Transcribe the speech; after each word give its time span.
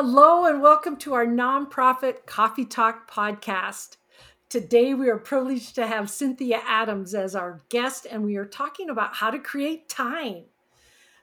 Hello, 0.00 0.44
and 0.44 0.62
welcome 0.62 0.96
to 0.98 1.14
our 1.14 1.26
nonprofit 1.26 2.24
Coffee 2.24 2.64
Talk 2.64 3.10
podcast. 3.10 3.96
Today, 4.48 4.94
we 4.94 5.08
are 5.08 5.18
privileged 5.18 5.74
to 5.74 5.88
have 5.88 6.08
Cynthia 6.08 6.60
Adams 6.64 7.16
as 7.16 7.34
our 7.34 7.62
guest, 7.68 8.06
and 8.08 8.22
we 8.22 8.36
are 8.36 8.46
talking 8.46 8.90
about 8.90 9.16
how 9.16 9.28
to 9.28 9.40
create 9.40 9.88
time. 9.88 10.44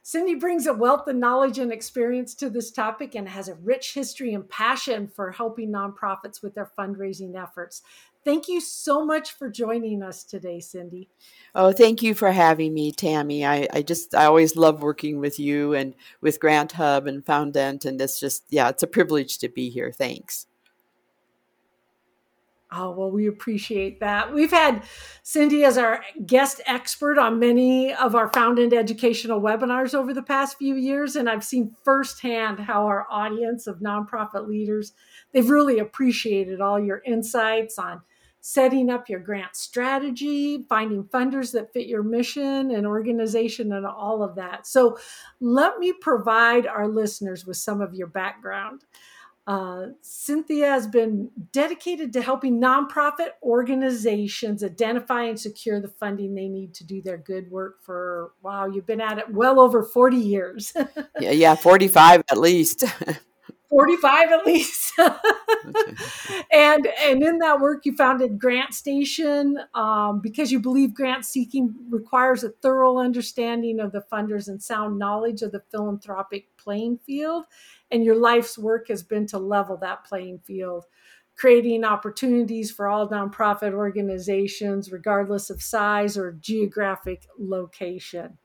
Cindy 0.02 0.34
brings 0.34 0.66
a 0.66 0.74
wealth 0.74 1.08
of 1.08 1.16
knowledge 1.16 1.58
and 1.58 1.72
experience 1.72 2.34
to 2.34 2.50
this 2.50 2.70
topic 2.70 3.14
and 3.14 3.30
has 3.30 3.48
a 3.48 3.54
rich 3.54 3.94
history 3.94 4.34
and 4.34 4.46
passion 4.46 5.08
for 5.08 5.30
helping 5.30 5.72
nonprofits 5.72 6.42
with 6.42 6.54
their 6.54 6.70
fundraising 6.78 7.34
efforts. 7.34 7.80
Thank 8.26 8.48
you 8.48 8.60
so 8.60 9.04
much 9.04 9.34
for 9.34 9.48
joining 9.48 10.02
us 10.02 10.24
today, 10.24 10.58
Cindy. 10.58 11.08
Oh, 11.54 11.70
thank 11.70 12.02
you 12.02 12.12
for 12.12 12.32
having 12.32 12.74
me, 12.74 12.90
Tammy. 12.90 13.46
I, 13.46 13.68
I 13.72 13.82
just 13.82 14.16
I 14.16 14.24
always 14.24 14.56
love 14.56 14.82
working 14.82 15.20
with 15.20 15.38
you 15.38 15.74
and 15.74 15.94
with 16.20 16.40
GrantHub 16.40 17.06
and 17.06 17.24
Foundant, 17.24 17.84
and 17.84 18.00
it's 18.00 18.18
just 18.18 18.42
yeah, 18.50 18.68
it's 18.68 18.82
a 18.82 18.88
privilege 18.88 19.38
to 19.38 19.48
be 19.48 19.70
here. 19.70 19.92
Thanks. 19.92 20.48
Oh, 22.72 22.90
well, 22.90 23.12
we 23.12 23.28
appreciate 23.28 24.00
that. 24.00 24.34
We've 24.34 24.50
had 24.50 24.82
Cindy 25.22 25.64
as 25.64 25.78
our 25.78 26.02
guest 26.26 26.60
expert 26.66 27.18
on 27.18 27.38
many 27.38 27.94
of 27.94 28.16
our 28.16 28.28
Foundant 28.32 28.72
educational 28.72 29.40
webinars 29.40 29.94
over 29.94 30.12
the 30.12 30.20
past 30.20 30.58
few 30.58 30.74
years, 30.74 31.14
and 31.14 31.30
I've 31.30 31.44
seen 31.44 31.76
firsthand 31.84 32.58
how 32.58 32.86
our 32.86 33.06
audience 33.08 33.68
of 33.68 33.78
nonprofit 33.78 34.48
leaders, 34.48 34.94
they've 35.32 35.48
really 35.48 35.78
appreciated 35.78 36.60
all 36.60 36.80
your 36.80 37.02
insights 37.06 37.78
on 37.78 38.02
setting 38.40 38.90
up 38.90 39.08
your 39.08 39.20
grant 39.20 39.56
strategy, 39.56 40.64
finding 40.68 41.04
funders 41.04 41.52
that 41.52 41.72
fit 41.72 41.86
your 41.86 42.02
mission 42.02 42.70
and 42.70 42.86
organization, 42.86 43.72
and 43.72 43.86
all 43.86 44.22
of 44.22 44.36
that. 44.36 44.66
So, 44.66 44.98
let 45.40 45.78
me 45.78 45.92
provide 45.92 46.66
our 46.66 46.88
listeners 46.88 47.46
with 47.46 47.56
some 47.56 47.80
of 47.80 47.94
your 47.94 48.08
background. 48.08 48.84
Uh, 49.46 49.86
Cynthia 50.02 50.66
has 50.66 50.88
been 50.88 51.30
dedicated 51.52 52.12
to 52.12 52.20
helping 52.20 52.60
nonprofit 52.60 53.28
organizations 53.44 54.64
identify 54.64 55.22
and 55.22 55.38
secure 55.38 55.80
the 55.80 55.86
funding 55.86 56.34
they 56.34 56.48
need 56.48 56.74
to 56.74 56.84
do 56.84 57.00
their 57.00 57.18
good 57.18 57.48
work 57.48 57.80
for, 57.80 58.32
wow, 58.42 58.66
you've 58.66 58.86
been 58.86 59.00
at 59.00 59.18
it 59.18 59.30
well 59.30 59.60
over 59.60 59.84
40 59.84 60.16
years. 60.16 60.72
yeah, 61.20 61.30
yeah, 61.30 61.54
45 61.54 62.24
at 62.28 62.38
least. 62.38 62.82
45 63.68 64.30
at 64.30 64.46
least. 64.46 64.92
and 66.52 66.86
and 66.86 67.22
in 67.22 67.38
that 67.38 67.60
work 67.60 67.84
you 67.84 67.94
founded 67.94 68.38
GrantStation 68.38 69.54
um, 69.74 70.20
because 70.20 70.52
you 70.52 70.60
believe 70.60 70.94
grant 70.94 71.24
seeking 71.24 71.74
requires 71.90 72.44
a 72.44 72.50
thorough 72.50 72.98
understanding 72.98 73.80
of 73.80 73.92
the 73.92 74.04
funders 74.12 74.48
and 74.48 74.62
sound 74.62 74.98
knowledge 74.98 75.42
of 75.42 75.52
the 75.52 75.62
philanthropic 75.70 76.48
playing 76.56 76.98
field. 76.98 77.44
And 77.90 78.04
your 78.04 78.16
life's 78.16 78.58
work 78.58 78.88
has 78.88 79.02
been 79.02 79.26
to 79.28 79.38
level 79.38 79.76
that 79.78 80.04
playing 80.04 80.40
field, 80.40 80.84
creating 81.36 81.84
opportunities 81.84 82.70
for 82.70 82.88
all 82.88 83.08
nonprofit 83.08 83.72
organizations, 83.72 84.90
regardless 84.90 85.50
of 85.50 85.62
size 85.62 86.16
or 86.16 86.32
geographic 86.32 87.26
location. 87.38 88.38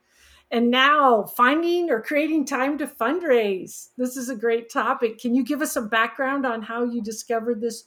And 0.52 0.70
now, 0.70 1.24
finding 1.24 1.90
or 1.90 2.02
creating 2.02 2.44
time 2.44 2.76
to 2.76 2.86
fundraise. 2.86 3.88
This 3.96 4.18
is 4.18 4.28
a 4.28 4.36
great 4.36 4.70
topic. 4.70 5.18
Can 5.18 5.34
you 5.34 5.42
give 5.42 5.62
us 5.62 5.72
some 5.72 5.88
background 5.88 6.44
on 6.44 6.60
how 6.60 6.84
you 6.84 7.02
discovered 7.02 7.62
this 7.62 7.84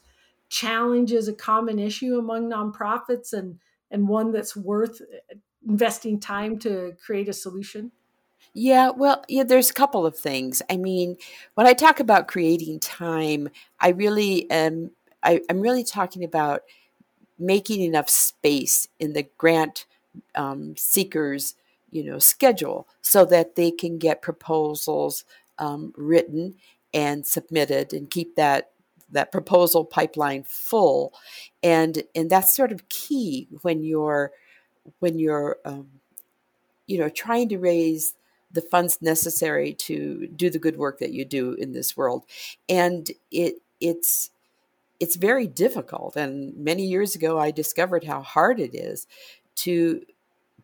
challenge 0.49 1.11
is 1.11 1.27
a 1.27 1.33
common 1.33 1.77
issue 1.77 2.17
among 2.17 2.49
nonprofits 2.49 3.33
and, 3.33 3.59
and 3.91 4.07
one 4.07 4.31
that's 4.31 4.55
worth 4.55 4.99
investing 5.67 6.19
time 6.19 6.57
to 6.59 6.93
create 7.05 7.29
a 7.29 7.33
solution? 7.33 7.91
Yeah, 8.55 8.89
well, 8.89 9.23
yeah, 9.27 9.43
there's 9.43 9.69
a 9.69 9.73
couple 9.73 10.03
of 10.03 10.17
things. 10.17 10.63
I 10.67 10.77
mean, 10.77 11.17
when 11.53 11.67
I 11.67 11.73
talk 11.73 11.99
about 11.99 12.27
creating 12.27 12.79
time, 12.79 13.49
I 13.79 13.89
really 13.89 14.49
am 14.49 14.91
I, 15.21 15.41
am 15.49 15.61
really 15.61 15.83
talking 15.83 16.23
about 16.23 16.61
making 17.37 17.81
enough 17.81 18.09
space 18.09 18.87
in 18.99 19.13
the 19.13 19.27
grant 19.37 19.85
um, 20.35 20.75
seekers 20.77 21.55
you 21.95 22.03
know 22.03 22.19
schedule 22.19 22.87
so 23.01 23.23
that 23.23 23.55
they 23.55 23.71
can 23.71 23.97
get 23.97 24.21
proposals 24.21 25.23
um, 25.59 25.93
written 25.95 26.55
and 26.93 27.25
submitted 27.25 27.93
and 27.93 28.09
keep 28.09 28.35
that 28.35 28.71
that 29.11 29.31
proposal 29.31 29.85
pipeline 29.85 30.43
full. 30.43 31.13
And 31.63 32.03
and 32.13 32.29
that's 32.29 32.55
sort 32.55 32.71
of 32.71 32.89
key 32.89 33.47
when 33.61 33.83
you're 33.83 34.31
when 34.99 35.17
you're 35.17 35.57
um, 35.65 35.87
you 36.85 36.97
know 36.99 37.09
trying 37.09 37.49
to 37.49 37.57
raise 37.57 38.13
the 38.51 38.61
funds 38.61 39.01
necessary 39.01 39.73
to 39.73 40.27
do 40.27 40.49
the 40.49 40.59
good 40.59 40.77
work 40.77 40.99
that 40.99 41.11
you 41.11 41.25
do 41.25 41.53
in 41.53 41.71
this 41.71 41.95
world. 41.95 42.25
And 42.67 43.09
it 43.31 43.55
it's 43.79 44.31
it's 44.99 45.15
very 45.15 45.47
difficult. 45.47 46.15
And 46.15 46.55
many 46.57 46.85
years 46.85 47.15
ago 47.15 47.39
i 47.39 47.51
discovered 47.51 48.03
how 48.03 48.21
hard 48.21 48.59
it 48.59 48.75
is 48.75 49.07
to 49.55 50.01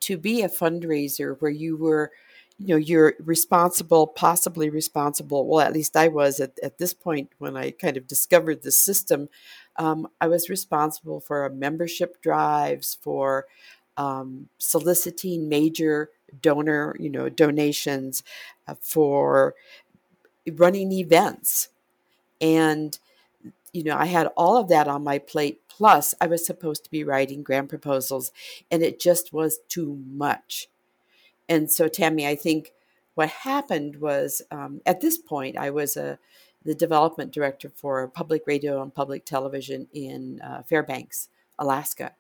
to 0.01 0.17
be 0.17 0.41
a 0.41 0.49
fundraiser 0.49 1.37
where 1.39 1.51
you 1.51 1.77
were 1.77 2.11
you 2.59 2.67
know 2.69 2.77
you're 2.77 3.15
responsible 3.19 4.07
possibly 4.07 4.69
responsible. 4.69 5.47
Well 5.47 5.61
at 5.65 5.73
least 5.73 5.97
i 5.97 6.07
was 6.07 6.39
at, 6.39 6.59
at 6.63 6.77
this 6.77 6.93
point 6.93 7.31
when 7.39 7.57
i 7.57 7.71
kind 7.71 7.97
of 7.97 8.07
discovered 8.07 8.63
the 8.63 8.71
system. 8.71 9.29
Um, 9.77 10.07
i 10.21 10.27
was 10.27 10.49
responsible 10.49 11.19
for 11.21 11.49
membership 11.49 12.21
drives 12.21 12.97
for 13.01 13.45
um, 13.97 14.49
soliciting 14.59 15.49
major 15.49 16.09
donor 16.41 16.95
you 16.99 17.09
know 17.09 17.29
donations 17.29 18.23
uh, 18.67 18.75
for 18.79 19.55
running 20.53 20.91
events. 20.91 21.69
And 22.41 22.97
you 23.73 23.83
know 23.83 23.97
i 23.97 24.05
had 24.05 24.27
all 24.37 24.57
of 24.57 24.69
that 24.69 24.87
on 24.87 25.03
my 25.03 25.17
plate 25.19 25.61
Plus, 25.81 26.13
I 26.21 26.27
was 26.27 26.45
supposed 26.45 26.83
to 26.83 26.91
be 26.91 27.03
writing 27.03 27.41
grant 27.41 27.67
proposals, 27.67 28.31
and 28.69 28.83
it 28.83 28.99
just 28.99 29.33
was 29.33 29.57
too 29.67 29.99
much. 30.07 30.67
And 31.49 31.71
so, 31.71 31.87
Tammy, 31.87 32.27
I 32.27 32.35
think 32.35 32.73
what 33.15 33.29
happened 33.29 33.95
was 33.95 34.43
um, 34.51 34.81
at 34.85 35.01
this 35.01 35.17
point, 35.17 35.57
I 35.57 35.71
was 35.71 35.97
a 35.97 36.19
the 36.63 36.75
development 36.75 37.31
director 37.31 37.71
for 37.73 38.07
public 38.07 38.43
radio 38.45 38.79
and 38.79 38.93
public 38.93 39.25
television 39.25 39.87
in 39.91 40.39
uh, 40.41 40.61
Fairbanks, 40.61 41.29
Alaska, 41.57 42.11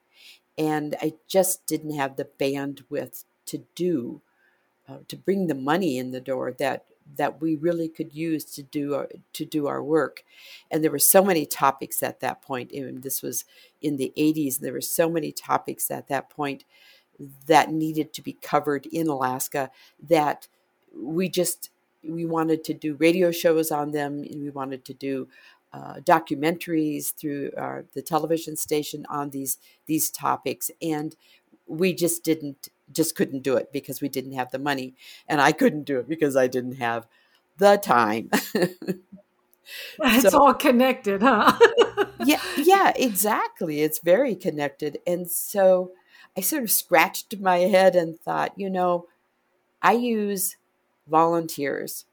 and 0.57 0.95
I 0.99 1.13
just 1.27 1.67
didn't 1.67 1.93
have 1.93 2.15
the 2.15 2.29
bandwidth 2.39 3.25
to 3.45 3.63
do 3.75 4.21
uh, 4.89 5.01
to 5.07 5.15
bring 5.15 5.45
the 5.45 5.53
money 5.53 5.99
in 5.99 6.09
the 6.09 6.19
door 6.19 6.51
that 6.57 6.85
that 7.15 7.41
we 7.41 7.55
really 7.55 7.87
could 7.87 8.13
use 8.13 8.45
to 8.45 8.63
do 8.63 8.95
our, 8.95 9.09
to 9.33 9.45
do 9.45 9.67
our 9.67 9.83
work. 9.83 10.23
And 10.69 10.83
there 10.83 10.91
were 10.91 10.99
so 10.99 11.23
many 11.23 11.45
topics 11.45 12.01
at 12.03 12.19
that 12.19 12.41
point. 12.41 12.71
And 12.71 13.03
this 13.03 13.21
was 13.21 13.45
in 13.81 13.97
the 13.97 14.13
80s. 14.17 14.57
And 14.57 14.65
there 14.65 14.73
were 14.73 14.81
so 14.81 15.09
many 15.09 15.31
topics 15.31 15.89
at 15.91 16.07
that 16.07 16.29
point 16.29 16.63
that 17.47 17.71
needed 17.71 18.13
to 18.13 18.21
be 18.21 18.33
covered 18.33 18.85
in 18.87 19.07
Alaska 19.07 19.69
that 20.01 20.47
we 20.95 21.29
just 21.29 21.69
we 22.03 22.25
wanted 22.25 22.63
to 22.63 22.73
do 22.73 22.95
radio 22.95 23.31
shows 23.31 23.71
on 23.71 23.91
them. 23.91 24.23
And 24.23 24.41
we 24.41 24.49
wanted 24.49 24.83
to 24.85 24.93
do 24.93 25.27
uh, 25.73 25.95
documentaries 26.01 27.13
through 27.13 27.51
our, 27.57 27.85
the 27.93 28.01
television 28.01 28.55
station 28.57 29.05
on 29.09 29.29
these 29.29 29.57
these 29.85 30.09
topics, 30.09 30.69
and 30.81 31.15
we 31.65 31.93
just 31.93 32.23
didn't 32.23 32.69
just 32.93 33.15
couldn't 33.15 33.43
do 33.43 33.55
it 33.55 33.71
because 33.71 34.01
we 34.01 34.09
didn't 34.09 34.33
have 34.33 34.51
the 34.51 34.59
money 34.59 34.93
and 35.27 35.41
i 35.41 35.51
couldn't 35.51 35.83
do 35.83 35.99
it 35.99 36.07
because 36.07 36.35
i 36.35 36.47
didn't 36.47 36.75
have 36.75 37.07
the 37.57 37.77
time. 37.77 38.29
It's 40.03 40.31
so, 40.31 40.37
all 40.37 40.53
connected 40.53 41.21
huh? 41.21 41.57
Yeah 42.25 42.41
yeah 42.57 42.91
exactly 42.93 43.81
it's 43.81 43.99
very 43.99 44.35
connected 44.35 44.97
and 45.07 45.29
so 45.31 45.91
i 46.35 46.41
sort 46.41 46.63
of 46.63 46.71
scratched 46.71 47.39
my 47.39 47.59
head 47.59 47.95
and 47.95 48.19
thought 48.19 48.51
you 48.57 48.69
know 48.69 49.05
i 49.81 49.93
use 49.93 50.57
volunteers 51.07 52.05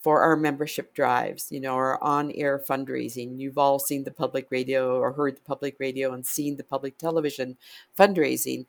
for 0.00 0.22
our 0.22 0.36
membership 0.36 0.94
drives, 0.94 1.50
you 1.50 1.60
know, 1.60 1.74
our 1.74 2.02
on 2.02 2.30
air 2.32 2.58
fundraising. 2.58 3.38
You've 3.38 3.58
all 3.58 3.78
seen 3.78 4.04
the 4.04 4.10
public 4.10 4.46
radio 4.50 4.96
or 4.96 5.12
heard 5.12 5.36
the 5.36 5.42
public 5.42 5.76
radio 5.78 6.12
and 6.12 6.24
seen 6.24 6.56
the 6.56 6.64
public 6.64 6.98
television 6.98 7.56
fundraising 7.98 8.66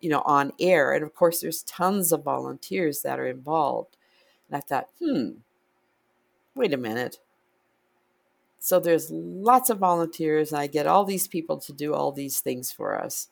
you 0.00 0.10
know, 0.10 0.22
on 0.24 0.52
air. 0.60 0.92
And 0.92 1.02
of 1.04 1.14
course, 1.14 1.40
there's 1.40 1.62
tons 1.62 2.12
of 2.12 2.24
volunteers 2.24 3.02
that 3.02 3.18
are 3.18 3.26
involved. 3.26 3.96
And 4.48 4.56
I 4.56 4.60
thought, 4.60 4.88
hmm, 4.98 5.30
wait 6.54 6.74
a 6.74 6.78
minute. 6.78 7.18
So 8.58 8.78
there's 8.78 9.10
lots 9.10 9.70
of 9.70 9.78
volunteers, 9.78 10.52
and 10.52 10.60
I 10.60 10.66
get 10.66 10.86
all 10.86 11.04
these 11.04 11.26
people 11.26 11.56
to 11.58 11.72
do 11.72 11.94
all 11.94 12.12
these 12.12 12.40
things 12.40 12.70
for 12.70 13.00
us. 13.00 13.28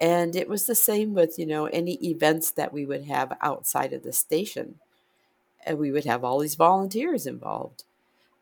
And 0.00 0.34
it 0.34 0.48
was 0.48 0.66
the 0.66 0.74
same 0.74 1.14
with, 1.14 1.38
you 1.38 1.46
know, 1.46 1.66
any 1.66 1.94
events 2.04 2.50
that 2.50 2.72
we 2.72 2.84
would 2.84 3.04
have 3.04 3.36
outside 3.40 3.92
of 3.92 4.02
the 4.02 4.12
station. 4.12 4.80
And 5.64 5.78
we 5.78 5.90
would 5.90 6.04
have 6.04 6.24
all 6.24 6.40
these 6.40 6.56
volunteers 6.56 7.26
involved. 7.26 7.84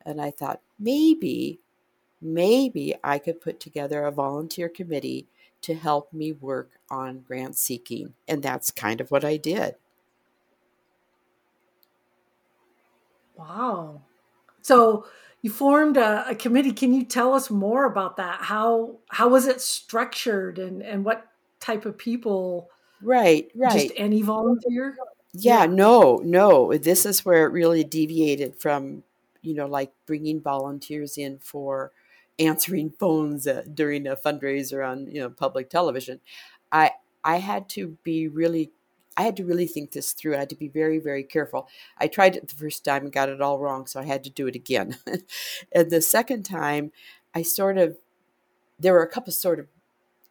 And 0.05 0.21
I 0.21 0.31
thought, 0.31 0.61
maybe, 0.79 1.59
maybe 2.21 2.95
I 3.05 3.19
could 3.19 3.41
put 3.41 3.61
together 3.61 4.05
a 4.05 4.11
volunteer 4.11 4.69
committee 4.69 5.27
to 5.65 5.75
help 5.75 6.13
me 6.13 6.31
work 6.31 6.73
on 6.91 7.21
grant 7.21 7.57
seeking. 7.57 8.13
And 8.29 8.43
that's 8.43 8.71
kind 8.71 9.01
of 9.01 9.11
what 9.11 9.25
I 9.25 9.39
did. 9.39 9.77
Wow. 13.35 14.03
So 14.61 15.07
you 15.41 15.51
formed 15.51 15.97
a, 15.97 16.29
a, 16.29 16.35
committee. 16.35 16.73
Can 16.73 16.93
you 16.93 17.05
tell 17.05 17.33
us 17.33 17.51
more 17.51 17.87
about 17.87 18.19
that? 18.19 18.43
How 18.43 18.97
how 19.09 19.29
was 19.29 19.47
it 19.47 19.61
structured 19.61 20.59
and 20.59 20.83
and 20.83 21.05
what 21.05 21.27
type 21.61 21.87
of 21.87 21.97
people? 21.97 22.69
Right, 23.03 23.51
right. 23.55 23.73
Just 23.73 23.93
any 23.97 24.21
volunteer? 24.21 24.97
Yeah, 25.33 25.61
yeah, 25.61 25.67
no, 25.67 26.21
no. 26.23 26.77
This 26.77 27.07
is 27.07 27.25
where 27.25 27.47
it 27.47 27.53
really 27.53 27.85
deviated 27.85 28.57
from, 28.57 29.03
you 29.43 29.55
know, 29.55 29.67
like 29.67 29.93
bringing 30.07 30.41
volunteers 30.41 31.19
in 31.19 31.39
for 31.39 31.93
answering 32.39 32.91
phones 32.99 33.47
uh, 33.47 33.63
during 33.73 34.07
a 34.07 34.17
fundraiser 34.17 34.87
on, 34.87 35.07
you 35.07 35.21
know, 35.21 35.31
public 35.31 35.71
television. 35.71 36.21
I 36.73 36.93
I 37.23 37.39
had 37.39 37.69
to 37.71 37.97
be 38.03 38.29
really 38.29 38.73
I 39.17 39.23
had 39.23 39.37
to 39.37 39.45
really 39.45 39.67
think 39.67 39.93
this 39.93 40.13
through. 40.13 40.35
I 40.35 40.41
had 40.41 40.51
to 40.51 40.57
be 40.57 40.69
very, 40.69 40.99
very 40.99 41.23
careful. 41.23 41.69
I 41.99 42.09
tried 42.09 42.37
it 42.37 42.49
the 42.49 42.55
first 42.55 42.85
time 42.85 43.05
and 43.05 43.13
got 43.13 43.29
it 43.29 43.41
all 43.41 43.61
wrong, 43.61 43.87
so 43.87 44.01
I 44.01 44.05
had 44.05 44.25
to 44.25 44.31
do 44.31 44.47
it 44.47 44.57
again. 44.57 44.97
and 45.73 45.91
the 45.91 46.03
second 46.03 46.43
time, 46.43 46.91
I 47.35 47.43
sort 47.43 47.79
of, 47.79 47.97
there 48.79 48.93
were 48.93 49.03
a 49.03 49.09
couple 49.09 49.33
sort 49.33 49.61
of 49.61 49.69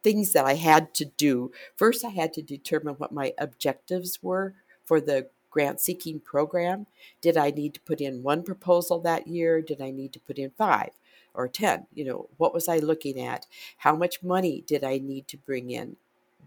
things 0.02 0.32
that 0.32 0.44
I 0.44 0.54
had 0.54 0.92
to 0.94 1.06
do. 1.06 1.50
First, 1.76 2.04
I 2.04 2.10
had 2.10 2.34
to 2.34 2.42
determine 2.42 2.96
what 2.96 3.10
my 3.10 3.32
objectives 3.38 4.22
were 4.22 4.54
for 4.84 5.00
the 5.00 5.30
grant 5.50 5.80
seeking 5.80 6.20
program. 6.20 6.86
Did 7.22 7.38
I 7.38 7.50
need 7.50 7.72
to 7.74 7.80
put 7.80 8.02
in 8.02 8.22
one 8.22 8.42
proposal 8.42 9.00
that 9.00 9.26
year? 9.26 9.62
Did 9.62 9.80
I 9.80 9.92
need 9.92 10.12
to 10.12 10.20
put 10.20 10.38
in 10.38 10.50
five 10.50 10.90
or 11.34 11.48
10? 11.48 11.86
You 11.92 12.04
know, 12.04 12.28
what 12.36 12.54
was 12.54 12.68
I 12.68 12.78
looking 12.78 13.20
at? 13.20 13.46
How 13.78 13.96
much 13.96 14.22
money 14.22 14.62
did 14.66 14.84
I 14.84 14.98
need 14.98 15.28
to 15.28 15.36
bring 15.36 15.70
in 15.70 15.96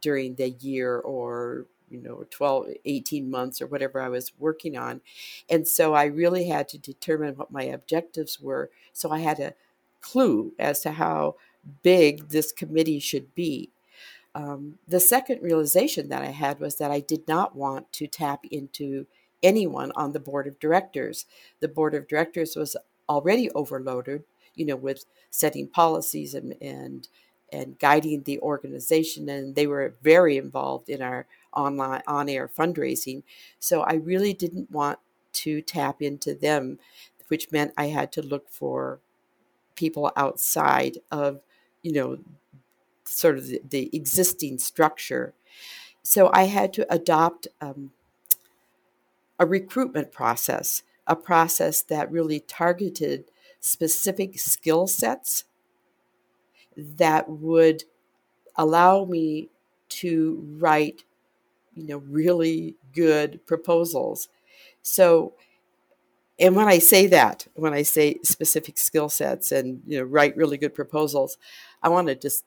during 0.01 0.35
the 0.35 0.49
year 0.49 0.97
or 0.99 1.65
you 1.89 2.01
know 2.01 2.25
12 2.29 2.67
18 2.85 3.29
months 3.29 3.61
or 3.61 3.67
whatever 3.67 4.01
i 4.01 4.09
was 4.09 4.31
working 4.37 4.77
on 4.77 5.01
and 5.49 5.67
so 5.67 5.93
i 5.93 6.05
really 6.05 6.47
had 6.47 6.67
to 6.67 6.77
determine 6.77 7.35
what 7.35 7.51
my 7.51 7.63
objectives 7.63 8.39
were 8.39 8.69
so 8.93 9.11
i 9.11 9.19
had 9.19 9.39
a 9.39 9.53
clue 10.01 10.53
as 10.59 10.81
to 10.81 10.91
how 10.91 11.35
big 11.83 12.29
this 12.29 12.51
committee 12.51 12.99
should 12.99 13.33
be 13.35 13.69
um, 14.35 14.77
the 14.87 14.99
second 14.99 15.41
realization 15.41 16.09
that 16.09 16.21
i 16.21 16.31
had 16.31 16.59
was 16.59 16.75
that 16.75 16.91
i 16.91 16.99
did 16.99 17.27
not 17.27 17.55
want 17.55 17.91
to 17.93 18.07
tap 18.07 18.45
into 18.51 19.05
anyone 19.43 19.91
on 19.95 20.11
the 20.11 20.19
board 20.19 20.47
of 20.47 20.59
directors 20.59 21.25
the 21.59 21.67
board 21.67 21.93
of 21.93 22.07
directors 22.07 22.55
was 22.55 22.75
already 23.09 23.49
overloaded 23.51 24.23
you 24.57 24.65
know 24.65 24.75
with 24.75 25.05
setting 25.29 25.67
policies 25.67 26.33
and 26.33 26.55
and 26.61 27.07
and 27.51 27.79
guiding 27.79 28.23
the 28.23 28.39
organization 28.39 29.29
and 29.29 29.55
they 29.55 29.67
were 29.67 29.95
very 30.01 30.35
involved 30.37 30.89
in 30.89 31.01
our 31.01 31.25
online 31.53 32.03
on 32.07 32.29
air 32.29 32.47
fundraising. 32.47 33.23
So 33.59 33.81
I 33.81 33.93
really 33.93 34.33
didn't 34.33 34.69
want 34.71 34.99
to 35.33 35.61
tap 35.61 36.01
into 36.01 36.33
them, 36.33 36.79
which 37.27 37.51
meant 37.51 37.73
I 37.77 37.87
had 37.87 38.11
to 38.13 38.21
look 38.21 38.49
for 38.49 38.99
people 39.75 40.11
outside 40.15 40.97
of, 41.11 41.41
you 41.81 41.93
know, 41.93 42.17
sort 43.05 43.37
of 43.37 43.47
the, 43.47 43.61
the 43.69 43.89
existing 43.93 44.59
structure. 44.59 45.33
So 46.03 46.29
I 46.33 46.43
had 46.43 46.73
to 46.73 46.93
adopt 46.93 47.47
um, 47.61 47.91
a 49.39 49.45
recruitment 49.45 50.11
process, 50.11 50.83
a 51.05 51.15
process 51.15 51.81
that 51.83 52.11
really 52.11 52.39
targeted 52.39 53.25
specific 53.59 54.39
skill 54.39 54.87
sets 54.87 55.45
that 56.75 57.29
would 57.29 57.83
allow 58.55 59.05
me 59.05 59.49
to 59.89 60.43
write 60.59 61.03
you 61.77 61.87
know, 61.87 61.97
really 61.97 62.75
good 62.93 63.45
proposals. 63.45 64.29
So, 64.81 65.33
and 66.39 66.55
when 66.55 66.67
I 66.67 66.79
say 66.79 67.07
that, 67.07 67.47
when 67.53 67.73
I 67.73 67.83
say 67.83 68.17
specific 68.23 68.77
skill 68.77 69.09
sets 69.09 69.51
and, 69.51 69.81
you 69.85 69.99
know, 69.99 70.03
write 70.03 70.35
really 70.35 70.57
good 70.57 70.73
proposals, 70.73 71.37
I 71.81 71.89
want 71.89 72.07
to 72.07 72.15
just 72.15 72.45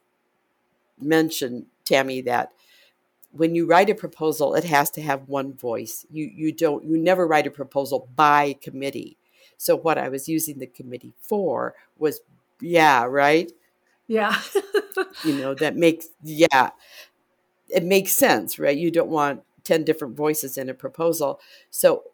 mention, 1.01 1.67
Tammy, 1.85 2.21
that 2.23 2.53
when 3.33 3.55
you 3.55 3.67
write 3.67 3.91
a 3.91 3.95
proposal, 3.95 4.55
it 4.55 4.65
has 4.65 4.91
to 4.91 5.03
have 5.03 5.29
one 5.29 5.53
voice. 5.53 6.05
You, 6.11 6.31
you 6.35 6.53
don't, 6.53 6.85
you 6.85 6.99
never 6.99 7.27
write 7.27 7.47
a 7.47 7.51
proposal 7.51 8.09
by 8.17 8.57
committee. 8.61 9.17
So 9.61 9.77
what 9.77 9.99
I 9.99 10.09
was 10.09 10.27
using 10.27 10.59
the 10.59 10.67
committee 10.67 11.13
for 11.21 11.75
was, 11.99 12.21
yeah, 12.63 13.05
right? 13.05 13.53
Yeah. 14.09 14.41
you 15.25 15.35
know, 15.35 15.55
that 15.55 15.77
makes, 15.77 16.09
yeah 16.25 16.71
it 17.69 17.85
makes 17.85 18.13
sense, 18.13 18.59
right? 18.59 18.77
You 18.77 18.91
don't 18.91 19.11
want 19.11 19.43
10 19.65 19.85
different 19.85 20.17
voices 20.17 20.59
in 20.59 20.69
a 20.69 20.75
proposal. 20.75 21.41
So, 21.71 22.05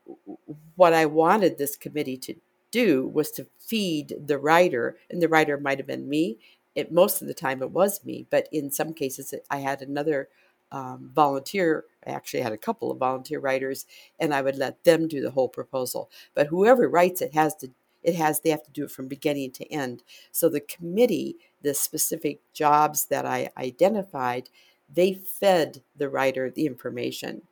what 0.75 0.93
I 0.93 1.07
wanted 1.07 1.59
this 1.59 1.77
committee 1.77 2.17
to 2.19 2.35
do 2.71 3.07
was 3.07 3.31
to 3.33 3.47
feed 3.59 4.15
the 4.27 4.39
writer, 4.39 4.97
and 5.11 5.23
the 5.23 5.29
writer 5.29 5.59
might 5.59 5.79
have 5.79 5.87
been 5.87 6.09
me. 6.09 6.39
It, 6.75 6.93
most 6.93 7.23
of 7.23 7.29
the 7.29 7.35
time, 7.35 7.63
it 7.63 7.71
was 7.71 8.05
me, 8.05 8.27
but 8.31 8.49
in 8.53 8.71
some 8.71 8.93
cases, 8.93 9.33
I 9.51 9.59
had 9.59 9.81
another 9.81 10.29
um, 10.73 11.11
volunteer. 11.15 11.85
I 12.07 12.11
actually 12.11 12.43
had 12.43 12.53
a 12.53 12.59
couple 12.59 12.91
of 12.91 12.99
volunteer 12.99 13.41
writers, 13.41 13.87
and 14.19 14.35
I 14.35 14.43
would 14.43 14.57
let 14.57 14.85
them 14.85 15.09
do 15.09 15.21
the 15.21 15.31
whole 15.31 15.49
proposal. 15.49 16.11
But 16.35 16.49
whoever 16.49 16.89
writes 16.89 17.23
it 17.23 17.35
has 17.35 17.55
to 17.57 17.71
it 18.03 18.15
has 18.15 18.41
they 18.41 18.51
have 18.51 18.63
to 18.63 18.71
do 18.71 18.85
it 18.85 18.91
from 18.91 19.09
beginning 19.09 19.51
to 19.53 19.73
end. 19.73 20.05
So 20.31 20.49
the 20.49 20.61
committee, 20.61 21.37
the 21.63 21.75
specific 21.75 22.41
jobs 22.53 23.07
that 23.07 23.27
I 23.27 23.51
identified, 23.57 24.49
they 24.93 25.15
fed 25.15 25.83
the 25.97 26.09
writer 26.09 26.51
the 26.51 26.67
information 26.67 27.43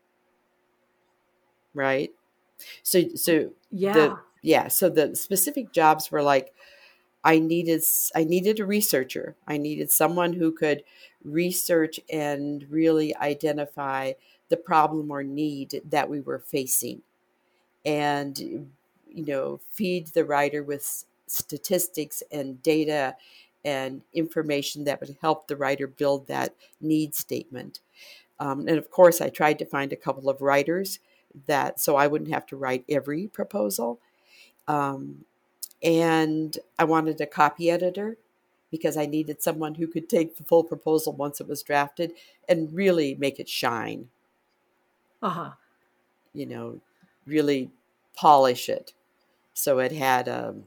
right 1.74 2.12
so 2.82 3.02
so 3.14 3.50
yeah 3.70 3.92
the, 3.92 4.18
yeah 4.42 4.68
so 4.68 4.88
the 4.88 5.14
specific 5.16 5.72
jobs 5.72 6.10
were 6.10 6.22
like 6.22 6.52
i 7.24 7.38
needed 7.38 7.82
i 8.14 8.22
needed 8.24 8.60
a 8.60 8.64
researcher 8.64 9.34
i 9.48 9.56
needed 9.56 9.90
someone 9.90 10.32
who 10.32 10.52
could 10.52 10.84
research 11.24 11.98
and 12.12 12.66
really 12.70 13.16
identify 13.16 14.12
the 14.50 14.56
problem 14.56 15.10
or 15.10 15.22
need 15.22 15.80
that 15.88 16.08
we 16.08 16.20
were 16.20 16.38
facing 16.38 17.00
and 17.84 18.38
you 19.08 19.24
know 19.24 19.60
feed 19.70 20.06
the 20.08 20.24
writer 20.24 20.62
with 20.62 21.04
statistics 21.26 22.22
and 22.30 22.62
data 22.62 23.16
and 23.64 24.02
information 24.12 24.84
that 24.84 25.00
would 25.00 25.16
help 25.20 25.46
the 25.46 25.56
writer 25.56 25.86
build 25.86 26.26
that 26.26 26.54
need 26.80 27.14
statement. 27.14 27.80
Um, 28.38 28.60
and 28.68 28.76
of 28.76 28.90
course, 28.90 29.20
I 29.20 29.30
tried 29.30 29.58
to 29.60 29.64
find 29.64 29.92
a 29.92 29.96
couple 29.96 30.28
of 30.28 30.42
writers 30.42 30.98
that 31.46 31.80
so 31.80 31.96
I 31.96 32.06
wouldn't 32.06 32.30
have 32.30 32.46
to 32.46 32.56
write 32.56 32.84
every 32.88 33.26
proposal. 33.26 33.98
Um, 34.68 35.24
and 35.82 36.58
I 36.78 36.84
wanted 36.84 37.20
a 37.20 37.26
copy 37.26 37.70
editor 37.70 38.16
because 38.76 38.96
I 38.96 39.06
needed 39.06 39.40
someone 39.40 39.76
who 39.76 39.86
could 39.86 40.08
take 40.08 40.36
the 40.36 40.42
full 40.44 40.64
proposal 40.64 41.12
once 41.12 41.40
it 41.40 41.46
was 41.48 41.62
drafted 41.62 42.12
and 42.48 42.72
really 42.74 43.14
make 43.14 43.38
it 43.38 43.48
shine. 43.48 44.08
Uh 45.22 45.28
huh. 45.30 45.50
You 46.34 46.46
know, 46.46 46.80
really 47.26 47.70
polish 48.16 48.68
it 48.68 48.92
so 49.54 49.78
it 49.80 49.92
had 49.92 50.28
um, 50.28 50.64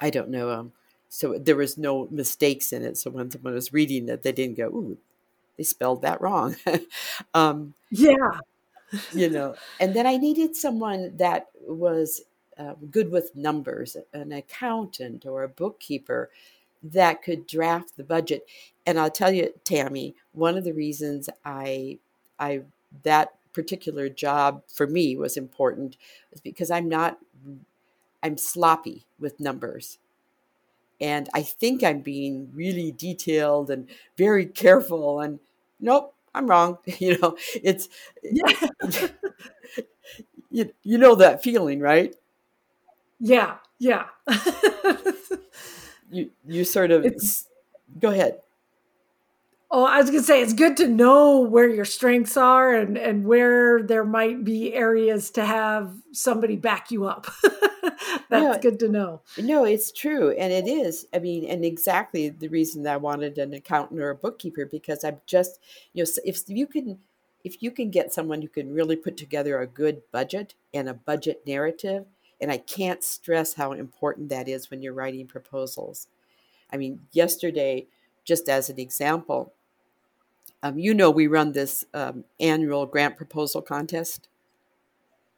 I 0.00 0.10
don't 0.10 0.28
know 0.28 0.50
um, 0.50 0.72
so 1.08 1.38
there 1.38 1.56
was 1.56 1.78
no 1.78 2.08
mistakes 2.10 2.72
in 2.72 2.82
it. 2.82 2.98
So 2.98 3.10
when 3.10 3.30
someone 3.30 3.54
was 3.54 3.72
reading 3.72 4.08
it, 4.08 4.22
they 4.22 4.32
didn't 4.32 4.56
go, 4.56 4.66
"Ooh, 4.68 4.98
they 5.56 5.64
spelled 5.64 6.02
that 6.02 6.20
wrong." 6.20 6.56
um, 7.34 7.74
yeah, 7.90 8.40
you 9.12 9.30
know. 9.30 9.54
And 9.80 9.94
then 9.94 10.06
I 10.06 10.16
needed 10.16 10.56
someone 10.56 11.16
that 11.18 11.48
was 11.66 12.22
uh, 12.58 12.74
good 12.90 13.10
with 13.10 13.36
numbers, 13.36 13.96
an 14.12 14.32
accountant 14.32 15.26
or 15.26 15.42
a 15.42 15.48
bookkeeper 15.48 16.30
that 16.92 17.22
could 17.22 17.46
draft 17.46 17.96
the 17.96 18.04
budget. 18.04 18.46
And 18.86 18.98
I'll 18.98 19.10
tell 19.10 19.32
you, 19.32 19.52
Tammy, 19.64 20.14
one 20.32 20.56
of 20.56 20.64
the 20.64 20.72
reasons 20.72 21.28
I, 21.44 21.98
I 22.38 22.62
that 23.02 23.34
particular 23.52 24.08
job 24.08 24.62
for 24.68 24.86
me 24.86 25.16
was 25.16 25.36
important 25.36 25.96
was 26.30 26.40
because 26.40 26.70
I'm 26.70 26.88
not, 26.88 27.18
I'm 28.22 28.36
sloppy 28.38 29.04
with 29.18 29.40
numbers 29.40 29.98
and 31.00 31.28
I 31.34 31.42
think 31.42 31.82
I'm 31.82 32.00
being 32.00 32.50
really 32.54 32.90
detailed 32.92 33.70
and 33.70 33.88
very 34.16 34.46
careful 34.46 35.20
and 35.20 35.38
nope, 35.80 36.14
I'm 36.34 36.46
wrong. 36.46 36.78
you 36.98 37.18
know, 37.18 37.36
it's 37.62 37.88
yeah. 38.22 38.68
you, 40.50 40.72
you 40.82 40.98
know 40.98 41.14
that 41.16 41.42
feeling, 41.42 41.80
right? 41.80 42.14
Yeah, 43.20 43.56
yeah. 43.78 44.06
you 46.10 46.30
you 46.46 46.64
sort 46.64 46.90
of 46.90 47.04
it's, 47.04 47.46
go 48.00 48.10
ahead. 48.10 48.40
Oh, 49.70 49.84
I 49.84 50.00
was 50.00 50.10
going 50.10 50.22
to 50.22 50.26
say 50.26 50.40
it's 50.42 50.52
good 50.52 50.76
to 50.76 50.86
know 50.86 51.40
where 51.40 51.68
your 51.68 51.84
strengths 51.84 52.36
are 52.36 52.74
and 52.74 52.96
and 52.96 53.26
where 53.26 53.82
there 53.82 54.04
might 54.04 54.44
be 54.44 54.72
areas 54.72 55.30
to 55.32 55.44
have 55.44 55.92
somebody 56.12 56.56
back 56.56 56.90
you 56.90 57.06
up. 57.06 57.26
That's 58.30 58.62
good 58.62 58.78
to 58.80 58.88
know. 58.88 59.22
No, 59.38 59.64
it's 59.64 59.92
true, 59.92 60.30
and 60.30 60.52
it 60.52 60.68
is. 60.68 61.06
I 61.12 61.18
mean, 61.18 61.44
and 61.44 61.64
exactly 61.64 62.28
the 62.28 62.48
reason 62.48 62.84
that 62.84 62.94
I 62.94 62.96
wanted 62.96 63.38
an 63.38 63.52
accountant 63.54 64.00
or 64.00 64.10
a 64.10 64.14
bookkeeper 64.14 64.66
because 64.66 65.04
I'm 65.04 65.20
just 65.26 65.58
you 65.92 66.04
know 66.04 66.10
if 66.24 66.42
you 66.48 66.66
can 66.66 66.98
if 67.44 67.62
you 67.62 67.70
can 67.70 67.90
get 67.90 68.12
someone 68.12 68.42
who 68.42 68.48
can 68.48 68.74
really 68.74 68.96
put 68.96 69.16
together 69.16 69.60
a 69.60 69.66
good 69.68 70.02
budget 70.10 70.54
and 70.74 70.88
a 70.88 70.94
budget 70.94 71.42
narrative, 71.46 72.04
And 72.40 72.50
I 72.50 72.58
can't 72.58 73.02
stress 73.02 73.54
how 73.54 73.72
important 73.72 74.28
that 74.28 74.48
is 74.48 74.70
when 74.70 74.82
you're 74.82 74.92
writing 74.92 75.26
proposals. 75.26 76.08
I 76.72 76.76
mean, 76.76 77.00
yesterday, 77.12 77.86
just 78.24 78.48
as 78.48 78.68
an 78.68 78.78
example, 78.78 79.52
um, 80.62 80.78
you 80.78 80.94
know, 80.94 81.10
we 81.10 81.26
run 81.26 81.52
this 81.52 81.84
um, 81.94 82.24
annual 82.40 82.86
grant 82.86 83.16
proposal 83.16 83.62
contest. 83.62 84.28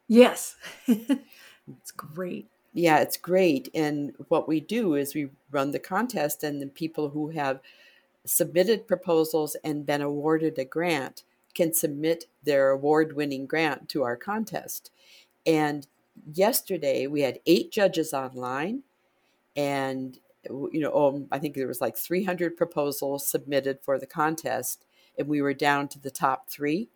Yes, 0.07 0.57
it's 0.87 1.91
great. 1.97 2.49
Yeah, 2.73 3.01
it's 3.01 3.17
great. 3.17 3.69
And 3.75 4.15
what 4.29 4.49
we 4.49 4.61
do 4.61 4.95
is 4.95 5.15
we 5.15 5.31
run 5.51 5.71
the 5.71 5.79
contest, 5.79 6.43
and 6.43 6.63
the 6.63 6.67
people 6.67 7.11
who 7.11 7.31
have 7.31 7.61
submitted 8.25 8.87
proposals 8.87 9.57
and 9.65 9.87
been 9.87 10.03
awarded 10.03 10.59
a 10.59 10.65
grant 10.65 11.25
can 11.55 11.73
submit 11.73 12.27
their 12.45 12.71
award 12.71 13.15
winning 13.15 13.47
grant 13.47 13.89
to 13.91 14.03
our 14.03 14.17
contest. 14.17 14.91
And 15.47 15.87
yesterday 16.33 17.07
we 17.07 17.23
had 17.23 17.41
eight 17.47 17.71
judges 17.71 18.13
online, 18.13 18.83
and 19.57 20.19
you 20.45 20.81
know, 20.81 20.93
um, 20.95 21.27
I 21.31 21.39
think 21.39 21.55
there 21.55 21.67
was 21.67 21.81
like 21.81 21.97
300 21.97 22.57
proposals 22.57 23.27
submitted 23.27 23.81
for 23.83 23.99
the 23.99 24.07
contest, 24.07 24.85
and 25.19 25.29
we 25.29 25.43
were 25.43 25.55
down 25.55 25.89
to 25.89 25.99
the 25.99 26.11
top 26.11 26.49
three. 26.49 26.89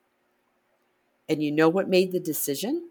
And 1.28 1.42
you 1.42 1.52
know 1.52 1.68
what 1.68 1.88
made 1.88 2.12
the 2.12 2.20
decision? 2.20 2.90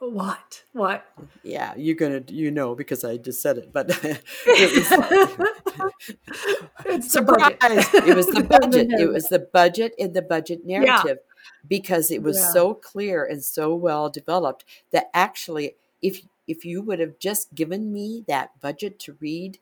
What? 0.00 0.64
What? 0.72 1.06
Yeah, 1.44 1.74
you're 1.76 1.94
gonna, 1.94 2.24
you 2.26 2.50
know, 2.50 2.74
because 2.74 3.04
I 3.04 3.18
just 3.18 3.40
said 3.40 3.58
it, 3.58 3.72
but 3.72 3.88
it 4.04 4.20
was 4.46 5.92
it's 6.86 7.12
surprise. 7.12 7.56
it 7.62 8.16
was 8.16 8.26
the 8.26 8.42
budget. 8.42 8.88
it 8.90 9.08
was 9.08 9.28
the 9.28 9.38
budget 9.38 9.94
in 9.98 10.12
the 10.12 10.22
budget 10.22 10.64
narrative 10.64 11.18
yeah. 11.20 11.31
Because 11.68 12.10
it 12.10 12.22
was 12.22 12.38
yeah. 12.38 12.52
so 12.52 12.74
clear 12.74 13.24
and 13.24 13.42
so 13.42 13.74
well 13.74 14.08
developed 14.08 14.64
that 14.90 15.10
actually, 15.14 15.76
if 16.00 16.22
if 16.48 16.64
you 16.64 16.82
would 16.82 16.98
have 16.98 17.18
just 17.18 17.54
given 17.54 17.92
me 17.92 18.24
that 18.26 18.60
budget 18.60 18.98
to 19.00 19.16
read, 19.20 19.58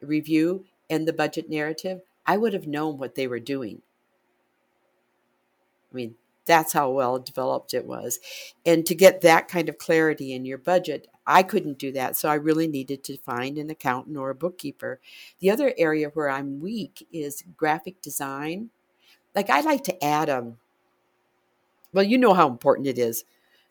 review, 0.00 0.64
and 0.88 1.06
the 1.06 1.12
budget 1.12 1.50
narrative, 1.50 2.00
I 2.26 2.36
would 2.36 2.52
have 2.52 2.66
known 2.66 2.98
what 2.98 3.14
they 3.14 3.26
were 3.26 3.40
doing. 3.40 3.82
I 5.92 5.96
mean, 5.96 6.14
that's 6.46 6.72
how 6.72 6.90
well 6.90 7.18
developed 7.18 7.74
it 7.74 7.86
was. 7.86 8.18
And 8.66 8.84
to 8.86 8.94
get 8.94 9.20
that 9.22 9.48
kind 9.48 9.68
of 9.68 9.78
clarity 9.78 10.32
in 10.32 10.44
your 10.44 10.58
budget, 10.58 11.08
I 11.26 11.42
couldn't 11.42 11.78
do 11.78 11.92
that. 11.92 12.16
So 12.16 12.28
I 12.28 12.34
really 12.34 12.68
needed 12.68 13.02
to 13.04 13.16
find 13.16 13.56
an 13.56 13.70
accountant 13.70 14.16
or 14.16 14.30
a 14.30 14.34
bookkeeper. 14.34 15.00
The 15.40 15.50
other 15.50 15.72
area 15.78 16.10
where 16.10 16.28
I'm 16.28 16.60
weak 16.60 17.06
is 17.12 17.44
graphic 17.56 18.02
design. 18.02 18.70
Like 19.34 19.50
I 19.50 19.60
like 19.60 19.84
to 19.84 20.04
add 20.04 20.28
um 20.28 20.58
well, 21.94 22.04
you 22.04 22.18
know 22.18 22.34
how 22.34 22.48
important 22.48 22.86
it 22.86 22.98
is 22.98 23.24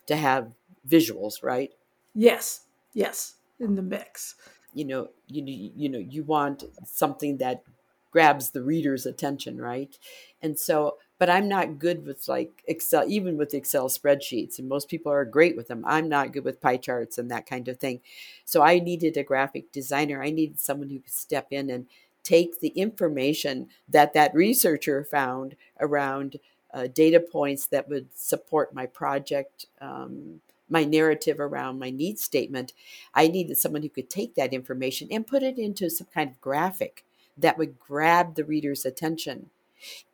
to 0.07 0.15
have 0.15 0.53
visuals, 0.87 1.43
right? 1.43 1.71
Yes. 2.15 2.61
Yes, 2.93 3.35
in 3.59 3.75
the 3.75 3.81
mix. 3.81 4.35
You 4.73 4.85
know, 4.85 5.09
you 5.27 5.43
you 5.45 5.89
know, 5.89 5.99
you 5.99 6.23
want 6.23 6.63
something 6.85 7.37
that 7.37 7.63
grabs 8.11 8.51
the 8.51 8.61
reader's 8.61 9.05
attention, 9.05 9.59
right? 9.59 9.97
And 10.41 10.57
so 10.59 10.97
but 11.19 11.29
I'm 11.29 11.47
not 11.47 11.79
good 11.79 12.05
with 12.05 12.27
like 12.27 12.63
Excel, 12.67 13.05
even 13.07 13.37
with 13.37 13.53
Excel 13.53 13.87
spreadsheets. 13.87 14.59
And 14.59 14.67
most 14.67 14.89
people 14.89 15.11
are 15.11 15.23
great 15.23 15.55
with 15.55 15.69
them. 15.69 15.83
I'm 15.87 16.09
not 16.09 16.33
good 16.33 16.43
with 16.43 16.59
pie 16.59 16.77
charts 16.77 17.17
and 17.17 17.31
that 17.31 17.45
kind 17.45 17.67
of 17.67 17.79
thing. 17.79 18.01
So 18.45 18.61
I 18.61 18.79
needed 18.79 19.15
a 19.15 19.23
graphic 19.23 19.71
designer. 19.71 20.21
I 20.21 20.31
needed 20.31 20.59
someone 20.59 20.89
who 20.89 20.99
could 20.99 21.13
step 21.13 21.47
in 21.51 21.69
and 21.69 21.87
take 22.23 22.59
the 22.59 22.69
information 22.69 23.69
that 23.87 24.13
that 24.13 24.35
researcher 24.35 25.03
found 25.03 25.55
around 25.79 26.37
uh, 26.73 26.87
data 26.87 27.19
points 27.19 27.67
that 27.67 27.87
would 27.89 28.07
support 28.15 28.73
my 28.73 28.85
project. 28.85 29.67
Um, 29.81 30.41
my 30.69 30.83
narrative 30.83 31.39
around 31.39 31.77
my 31.77 31.91
needs 31.91 32.23
statement, 32.23 32.73
I 33.13 33.27
needed 33.27 33.57
someone 33.57 33.83
who 33.83 33.89
could 33.89 34.09
take 34.09 34.35
that 34.35 34.53
information 34.53 35.07
and 35.11 35.27
put 35.27 35.43
it 35.43 35.59
into 35.59 35.89
some 35.89 36.07
kind 36.13 36.29
of 36.31 36.41
graphic 36.41 37.03
that 37.37 37.57
would 37.57 37.79
grab 37.79 38.35
the 38.35 38.43
reader's 38.45 38.85
attention 38.85 39.49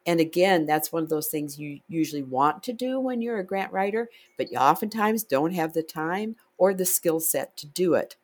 and 0.06 0.20
again, 0.20 0.66
that's 0.66 0.92
one 0.92 1.04
of 1.04 1.10
those 1.10 1.28
things 1.28 1.60
you 1.60 1.82
usually 1.88 2.24
want 2.24 2.63
to 2.63 2.74
do 2.74 3.00
when 3.00 3.22
you're 3.22 3.39
a 3.39 3.44
grant 3.44 3.72
writer, 3.72 4.10
but 4.38 4.51
you 4.51 4.58
oftentimes 4.58 5.24
don't 5.24 5.54
have 5.54 5.74
the 5.74 5.84
time 5.84 6.36
or 6.58 6.74
the 6.74 6.86
skill 6.86 7.20
set 7.20 7.56
to 7.58 7.68
do 7.68 7.94
it. 7.94 8.16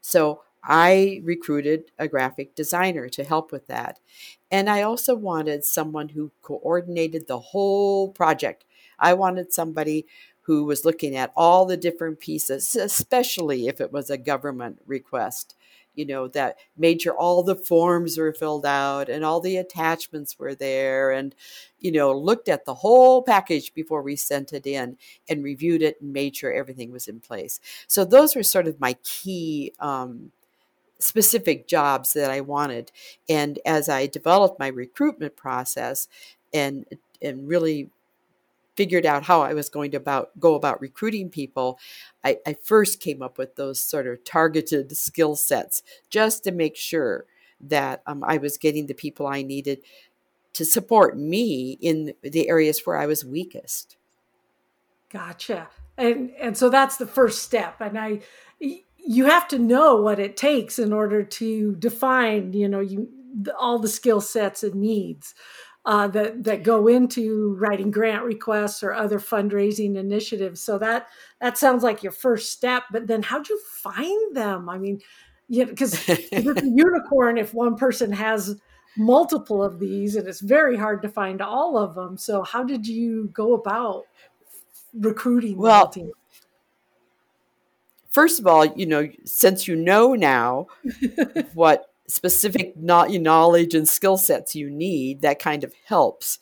So 0.00 0.42
I 0.64 1.20
recruited 1.24 1.92
a 1.98 2.08
graphic 2.08 2.54
designer 2.54 3.08
to 3.10 3.24
help 3.24 3.52
with 3.52 3.66
that. 3.66 3.98
And 4.50 4.70
I 4.70 4.82
also 4.82 5.14
wanted 5.14 5.64
someone 5.64 6.10
who 6.10 6.30
coordinated 6.42 7.26
the 7.26 7.38
whole 7.38 8.10
project. 8.10 8.64
I 8.98 9.14
wanted 9.14 9.52
somebody 9.52 10.06
who 10.42 10.64
was 10.64 10.84
looking 10.84 11.16
at 11.16 11.32
all 11.36 11.66
the 11.66 11.76
different 11.76 12.20
pieces, 12.20 12.76
especially 12.76 13.66
if 13.66 13.80
it 13.80 13.92
was 13.92 14.10
a 14.10 14.18
government 14.18 14.80
request 14.86 15.56
you 15.96 16.04
know, 16.06 16.28
that 16.28 16.58
made 16.76 17.02
sure 17.02 17.14
all 17.14 17.42
the 17.42 17.56
forms 17.56 18.18
were 18.18 18.32
filled 18.32 18.66
out 18.66 19.08
and 19.08 19.24
all 19.24 19.40
the 19.40 19.56
attachments 19.56 20.38
were 20.38 20.54
there 20.54 21.10
and, 21.10 21.34
you 21.80 21.90
know, 21.90 22.16
looked 22.16 22.48
at 22.48 22.64
the 22.64 22.74
whole 22.74 23.22
package 23.22 23.74
before 23.74 24.02
we 24.02 24.14
sent 24.14 24.52
it 24.52 24.66
in 24.66 24.96
and 25.28 25.42
reviewed 25.42 25.82
it 25.82 26.00
and 26.00 26.12
made 26.12 26.36
sure 26.36 26.52
everything 26.52 26.92
was 26.92 27.08
in 27.08 27.18
place. 27.18 27.58
So 27.88 28.04
those 28.04 28.36
were 28.36 28.42
sort 28.42 28.68
of 28.68 28.78
my 28.78 28.94
key 29.02 29.72
um, 29.80 30.30
specific 30.98 31.66
jobs 31.66 32.12
that 32.14 32.30
I 32.30 32.40
wanted. 32.40 32.92
And 33.28 33.58
as 33.66 33.88
I 33.88 34.06
developed 34.06 34.58
my 34.58 34.68
recruitment 34.68 35.36
process 35.36 36.08
and 36.52 36.86
and 37.22 37.48
really 37.48 37.90
figured 38.76 39.06
out 39.06 39.24
how 39.24 39.40
I 39.40 39.54
was 39.54 39.68
going 39.68 39.90
to 39.92 39.96
about 39.96 40.38
go 40.38 40.54
about 40.54 40.80
recruiting 40.80 41.30
people, 41.30 41.78
I, 42.24 42.38
I 42.46 42.54
first 42.62 43.00
came 43.00 43.22
up 43.22 43.38
with 43.38 43.56
those 43.56 43.80
sort 43.80 44.06
of 44.06 44.22
targeted 44.24 44.94
skill 44.96 45.34
sets 45.34 45.82
just 46.10 46.44
to 46.44 46.52
make 46.52 46.76
sure 46.76 47.24
that 47.60 48.02
um, 48.06 48.22
I 48.22 48.36
was 48.36 48.58
getting 48.58 48.86
the 48.86 48.94
people 48.94 49.26
I 49.26 49.42
needed 49.42 49.80
to 50.52 50.64
support 50.64 51.18
me 51.18 51.78
in 51.80 52.14
the 52.22 52.48
areas 52.48 52.84
where 52.84 52.96
I 52.96 53.06
was 53.06 53.24
weakest. 53.24 53.96
Gotcha. 55.10 55.68
And 55.96 56.32
and 56.38 56.56
so 56.56 56.68
that's 56.68 56.96
the 56.96 57.06
first 57.06 57.42
step. 57.42 57.80
And 57.80 57.98
I 57.98 58.20
you 59.06 59.26
have 59.26 59.48
to 59.48 59.58
know 59.58 59.96
what 59.96 60.18
it 60.18 60.36
takes 60.36 60.78
in 60.78 60.92
order 60.92 61.22
to 61.22 61.76
define, 61.76 62.52
you 62.52 62.68
know, 62.68 62.80
you 62.80 63.08
all 63.58 63.78
the 63.78 63.88
skill 63.88 64.20
sets 64.20 64.62
and 64.62 64.74
needs 64.74 65.34
uh, 65.86 66.08
that 66.08 66.42
that 66.42 66.64
go 66.64 66.88
into 66.88 67.54
writing 67.58 67.92
grant 67.92 68.24
requests 68.24 68.82
or 68.82 68.92
other 68.92 69.20
fundraising 69.20 69.96
initiatives. 69.96 70.60
So 70.60 70.78
that 70.78 71.06
that 71.40 71.56
sounds 71.56 71.84
like 71.84 72.02
your 72.02 72.12
first 72.12 72.50
step. 72.52 72.84
But 72.90 73.06
then, 73.06 73.22
how'd 73.22 73.48
you 73.48 73.60
find 73.82 74.36
them? 74.36 74.68
I 74.68 74.78
mean, 74.78 75.00
yeah, 75.48 75.64
because 75.64 76.08
it's 76.08 76.32
a 76.32 76.66
unicorn 76.66 77.38
if 77.38 77.54
one 77.54 77.76
person 77.76 78.10
has 78.12 78.60
multiple 78.98 79.62
of 79.62 79.78
these, 79.78 80.16
and 80.16 80.26
it's 80.26 80.40
very 80.40 80.76
hard 80.76 81.02
to 81.02 81.08
find 81.08 81.40
all 81.40 81.78
of 81.78 81.94
them. 81.94 82.18
So, 82.18 82.42
how 82.42 82.64
did 82.64 82.88
you 82.88 83.30
go 83.32 83.54
about 83.54 84.02
recruiting? 84.92 85.58
Well. 85.58 85.92
First 88.16 88.40
of 88.40 88.46
all, 88.46 88.64
you 88.64 88.86
know, 88.86 89.10
since 89.26 89.68
you 89.68 89.76
know 89.76 90.14
now 90.14 90.68
what 91.52 91.90
specific 92.08 92.74
knowledge 92.74 93.74
and 93.74 93.86
skill 93.86 94.16
sets 94.16 94.54
you 94.54 94.70
need, 94.70 95.20
that 95.20 95.38
kind 95.38 95.62
of 95.62 95.74
helps. 95.84 96.38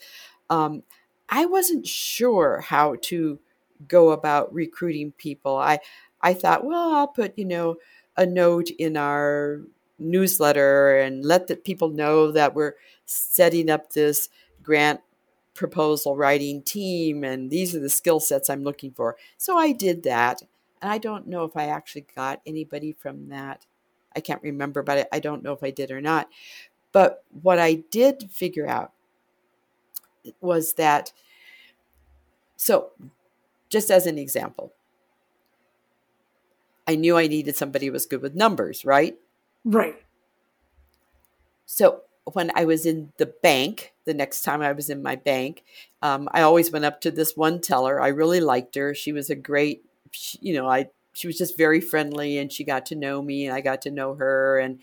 Um, 0.49 0.85
I 1.28 1.47
wasn't 1.47 1.85
sure 1.85 2.61
how 2.61 2.95
to 3.11 3.40
go 3.88 4.11
about 4.11 4.54
recruiting 4.54 5.14
people. 5.19 5.57
I 5.57 5.81
I 6.23 6.33
thought, 6.33 6.64
well, 6.64 6.95
I'll 6.95 7.09
put 7.09 7.37
you 7.37 7.45
know 7.45 7.75
a 8.16 8.25
note 8.25 8.71
in 8.71 8.97
our 8.97 9.62
newsletter 9.99 11.00
and 11.00 11.25
let 11.25 11.49
the 11.49 11.57
people 11.57 11.88
know 11.88 12.31
that 12.31 12.54
we're 12.54 12.75
setting 13.04 13.69
up 13.69 13.95
this 13.95 14.28
grant 14.62 15.00
proposal 15.54 16.16
writing 16.16 16.62
team 16.62 17.25
and 17.25 17.50
these 17.50 17.75
are 17.75 17.81
the 17.81 17.90
skill 17.90 18.21
sets 18.21 18.49
I'm 18.49 18.62
looking 18.62 18.93
for. 18.93 19.16
So 19.38 19.59
I 19.59 19.73
did 19.73 20.04
that. 20.04 20.40
And 20.85 20.93
I 20.93 20.99
don't 20.99 21.26
know 21.26 21.45
if 21.45 21.57
I 21.57 21.64
actually 21.64 22.05
got 22.14 22.43
anybody 22.47 22.93
from 22.93 23.31
that 23.31 23.64
I 24.17 24.21
can't 24.21 24.43
remember, 24.43 24.83
but 24.83 24.99
I, 24.99 25.17
I 25.17 25.21
don't 25.21 25.43
know 25.43 25.53
if 25.53 25.62
I 25.62 25.71
did 25.71 25.91
or 25.91 26.00
not. 26.00 26.29
But 26.93 27.25
what 27.43 27.59
I 27.59 27.75
did 27.91 28.31
figure 28.31 28.69
out 28.69 28.93
was 30.41 30.75
that, 30.75 31.12
so 32.57 32.91
just 33.69 33.91
as 33.91 34.07
an 34.07 34.19
example, 34.19 34.73
I 36.87 36.95
knew 36.95 37.17
I 37.17 37.26
needed 37.26 37.57
somebody 37.57 37.87
who 37.87 37.93
was 37.93 38.07
good 38.07 38.23
with 38.23 38.35
numbers, 38.35 38.85
right? 38.85 39.17
Right. 39.64 39.97
So 41.67 42.03
when 42.33 42.53
I 42.55 42.64
was 42.64 42.87
in 42.87 43.12
the 43.17 43.26
bank, 43.26 43.95
the 44.05 44.14
next 44.14 44.43
time 44.43 44.62
I 44.62 44.73
was 44.73 44.91
in 44.91 45.03
my 45.03 45.17
bank, 45.17 45.64
um, 46.03 46.29
I 46.33 46.43
always 46.43 46.71
went 46.71 46.85
up 46.85 47.00
to 47.00 47.11
this 47.11 47.37
one 47.37 47.61
teller. 47.61 48.00
I 48.00 48.09
really 48.09 48.41
liked 48.41 48.76
her. 48.76 48.95
She 48.95 49.12
was 49.12 49.31
a 49.31 49.35
great, 49.35 49.85
you 50.40 50.54
know, 50.54 50.68
I 50.68 50.88
she 51.14 51.26
was 51.26 51.38
just 51.38 51.56
very 51.56 51.80
friendly 51.80 52.38
and 52.38 52.52
she 52.52 52.64
got 52.64 52.87
to 52.87 52.97
know 52.97 53.23
me 53.23 53.47
and 53.47 53.54
I 53.54 53.61
got 53.61 53.83
to 53.83 53.90
know 53.90 54.14
her. 54.14 54.59
And 54.59 54.80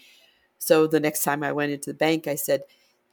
so 0.58 0.88
the 0.88 1.00
next 1.00 1.24
time 1.24 1.44
I 1.44 1.52
went 1.52 1.74
into 1.74 1.92
the 1.92 1.98
bank, 1.98 2.26
I 2.28 2.36
said, 2.36 2.64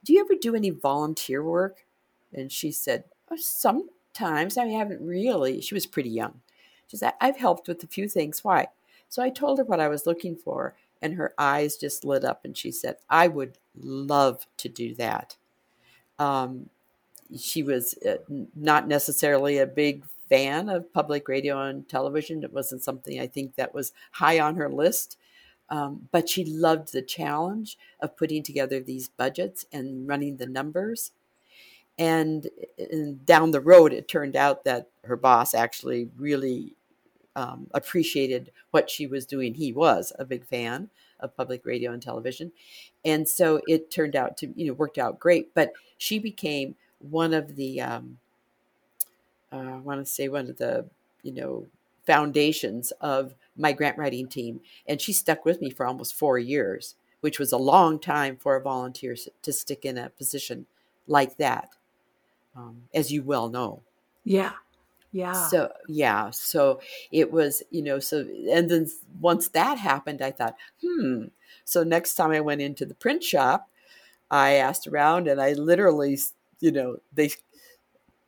Do 0.03 0.13
you 0.13 0.21
ever 0.21 0.35
do 0.39 0.55
any 0.55 0.69
volunteer 0.69 1.43
work? 1.43 1.85
And 2.33 2.51
she 2.51 2.71
said, 2.71 3.03
oh, 3.29 3.37
Sometimes. 3.37 4.57
I 4.57 4.67
haven't 4.67 5.01
really. 5.01 5.61
She 5.61 5.73
was 5.73 5.85
pretty 5.85 6.09
young. 6.09 6.41
She 6.87 6.97
said, 6.97 7.13
I've 7.21 7.37
helped 7.37 7.67
with 7.67 7.83
a 7.83 7.87
few 7.87 8.07
things. 8.07 8.43
Why? 8.43 8.67
So 9.09 9.21
I 9.21 9.29
told 9.29 9.59
her 9.59 9.63
what 9.63 9.79
I 9.79 9.87
was 9.87 10.05
looking 10.05 10.35
for, 10.35 10.75
and 11.01 11.13
her 11.13 11.33
eyes 11.37 11.77
just 11.77 12.05
lit 12.05 12.23
up, 12.23 12.45
and 12.45 12.57
she 12.57 12.71
said, 12.71 12.97
I 13.09 13.27
would 13.27 13.57
love 13.79 14.45
to 14.57 14.69
do 14.69 14.93
that. 14.95 15.37
Um, 16.17 16.69
she 17.37 17.63
was 17.63 17.95
uh, 18.07 18.17
not 18.55 18.87
necessarily 18.87 19.57
a 19.57 19.65
big 19.65 20.03
fan 20.29 20.69
of 20.69 20.93
public 20.93 21.27
radio 21.27 21.61
and 21.61 21.87
television. 21.89 22.43
It 22.43 22.53
wasn't 22.53 22.83
something 22.83 23.19
I 23.19 23.27
think 23.27 23.55
that 23.55 23.73
was 23.73 23.91
high 24.11 24.39
on 24.39 24.55
her 24.55 24.69
list. 24.69 25.17
Um, 25.69 26.09
but 26.11 26.27
she 26.27 26.45
loved 26.45 26.91
the 26.91 27.01
challenge 27.01 27.77
of 27.99 28.17
putting 28.17 28.41
together 28.43 28.79
these 28.79 29.09
budgets 29.09 29.65
and 29.71 30.07
running 30.07 30.37
the 30.37 30.47
numbers. 30.47 31.11
And, 31.97 32.47
and 32.77 33.25
down 33.25 33.51
the 33.51 33.59
road, 33.59 33.93
it 33.93 34.07
turned 34.07 34.35
out 34.35 34.63
that 34.63 34.87
her 35.03 35.17
boss 35.17 35.53
actually 35.53 36.09
really 36.17 36.75
um, 37.35 37.67
appreciated 37.73 38.51
what 38.71 38.89
she 38.89 39.05
was 39.05 39.25
doing. 39.25 39.53
He 39.53 39.71
was 39.71 40.11
a 40.17 40.25
big 40.25 40.45
fan 40.45 40.89
of 41.19 41.35
public 41.35 41.65
radio 41.65 41.91
and 41.91 42.01
television. 42.01 42.51
And 43.05 43.27
so 43.27 43.61
it 43.67 43.91
turned 43.91 44.15
out 44.15 44.37
to, 44.37 44.51
you 44.55 44.67
know, 44.67 44.73
worked 44.73 44.97
out 44.97 45.19
great. 45.19 45.53
But 45.53 45.73
she 45.97 46.17
became 46.17 46.75
one 46.99 47.33
of 47.33 47.55
the, 47.55 47.81
um, 47.81 48.17
uh, 49.51 49.57
I 49.57 49.77
want 49.77 50.05
to 50.05 50.11
say 50.11 50.27
one 50.27 50.49
of 50.49 50.57
the, 50.57 50.85
you 51.23 51.31
know, 51.33 51.67
foundations 52.05 52.91
of 53.01 53.35
my 53.55 53.71
grant 53.71 53.97
writing 53.97 54.27
team. 54.27 54.61
And 54.87 54.99
she 54.99 55.13
stuck 55.13 55.45
with 55.45 55.61
me 55.61 55.69
for 55.69 55.85
almost 55.85 56.15
four 56.15 56.39
years, 56.39 56.95
which 57.21 57.39
was 57.39 57.51
a 57.51 57.57
long 57.57 57.99
time 57.99 58.37
for 58.37 58.55
a 58.55 58.61
volunteer 58.61 59.15
to 59.41 59.53
stick 59.53 59.85
in 59.85 59.97
a 59.97 60.09
position 60.09 60.65
like 61.07 61.37
that, 61.37 61.69
um, 62.55 62.83
as 62.93 63.11
you 63.11 63.23
well 63.23 63.49
know. 63.49 63.81
Yeah. 64.23 64.53
Yeah. 65.11 65.47
So, 65.47 65.71
yeah. 65.87 66.29
So 66.29 66.81
it 67.11 67.31
was, 67.31 67.63
you 67.71 67.81
know, 67.81 67.99
so, 67.99 68.27
and 68.51 68.69
then 68.69 68.87
once 69.19 69.47
that 69.49 69.77
happened, 69.77 70.21
I 70.21 70.31
thought, 70.31 70.55
hmm. 70.83 71.25
So 71.65 71.83
next 71.83 72.15
time 72.15 72.31
I 72.31 72.39
went 72.41 72.61
into 72.61 72.85
the 72.85 72.93
print 72.93 73.23
shop, 73.23 73.69
I 74.31 74.53
asked 74.53 74.87
around 74.87 75.27
and 75.27 75.41
I 75.41 75.53
literally, 75.53 76.17
you 76.59 76.71
know, 76.71 76.97
they 77.13 77.31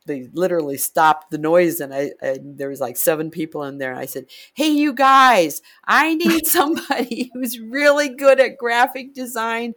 they 0.06 0.28
literally 0.32 0.76
stopped 0.76 1.30
the 1.30 1.38
noise 1.38 1.80
and 1.80 1.94
I, 1.94 2.12
I, 2.22 2.38
there 2.42 2.68
was 2.68 2.80
like 2.80 2.96
seven 2.96 3.30
people 3.30 3.62
in 3.64 3.78
there 3.78 3.90
and 3.90 4.00
i 4.00 4.06
said 4.06 4.26
hey 4.54 4.68
you 4.68 4.92
guys 4.92 5.62
i 5.84 6.14
need 6.14 6.46
somebody 6.58 7.30
who's 7.34 7.58
really 7.58 8.08
good 8.08 8.40
at 8.40 8.58
graphic 8.58 9.14
design 9.14 9.74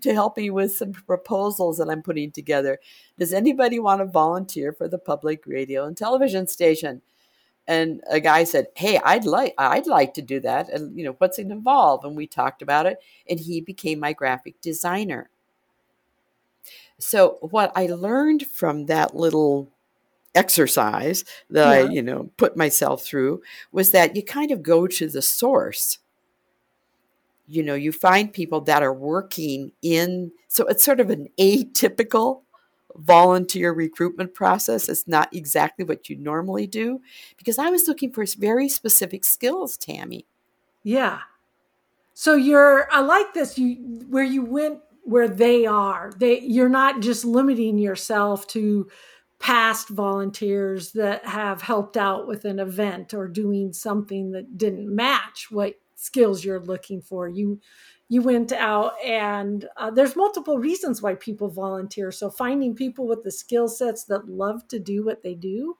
to 0.00 0.14
help 0.14 0.36
me 0.36 0.50
with 0.50 0.76
some 0.76 0.92
proposals 0.92 1.78
that 1.78 1.90
i'm 1.90 2.02
putting 2.02 2.32
together. 2.32 2.78
Does 3.18 3.32
anybody 3.32 3.78
want 3.78 4.00
to 4.00 4.06
volunteer 4.06 4.72
for 4.72 4.88
the 4.88 4.98
public 4.98 5.46
radio 5.46 5.84
and 5.84 5.96
television 5.96 6.46
station? 6.46 7.02
And 7.66 8.00
a 8.08 8.18
guy 8.18 8.44
said 8.44 8.68
hey 8.76 8.98
i'd 9.04 9.26
like 9.26 9.52
i'd 9.58 9.86
like 9.86 10.14
to 10.14 10.22
do 10.22 10.40
that 10.40 10.70
and 10.70 10.96
you 10.98 11.04
know 11.04 11.14
what's 11.18 11.38
it 11.38 11.48
involve? 11.48 12.04
And 12.04 12.16
we 12.16 12.26
talked 12.26 12.62
about 12.62 12.86
it 12.86 12.98
and 13.28 13.38
he 13.38 13.60
became 13.60 14.00
my 14.00 14.12
graphic 14.14 14.60
designer 14.62 15.30
so 16.98 17.38
what 17.40 17.72
I 17.76 17.86
learned 17.86 18.46
from 18.46 18.86
that 18.86 19.14
little 19.14 19.70
exercise 20.34 21.24
that 21.50 21.82
yeah. 21.82 21.88
I, 21.88 21.90
you 21.90 22.02
know, 22.02 22.30
put 22.36 22.56
myself 22.56 23.04
through 23.04 23.42
was 23.72 23.92
that 23.92 24.16
you 24.16 24.22
kind 24.22 24.50
of 24.50 24.62
go 24.62 24.86
to 24.86 25.08
the 25.08 25.22
source. 25.22 25.98
You 27.46 27.62
know, 27.62 27.74
you 27.74 27.92
find 27.92 28.32
people 28.32 28.60
that 28.62 28.82
are 28.82 28.92
working 28.92 29.72
in 29.80 30.32
so 30.48 30.66
it's 30.66 30.84
sort 30.84 31.00
of 31.00 31.10
an 31.10 31.28
atypical 31.38 32.42
volunteer 32.96 33.72
recruitment 33.72 34.34
process. 34.34 34.88
It's 34.88 35.06
not 35.06 35.34
exactly 35.34 35.84
what 35.84 36.08
you 36.08 36.16
normally 36.16 36.66
do 36.66 37.00
because 37.36 37.58
I 37.58 37.70
was 37.70 37.86
looking 37.86 38.12
for 38.12 38.24
very 38.38 38.68
specific 38.68 39.24
skills, 39.24 39.76
Tammy. 39.76 40.26
Yeah. 40.82 41.20
So 42.14 42.34
you're 42.34 42.88
I 42.92 43.00
like 43.00 43.32
this 43.34 43.58
you 43.58 43.76
where 44.08 44.24
you 44.24 44.44
went 44.44 44.80
where 45.08 45.28
they 45.28 45.64
are. 45.64 46.12
They 46.18 46.40
you're 46.40 46.68
not 46.68 47.00
just 47.00 47.24
limiting 47.24 47.78
yourself 47.78 48.46
to 48.48 48.88
past 49.38 49.88
volunteers 49.88 50.92
that 50.92 51.24
have 51.24 51.62
helped 51.62 51.96
out 51.96 52.26
with 52.26 52.44
an 52.44 52.58
event 52.58 53.14
or 53.14 53.26
doing 53.26 53.72
something 53.72 54.32
that 54.32 54.58
didn't 54.58 54.94
match 54.94 55.46
what 55.50 55.74
skills 55.94 56.44
you're 56.44 56.60
looking 56.60 57.00
for. 57.00 57.26
You 57.26 57.58
you 58.10 58.20
went 58.20 58.52
out 58.52 58.92
and 59.02 59.66
uh, 59.78 59.90
there's 59.90 60.14
multiple 60.14 60.58
reasons 60.58 61.00
why 61.00 61.14
people 61.14 61.48
volunteer. 61.48 62.12
So 62.12 62.28
finding 62.28 62.74
people 62.74 63.06
with 63.06 63.22
the 63.22 63.30
skill 63.30 63.68
sets 63.68 64.04
that 64.04 64.28
love 64.28 64.68
to 64.68 64.78
do 64.78 65.04
what 65.04 65.22
they 65.22 65.34
do 65.34 65.76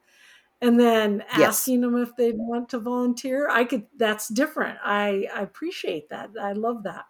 and 0.63 0.81
then 0.81 1.23
asking 1.31 1.83
yes. 1.83 1.83
them 1.83 1.97
if 1.97 2.17
they 2.17 2.33
want 2.33 2.69
to 2.69 2.81
volunteer 2.81 3.49
i 3.49 3.63
could 3.63 3.87
that's 3.97 4.27
different 4.27 4.77
i 4.85 5.25
i 5.33 5.43
appreciate 5.43 6.09
that 6.09 6.31
i 6.41 6.53
love 6.53 6.83
that 6.83 7.05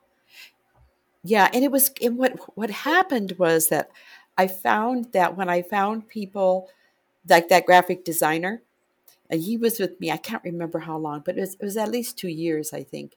yeah, 1.29 1.51
and 1.53 1.63
it 1.63 1.71
was 1.71 1.91
and 2.03 2.17
what 2.17 2.39
what 2.57 2.71
happened 2.71 3.35
was 3.39 3.69
that 3.69 3.91
I 4.39 4.47
found 4.47 5.13
that 5.13 5.37
when 5.37 5.51
I 5.51 5.61
found 5.61 6.09
people 6.09 6.71
like 7.29 7.51
that 7.51 7.67
graphic 7.67 8.03
designer, 8.03 8.63
and 9.29 9.43
he 9.43 9.59
was 9.59 9.79
with 9.79 10.01
me. 10.01 10.11
I 10.11 10.17
can't 10.17 10.43
remember 10.43 10.79
how 10.79 10.97
long, 10.97 11.23
but 11.25 11.37
it 11.37 11.41
was, 11.41 11.55
it 11.55 11.63
was 11.63 11.77
at 11.77 11.91
least 11.91 12.17
two 12.17 12.29
years, 12.29 12.73
I 12.73 12.83
think. 12.83 13.13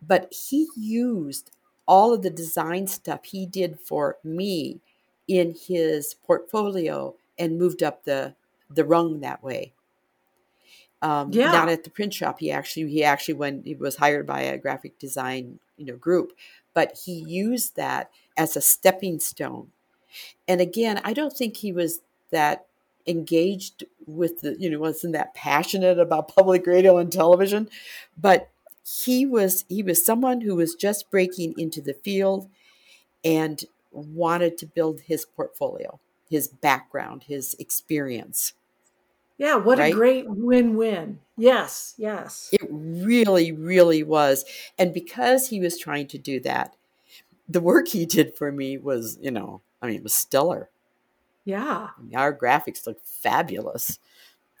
But 0.00 0.32
he 0.32 0.68
used 0.76 1.50
all 1.84 2.14
of 2.14 2.22
the 2.22 2.30
design 2.30 2.86
stuff 2.86 3.24
he 3.24 3.44
did 3.44 3.80
for 3.80 4.18
me 4.22 4.80
in 5.26 5.56
his 5.66 6.14
portfolio 6.14 7.16
and 7.40 7.58
moved 7.58 7.82
up 7.82 8.04
the 8.04 8.36
the 8.70 8.84
rung 8.84 9.18
that 9.20 9.42
way. 9.42 9.72
Um, 11.02 11.32
yeah. 11.32 11.50
Not 11.50 11.68
at 11.68 11.82
the 11.82 11.90
print 11.90 12.14
shop. 12.14 12.38
He 12.38 12.52
actually 12.52 12.88
he 12.88 13.02
actually 13.02 13.34
when 13.34 13.64
he 13.64 13.74
was 13.74 13.96
hired 13.96 14.28
by 14.28 14.42
a 14.42 14.58
graphic 14.58 14.96
design 15.00 15.58
you 15.76 15.86
know 15.86 15.96
group, 15.96 16.32
but 16.78 16.96
he 17.04 17.14
used 17.14 17.74
that 17.74 18.08
as 18.36 18.56
a 18.56 18.60
stepping 18.60 19.18
stone. 19.18 19.66
And 20.46 20.60
again, 20.60 21.00
I 21.02 21.12
don't 21.12 21.36
think 21.36 21.56
he 21.56 21.72
was 21.72 22.02
that 22.30 22.66
engaged 23.04 23.82
with 24.06 24.42
the, 24.42 24.54
you 24.60 24.70
know, 24.70 24.78
wasn't 24.78 25.14
that 25.14 25.34
passionate 25.34 25.98
about 25.98 26.32
public 26.32 26.68
radio 26.68 26.98
and 26.98 27.10
television, 27.10 27.68
but 28.16 28.48
he 28.84 29.26
was 29.26 29.64
he 29.68 29.82
was 29.82 30.06
someone 30.06 30.40
who 30.40 30.54
was 30.54 30.76
just 30.76 31.10
breaking 31.10 31.58
into 31.58 31.82
the 31.82 31.94
field 31.94 32.48
and 33.24 33.64
wanted 33.90 34.56
to 34.58 34.66
build 34.66 35.00
his 35.00 35.26
portfolio, 35.26 35.98
his 36.30 36.46
background, 36.46 37.24
his 37.24 37.56
experience. 37.58 38.52
Yeah, 39.38 39.54
what 39.54 39.78
right? 39.78 39.92
a 39.92 39.96
great 39.96 40.28
win-win. 40.28 41.20
Yes, 41.36 41.94
yes. 41.96 42.50
It 42.52 42.66
really, 42.68 43.52
really 43.52 44.02
was. 44.02 44.44
And 44.76 44.92
because 44.92 45.48
he 45.48 45.60
was 45.60 45.78
trying 45.78 46.08
to 46.08 46.18
do 46.18 46.40
that, 46.40 46.74
the 47.48 47.60
work 47.60 47.88
he 47.88 48.04
did 48.04 48.36
for 48.36 48.50
me 48.50 48.76
was, 48.76 49.16
you 49.20 49.30
know, 49.30 49.60
I 49.80 49.86
mean, 49.86 49.96
it 49.96 50.02
was 50.02 50.14
stellar. 50.14 50.68
Yeah. 51.44 51.88
I 51.96 52.02
mean, 52.02 52.16
our 52.16 52.36
graphics 52.36 52.86
looked 52.86 53.06
fabulous. 53.06 54.00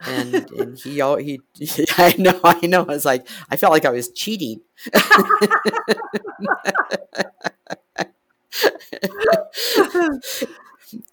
And 0.06 0.34
and 0.52 0.78
he, 0.78 1.00
he, 1.00 1.40
he 1.66 1.86
I 1.98 2.14
know, 2.16 2.38
I 2.44 2.64
know. 2.66 2.82
I 2.82 2.84
was 2.84 3.04
like, 3.04 3.26
I 3.50 3.56
felt 3.56 3.72
like 3.72 3.84
I 3.84 3.90
was 3.90 4.12
cheating. 4.12 4.60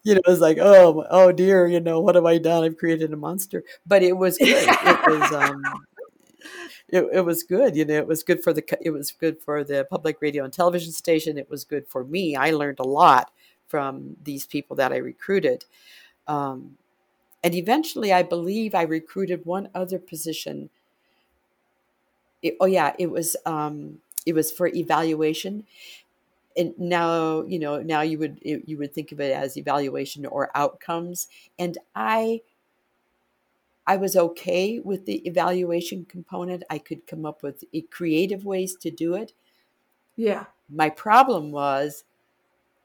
you 0.04 0.16
know, 0.16 0.22
it 0.26 0.28
was 0.28 0.40
like, 0.40 0.58
oh, 0.60 1.06
oh 1.10 1.32
dear, 1.32 1.68
you 1.68 1.80
know, 1.80 2.00
what 2.00 2.16
have 2.16 2.26
I 2.26 2.38
done? 2.38 2.64
I've 2.64 2.78
created 2.78 3.14
a 3.14 3.18
monster. 3.18 3.64
But 3.86 4.04
it 4.04 4.18
was 4.18 4.38
good. 4.38 4.68
it 4.70 5.08
was, 5.08 5.32
um, 5.34 5.64
it, 6.90 7.08
it 7.14 7.22
was 7.26 7.44
good. 7.44 7.76
You 7.76 7.86
know, 7.86 7.96
it 7.96 8.08
was 8.08 8.24
good 8.24 8.44
for 8.44 8.54
the, 8.54 8.64
it 8.82 8.92
was 8.92 9.12
good 9.12 9.42
for 9.42 9.64
the 9.64 9.86
public 9.90 10.22
radio 10.22 10.44
and 10.44 10.54
television 10.54 10.92
station. 10.92 11.38
It 11.38 11.50
was 11.50 11.64
good 11.64 11.88
for 11.88 12.04
me. 12.04 12.36
I 12.36 12.52
learned 12.52 12.80
a 12.80 12.88
lot 12.88 13.32
from 13.68 14.18
these 14.24 14.46
people 14.46 14.76
that 14.78 14.94
I 14.94 14.98
recruited. 14.98 15.66
Um, 16.28 16.78
and 17.44 17.54
eventually, 17.54 18.12
I 18.12 18.24
believe 18.24 18.74
I 18.74 18.84
recruited 18.84 19.46
one 19.46 19.70
other 19.76 20.00
position. 20.00 20.70
It, 22.42 22.56
oh 22.60 22.66
yeah, 22.66 22.94
it 22.98 23.12
was 23.12 23.36
um, 23.46 24.00
it 24.26 24.34
was 24.34 24.52
for 24.52 24.68
evaluation, 24.68 25.66
and 26.58 26.74
now 26.78 27.44
you 27.44 27.60
know 27.60 27.82
now 27.82 28.02
you 28.02 28.18
would 28.18 28.40
you 28.42 28.78
would 28.78 28.94
think 28.94 29.12
of 29.12 29.20
it 29.20 29.32
as 29.32 29.58
evaluation 29.58 30.26
or 30.26 30.52
outcomes 30.56 31.28
and 31.60 31.78
i 31.96 32.42
i 33.88 33.96
was 33.98 34.16
okay 34.16 34.80
with 34.80 35.06
the 35.06 35.18
evaluation 35.28 36.06
component. 36.06 36.64
I 36.70 36.78
could 36.78 37.06
come 37.08 37.26
up 37.26 37.44
with 37.44 37.64
creative 37.92 38.46
ways 38.46 38.76
to 38.78 38.90
do 38.90 39.16
it. 39.16 39.34
Yeah. 40.16 40.46
My 40.70 40.90
problem 40.90 41.52
was 41.52 42.04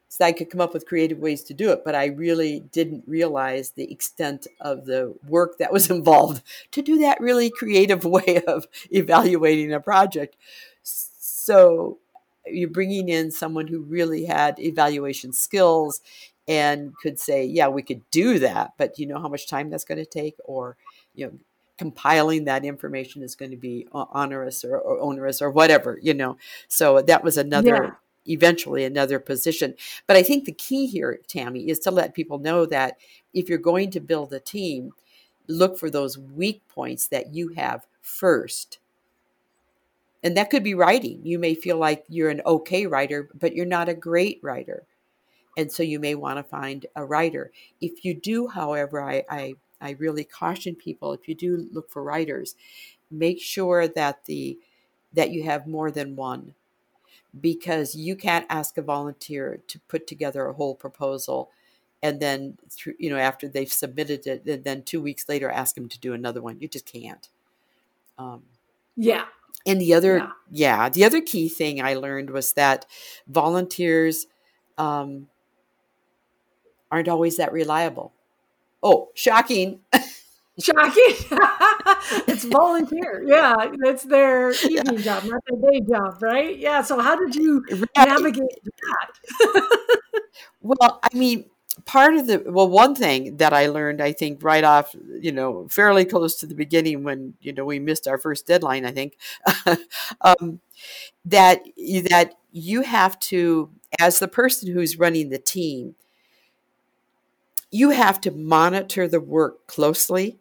so 0.09 0.25
i 0.25 0.33
could 0.33 0.51
come 0.51 0.61
up 0.61 0.75
with 0.75 0.87
creative 0.87 1.19
ways 1.19 1.43
to 1.45 1.55
do 1.55 1.71
it 1.71 1.83
but 1.85 1.95
i 1.95 2.07
really 2.07 2.61
didn't 2.73 3.05
realize 3.07 3.71
the 3.71 3.91
extent 3.93 4.47
of 4.61 4.85
the 4.85 5.15
work 5.27 5.57
that 5.59 5.73
was 5.73 5.89
involved 5.99 6.43
to 6.73 6.83
do 6.83 6.99
that 6.99 7.21
really 7.21 7.49
creative 7.49 8.05
way 8.17 8.43
of 8.47 8.67
evaluating 8.91 9.73
a 9.73 9.81
project. 9.81 10.37
So 10.83 11.99
you're 12.53 12.71
bringing 12.71 13.09
in 13.09 13.31
someone 13.31 13.67
who 13.67 13.81
really 13.81 14.25
had 14.25 14.59
evaluation 14.59 15.33
skills 15.33 16.01
and 16.49 16.93
could 17.03 17.19
say, 17.19 17.45
yeah, 17.45 17.69
we 17.69 17.83
could 17.83 18.03
do 18.11 18.39
that, 18.41 18.73
but 18.77 18.99
you 18.99 19.07
know 19.07 19.21
how 19.21 19.29
much 19.29 19.49
time 19.49 19.71
that's 19.71 19.85
going 19.85 19.99
to 19.99 20.05
take, 20.05 20.37
or 20.45 20.77
you 21.15 21.27
know, 21.27 21.33
compiling 21.79 22.45
that 22.45 22.65
information 22.65 23.23
is 23.23 23.35
going 23.35 23.51
to 23.51 23.57
be 23.57 23.87
onerous 23.93 24.65
or, 24.65 24.79
or 24.79 25.01
onerous 25.01 25.41
or 25.41 25.51
whatever, 25.51 25.99
you 26.03 26.15
know. 26.15 26.37
So 26.69 27.01
that 27.03 27.25
was 27.25 27.37
another. 27.37 27.85
Yeah 27.85 27.91
eventually 28.27 28.85
another 28.85 29.19
position. 29.19 29.75
But 30.07 30.17
I 30.17 30.23
think 30.23 30.45
the 30.45 30.53
key 30.53 30.87
here, 30.87 31.21
Tammy, 31.27 31.69
is 31.69 31.79
to 31.81 31.91
let 31.91 32.15
people 32.15 32.39
know 32.39 32.67
that 32.67 32.99
if 33.33 33.49
you're 33.49 33.59
going 33.59 33.91
to 33.93 34.01
build 34.01 34.33
a 34.33 34.41
team, 34.41 34.93
look 35.49 35.79
for 35.79 35.91
those 35.91 36.19
weak 36.19 36.61
points 36.69 37.09
that 37.09 37.35
you 37.35 37.49
have 37.57 37.87
first. 38.03 38.79
And 40.23 40.37
that 40.37 40.51
could 40.51 40.63
be 40.63 40.75
writing. 40.75 41.21
You 41.25 41.39
may 41.39 41.55
feel 41.55 41.79
like 41.79 42.05
you're 42.09 42.31
an 42.31 42.43
okay 42.45 42.87
writer, 42.87 43.31
but 43.35 43.55
you're 43.55 43.67
not 43.67 43.89
a 43.89 43.95
great 43.95 44.39
writer. 44.43 44.85
And 45.57 45.73
so 45.73 45.83
you 45.83 45.99
may 45.99 46.15
want 46.15 46.39
to 46.39 46.43
find 46.43 46.87
a 46.95 47.05
writer. 47.05 47.53
If 47.81 48.05
you 48.05 48.15
do, 48.15 48.49
however, 48.49 49.03
I, 49.03 49.25
I 49.29 49.55
I 49.81 49.93
really 49.93 50.25
caution 50.25 50.75
people 50.75 51.13
if 51.13 51.27
you 51.27 51.35
do 51.35 51.69
look 51.73 51.91
for 51.91 52.03
writers, 52.03 52.55
make 53.11 53.41
sure 53.41 53.89
that 53.89 54.25
the 54.27 54.59
that 55.13 55.31
you 55.31 55.43
have 55.45 55.67
more 55.67 55.91
than 55.91 56.17
one 56.17 56.55
because 57.41 57.95
you 57.95 58.17
can't 58.17 58.47
ask 58.49 58.77
a 58.77 58.83
volunteer 58.83 59.61
to 59.69 59.79
put 59.89 60.07
together 60.07 60.47
a 60.47 60.53
whole 60.53 60.75
proposal 60.75 61.51
and 62.03 62.21
then 62.21 62.59
you 62.99 63.11
know 63.11 63.17
after 63.17 63.49
they've 63.49 63.73
submitted 63.73 64.27
it 64.27 64.45
and 64.47 64.65
then 64.65 64.83
two 64.83 65.01
weeks 65.01 65.29
later 65.29 65.51
ask 65.51 65.75
them 65.75 65.89
to 65.89 65.99
do 66.01 66.13
another 66.13 66.43
one 66.43 66.61
you 66.61 66.69
just 66.69 66.87
can't 66.87 67.29
um, 68.19 68.43
yeah 68.97 69.25
and 69.67 69.81
the 69.81 69.95
other 69.95 70.19
yeah. 70.19 70.31
yeah. 70.51 70.89
the 70.89 71.05
other 71.05 71.21
key 71.21 71.49
thing 71.49 71.83
i 71.83 71.95
learned 71.95 72.31
was 72.31 72.53
that 72.55 72.87
volunteers 73.29 74.27
um, 74.79 75.27
aren't 76.91 77.09
always 77.09 77.37
that 77.37 77.53
reliable 77.53 78.15
Oh, 78.83 79.11
shocking. 79.15 79.81
Shocking. 80.59 81.15
it's 82.27 82.45
volunteer. 82.45 83.23
Yeah, 83.27 83.55
it's 83.85 84.05
their 84.05 84.51
evening 84.65 84.99
yeah. 84.99 85.21
job, 85.21 85.25
not 85.25 85.43
their 85.47 85.71
day 85.71 85.81
job, 85.81 86.23
right? 86.23 86.59
Yeah. 86.59 86.83
So 86.83 87.01
how 87.01 87.17
did 87.17 87.35
you 87.35 87.65
right. 87.71 88.09
navigate 88.09 88.49
that? 88.65 89.79
well, 90.61 91.01
I 91.03 91.17
mean, 91.17 91.45
part 91.85 92.15
of 92.15 92.27
the 92.27 92.43
well, 92.47 92.69
one 92.69 92.95
thing 92.95 93.37
that 93.39 93.53
I 93.53 93.67
learned, 93.67 94.01
I 94.01 94.13
think, 94.13 94.43
right 94.43 94.65
off, 94.65 94.95
you 95.21 95.33
know, 95.33 95.69
fairly 95.69 96.05
close 96.05 96.37
to 96.37 96.47
the 96.47 96.55
beginning 96.55 97.05
when 97.05 97.35
you 97.41 97.53
know 97.53 97.65
we 97.65 97.79
missed 97.79 98.09
our 98.09 98.19
first 98.19 98.47
deadline, 98.47 98.85
I 98.85 98.93
think, 98.93 99.17
um, 100.21 100.61
that 101.25 101.63
that 102.11 102.35
you 102.53 102.83
have 102.83 103.19
to, 103.21 103.71
as 104.01 104.19
the 104.21 104.29
person 104.29 104.73
who's 104.73 104.99
running 104.99 105.31
the 105.31 105.39
team, 105.39 105.95
you 107.73 107.91
have 107.91 108.21
to 108.21 108.31
monitor 108.31 109.09
the 109.09 109.21
work 109.21 109.67
closely. 109.67 110.39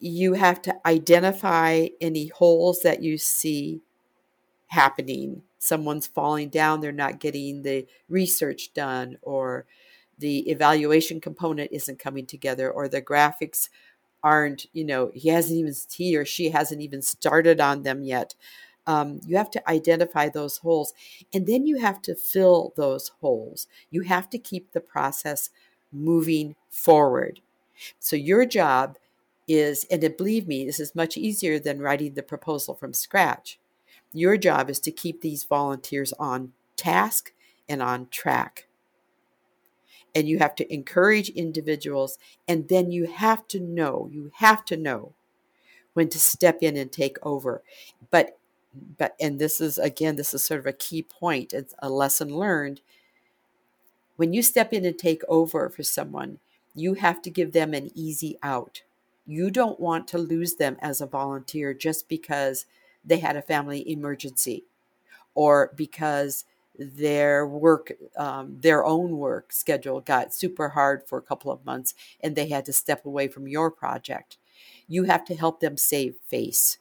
You 0.00 0.34
have 0.34 0.60
to 0.62 0.74
identify 0.86 1.88
any 2.00 2.26
holes 2.28 2.80
that 2.82 3.02
you 3.02 3.16
see 3.18 3.82
happening. 4.68 5.42
Someone's 5.58 6.06
falling 6.06 6.48
down, 6.50 6.80
they're 6.80 6.92
not 6.92 7.20
getting 7.20 7.62
the 7.62 7.86
research 8.08 8.72
done, 8.74 9.18
or 9.22 9.66
the 10.18 10.50
evaluation 10.50 11.20
component 11.20 11.70
isn't 11.72 11.98
coming 11.98 12.26
together, 12.26 12.70
or 12.70 12.88
the 12.88 13.02
graphics 13.02 13.68
aren't, 14.22 14.66
you 14.72 14.84
know, 14.84 15.10
he 15.14 15.28
hasn't 15.28 15.58
even, 15.58 15.74
he 15.92 16.16
or 16.16 16.24
she 16.24 16.50
hasn't 16.50 16.82
even 16.82 17.02
started 17.02 17.60
on 17.60 17.82
them 17.82 18.02
yet. 18.04 18.34
Um, 18.86 19.20
you 19.26 19.36
have 19.36 19.50
to 19.50 19.70
identify 19.70 20.28
those 20.30 20.58
holes 20.58 20.94
and 21.34 21.46
then 21.46 21.66
you 21.66 21.78
have 21.78 22.00
to 22.02 22.14
fill 22.14 22.72
those 22.76 23.10
holes. 23.20 23.66
You 23.90 24.02
have 24.02 24.30
to 24.30 24.38
keep 24.38 24.72
the 24.72 24.80
process 24.80 25.50
moving 25.92 26.56
forward. 26.70 27.40
So, 27.98 28.16
your 28.16 28.46
job 28.46 28.98
is, 29.48 29.84
and 29.90 30.02
believe 30.16 30.48
me, 30.48 30.64
this 30.66 30.80
is 30.80 30.94
much 30.94 31.16
easier 31.16 31.58
than 31.58 31.80
writing 31.80 32.14
the 32.14 32.22
proposal 32.22 32.74
from 32.74 32.92
scratch. 32.92 33.58
Your 34.12 34.36
job 34.36 34.70
is 34.70 34.80
to 34.80 34.90
keep 34.90 35.20
these 35.20 35.44
volunteers 35.44 36.12
on 36.14 36.52
task 36.76 37.32
and 37.68 37.82
on 37.82 38.08
track. 38.08 38.66
And 40.14 40.28
you 40.28 40.38
have 40.38 40.54
to 40.56 40.72
encourage 40.72 41.28
individuals, 41.30 42.18
and 42.48 42.68
then 42.68 42.90
you 42.90 43.06
have 43.06 43.46
to 43.48 43.60
know, 43.60 44.08
you 44.10 44.32
have 44.36 44.64
to 44.66 44.76
know 44.76 45.12
when 45.92 46.08
to 46.08 46.18
step 46.18 46.58
in 46.62 46.76
and 46.76 46.90
take 46.90 47.18
over. 47.22 47.62
But 48.10 48.38
but 48.96 49.14
and 49.20 49.38
this 49.38 49.60
is 49.60 49.78
again 49.78 50.16
this 50.16 50.34
is 50.34 50.44
sort 50.44 50.60
of 50.60 50.66
a 50.66 50.72
key 50.72 51.02
point 51.02 51.52
it's 51.52 51.74
a 51.80 51.88
lesson 51.88 52.28
learned 52.28 52.80
when 54.16 54.32
you 54.32 54.42
step 54.42 54.72
in 54.72 54.84
and 54.84 54.98
take 54.98 55.22
over 55.28 55.68
for 55.68 55.82
someone 55.82 56.38
you 56.74 56.94
have 56.94 57.22
to 57.22 57.30
give 57.30 57.52
them 57.52 57.74
an 57.74 57.90
easy 57.94 58.38
out 58.42 58.82
you 59.26 59.50
don't 59.50 59.80
want 59.80 60.06
to 60.08 60.18
lose 60.18 60.54
them 60.54 60.76
as 60.80 61.00
a 61.00 61.06
volunteer 61.06 61.74
just 61.74 62.08
because 62.08 62.66
they 63.04 63.18
had 63.18 63.36
a 63.36 63.42
family 63.42 63.90
emergency 63.90 64.64
or 65.34 65.72
because 65.76 66.44
their 66.78 67.46
work 67.46 67.92
um, 68.16 68.56
their 68.60 68.84
own 68.84 69.18
work 69.18 69.52
schedule 69.52 70.00
got 70.00 70.32
super 70.34 70.70
hard 70.70 71.02
for 71.06 71.18
a 71.18 71.22
couple 71.22 71.50
of 71.50 71.64
months 71.66 71.94
and 72.20 72.36
they 72.36 72.48
had 72.48 72.64
to 72.64 72.72
step 72.72 73.04
away 73.04 73.28
from 73.28 73.48
your 73.48 73.70
project 73.70 74.38
you 74.86 75.04
have 75.04 75.24
to 75.24 75.34
help 75.34 75.60
them 75.60 75.76
save 75.76 76.16
face 76.28 76.78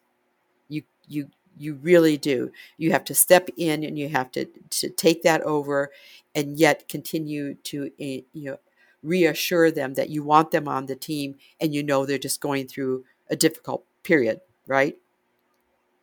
you 0.67 0.83
you 1.07 1.29
you 1.59 1.73
really 1.75 2.17
do. 2.17 2.51
You 2.77 2.91
have 2.91 3.03
to 3.05 3.15
step 3.15 3.49
in 3.57 3.83
and 3.83 3.97
you 3.97 4.09
have 4.09 4.31
to, 4.33 4.45
to 4.45 4.89
take 4.89 5.23
that 5.23 5.41
over 5.41 5.89
and 6.35 6.55
yet 6.59 6.87
continue 6.87 7.55
to 7.55 7.89
eh, 7.99 8.21
you 8.33 8.51
know 8.51 8.57
reassure 9.03 9.71
them 9.71 9.93
that 9.95 10.09
you 10.09 10.23
want 10.23 10.51
them 10.51 10.67
on 10.67 10.85
the 10.85 10.95
team 10.95 11.35
and 11.61 11.73
you 11.73 11.83
know 11.83 12.05
they're 12.05 12.17
just 12.17 12.41
going 12.41 12.67
through 12.67 13.05
a 13.29 13.35
difficult 13.35 13.85
period, 14.03 14.41
right? 14.67 14.97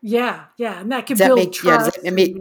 Yeah, 0.06 0.44
yeah, 0.58 0.80
and 0.80 0.92
that 0.92 1.06
can 1.06 1.16
Does 1.16 1.28
build 1.28 1.38
that 1.38 1.44
make, 1.46 1.52
trust. 1.54 1.98
Yeah, 2.02 2.10
make, 2.10 2.36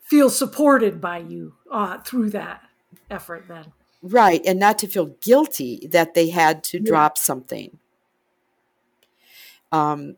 feel 0.00 0.28
supported 0.28 1.00
by 1.00 1.18
you 1.18 1.54
uh, 1.70 1.98
through 1.98 2.30
that 2.30 2.68
effort. 3.08 3.46
Then, 3.46 3.66
right, 4.02 4.42
and 4.44 4.58
not 4.58 4.80
to 4.80 4.88
feel 4.88 5.14
guilty 5.20 5.86
that 5.92 6.14
they 6.14 6.30
had 6.30 6.64
to 6.64 6.78
yeah. 6.78 6.84
drop 6.84 7.16
something. 7.16 7.78
Um, 9.70 10.16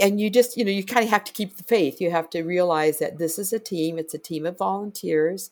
and 0.00 0.20
you 0.20 0.30
just 0.30 0.56
you 0.56 0.64
know 0.64 0.70
you 0.70 0.84
kind 0.84 1.04
of 1.04 1.10
have 1.10 1.24
to 1.24 1.32
keep 1.32 1.56
the 1.56 1.64
faith 1.64 2.00
you 2.00 2.10
have 2.12 2.30
to 2.30 2.42
realize 2.42 3.00
that 3.00 3.18
this 3.18 3.38
is 3.38 3.52
a 3.52 3.58
team 3.58 3.98
it's 3.98 4.14
a 4.14 4.18
team 4.18 4.46
of 4.46 4.56
volunteers 4.56 5.50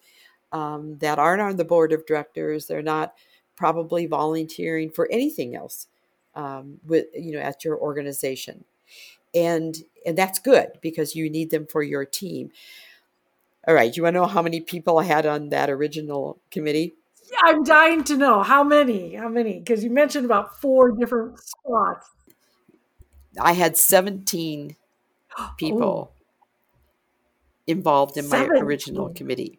um, 0.52 0.98
that 0.98 1.18
aren't 1.18 1.42
on 1.42 1.56
the 1.56 1.64
board 1.64 1.92
of 1.92 2.06
directors 2.06 2.66
they're 2.66 2.82
not 2.82 3.14
probably 3.56 4.06
volunteering 4.06 4.90
for 4.90 5.08
anything 5.10 5.56
else 5.56 5.88
um, 6.34 6.78
with 6.86 7.06
you 7.14 7.32
know 7.32 7.40
at 7.40 7.64
your 7.64 7.78
organization 7.78 8.64
and 9.34 9.76
and 10.04 10.16
that's 10.16 10.38
good 10.38 10.68
because 10.80 11.14
you 11.14 11.30
need 11.30 11.50
them 11.50 11.66
for 11.66 11.82
your 11.82 12.04
team 12.04 12.50
all 13.66 13.74
right 13.74 13.96
you 13.96 14.02
want 14.02 14.14
to 14.14 14.20
know 14.20 14.26
how 14.26 14.42
many 14.42 14.60
people 14.60 14.98
i 14.98 15.04
had 15.04 15.26
on 15.26 15.50
that 15.50 15.70
original 15.70 16.40
committee 16.50 16.94
yeah, 17.30 17.38
i'm 17.44 17.62
dying 17.62 18.02
to 18.02 18.16
know 18.16 18.42
how 18.42 18.64
many 18.64 19.14
how 19.14 19.28
many 19.28 19.58
because 19.58 19.84
you 19.84 19.90
mentioned 19.90 20.24
about 20.24 20.60
four 20.60 20.90
different 20.92 21.38
spots 21.38 22.10
I 23.38 23.52
had 23.52 23.76
17 23.76 24.76
people 25.58 26.12
oh. 26.12 26.22
involved 27.66 28.16
in 28.16 28.24
17. 28.24 28.54
my 28.54 28.60
original 28.60 29.10
committee. 29.10 29.58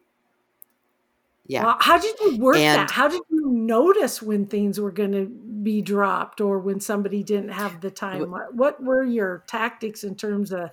Yeah. 1.48 1.64
Well, 1.64 1.78
how 1.80 1.98
did 1.98 2.18
you 2.20 2.38
work 2.38 2.58
and, 2.58 2.82
that? 2.82 2.92
How 2.92 3.08
did 3.08 3.22
you 3.30 3.50
notice 3.50 4.22
when 4.22 4.46
things 4.46 4.80
were 4.80 4.92
going 4.92 5.12
to 5.12 5.32
be 5.63 5.82
dropped 5.82 6.41
or 6.41 6.60
when 6.60 6.80
somebody 6.80 7.24
didn't 7.24 7.50
have 7.50 7.82
the 7.82 7.91
time? 7.91 8.32
What 8.52 8.84
were 8.84 9.04
your 9.04 9.43
tactics 9.47 10.04
in 10.04 10.15
terms 10.15 10.52
of 10.52 10.71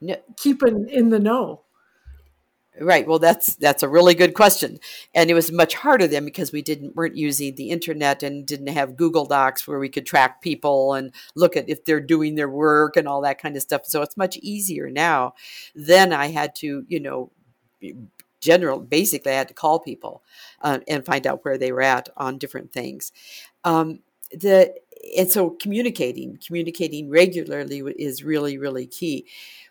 no, 0.00 0.16
keeping 0.36 0.88
in 0.88 1.10
the 1.10 1.18
know? 1.18 1.62
Right. 2.78 3.06
Well, 3.06 3.18
that's 3.18 3.56
that's 3.56 3.82
a 3.82 3.88
really 3.88 4.14
good 4.14 4.34
question, 4.34 4.78
and 5.14 5.30
it 5.30 5.34
was 5.34 5.50
much 5.50 5.74
harder 5.74 6.06
then 6.06 6.26
because 6.26 6.52
we 6.52 6.60
didn't 6.60 6.94
weren't 6.94 7.16
using 7.16 7.54
the 7.54 7.70
internet 7.70 8.22
and 8.22 8.44
didn't 8.44 8.66
have 8.66 8.98
Google 8.98 9.24
Docs 9.24 9.66
where 9.66 9.78
we 9.78 9.88
could 9.88 10.04
track 10.04 10.42
people 10.42 10.92
and 10.92 11.14
look 11.34 11.56
at 11.56 11.70
if 11.70 11.86
they're 11.86 12.00
doing 12.00 12.34
their 12.34 12.50
work 12.50 12.98
and 12.98 13.08
all 13.08 13.22
that 13.22 13.40
kind 13.40 13.56
of 13.56 13.62
stuff. 13.62 13.86
So 13.86 14.02
it's 14.02 14.18
much 14.18 14.36
easier 14.38 14.90
now. 14.90 15.32
Then 15.74 16.12
I 16.12 16.26
had 16.28 16.54
to, 16.56 16.84
you 16.86 17.00
know, 17.00 17.32
general 18.40 18.78
basically 18.78 19.32
I 19.32 19.36
had 19.36 19.48
to 19.48 19.54
call 19.54 19.80
people 19.80 20.22
uh, 20.60 20.80
and 20.86 21.04
find 21.04 21.26
out 21.26 21.44
where 21.44 21.56
they 21.56 21.72
were 21.72 21.82
at 21.82 22.10
on 22.16 22.36
different 22.36 22.72
things. 22.72 23.10
Um, 23.64 24.00
the 24.32 24.74
and 25.16 25.30
so 25.30 25.50
communicating, 25.50 26.38
communicating 26.44 27.08
regularly 27.10 27.80
is 27.98 28.24
really 28.24 28.58
really 28.58 28.86
key. 28.86 29.26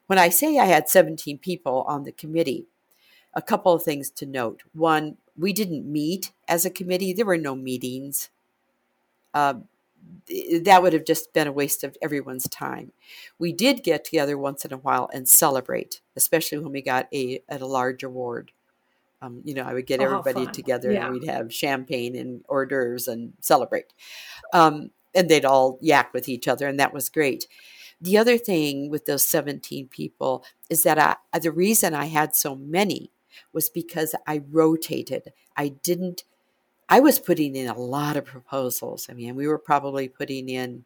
When 0.08 0.20
I 0.20 0.30
say 0.30 0.58
I 0.60 0.66
had 0.66 0.90
17 0.90 1.40
people 1.40 1.84
on 1.88 2.04
the 2.04 2.12
committee 2.12 2.68
a 3.36 3.42
couple 3.42 3.74
of 3.74 3.84
things 3.84 4.10
to 4.10 4.26
note. 4.26 4.64
One, 4.74 5.18
we 5.38 5.54
didn't 5.54 5.92
meet 5.92 6.32
as 6.48 6.66
a 6.66 6.70
committee, 6.70 7.14
there 7.14 7.26
were 7.26 7.38
no 7.38 7.56
meetings. 7.56 8.30
Uh, 9.34 9.56
that 10.62 10.82
would 10.82 10.94
have 10.94 11.06
just 11.06 11.34
been 11.34 11.48
a 11.48 11.52
waste 11.52 11.84
of 11.84 11.98
everyone's 12.02 12.48
time. 12.48 12.92
We 13.38 13.52
did 13.52 13.84
get 13.84 14.06
together 14.06 14.38
once 14.38 14.64
in 14.64 14.72
a 14.72 14.78
while 14.78 15.10
and 15.14 15.28
celebrate, 15.28 16.02
especially 16.16 16.60
when 16.60 16.72
we 16.72 16.82
got 16.82 17.08
a 17.14 17.42
at 17.50 17.62
a 17.62 17.68
large 17.68 18.04
award. 18.04 18.52
Um, 19.26 19.42
you 19.44 19.54
know, 19.54 19.64
I 19.64 19.74
would 19.74 19.88
get 19.88 20.02
oh, 20.02 20.04
everybody 20.04 20.46
together 20.52 20.92
yeah. 20.92 21.06
and 21.06 21.14
we'd 21.14 21.30
have 21.30 21.54
champagne 21.54 22.16
and 22.16 22.44
hors 22.48 22.68
d'oeuvres 22.68 23.08
and 23.08 23.34
celebrate. 23.42 23.94
Um, 24.54 24.92
and 25.14 25.30
they'd 25.30 25.46
all 25.46 25.80
yak 25.82 26.14
with 26.14 26.28
each 26.28 26.48
other, 26.48 26.68
and 26.68 26.80
that 26.80 26.94
was 26.94 27.10
great. 27.10 27.48
The 28.02 28.18
other 28.18 28.38
thing 28.38 28.90
with 28.90 29.06
those 29.06 29.26
17 29.26 29.88
people 29.88 30.44
is 30.70 30.84
that 30.84 31.00
I, 31.00 31.40
the 31.40 31.52
reason 31.52 31.94
I 31.94 32.06
had 32.06 32.36
so 32.36 32.56
many 32.56 33.12
was 33.54 33.70
because 33.70 34.14
I 34.28 34.42
rotated. 34.52 35.32
I 35.56 35.70
didn't, 35.70 36.24
I 36.90 37.00
was 37.00 37.18
putting 37.18 37.56
in 37.56 37.68
a 37.68 37.78
lot 37.78 38.18
of 38.18 38.26
proposals. 38.26 39.08
I 39.10 39.14
mean, 39.14 39.36
we 39.36 39.48
were 39.48 39.58
probably 39.58 40.10
putting 40.10 40.50
in, 40.50 40.84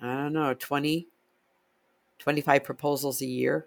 I 0.00 0.14
don't 0.14 0.34
know, 0.34 0.52
20, 0.52 1.08
25 2.18 2.64
proposals 2.64 3.22
a 3.22 3.26
year 3.26 3.66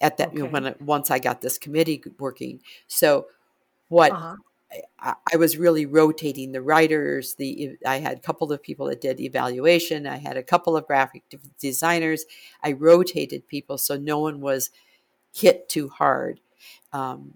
at 0.00 0.16
that, 0.16 0.28
okay. 0.28 0.38
you 0.38 0.44
know, 0.44 0.50
when 0.50 0.74
once 0.80 1.10
I 1.10 1.18
got 1.18 1.40
this 1.40 1.58
committee 1.58 2.02
working. 2.18 2.60
So 2.86 3.26
what 3.88 4.12
uh-huh. 4.12 4.36
I, 5.00 5.14
I, 5.32 5.36
was 5.36 5.56
really 5.56 5.84
rotating 5.84 6.52
the 6.52 6.62
writers. 6.62 7.34
The 7.34 7.76
I 7.84 7.98
had 7.98 8.18
a 8.18 8.20
couple 8.20 8.52
of 8.52 8.62
people 8.62 8.86
that 8.86 9.00
did 9.00 9.20
evaluation. 9.20 10.06
I 10.06 10.16
had 10.16 10.36
a 10.36 10.42
couple 10.42 10.76
of 10.76 10.86
graphic 10.86 11.24
designers. 11.58 12.24
I 12.62 12.72
rotated 12.72 13.48
people 13.48 13.78
so 13.78 13.96
no 13.96 14.18
one 14.20 14.40
was 14.40 14.70
hit 15.32 15.68
too 15.68 15.88
hard. 15.88 16.40
Um, 16.92 17.34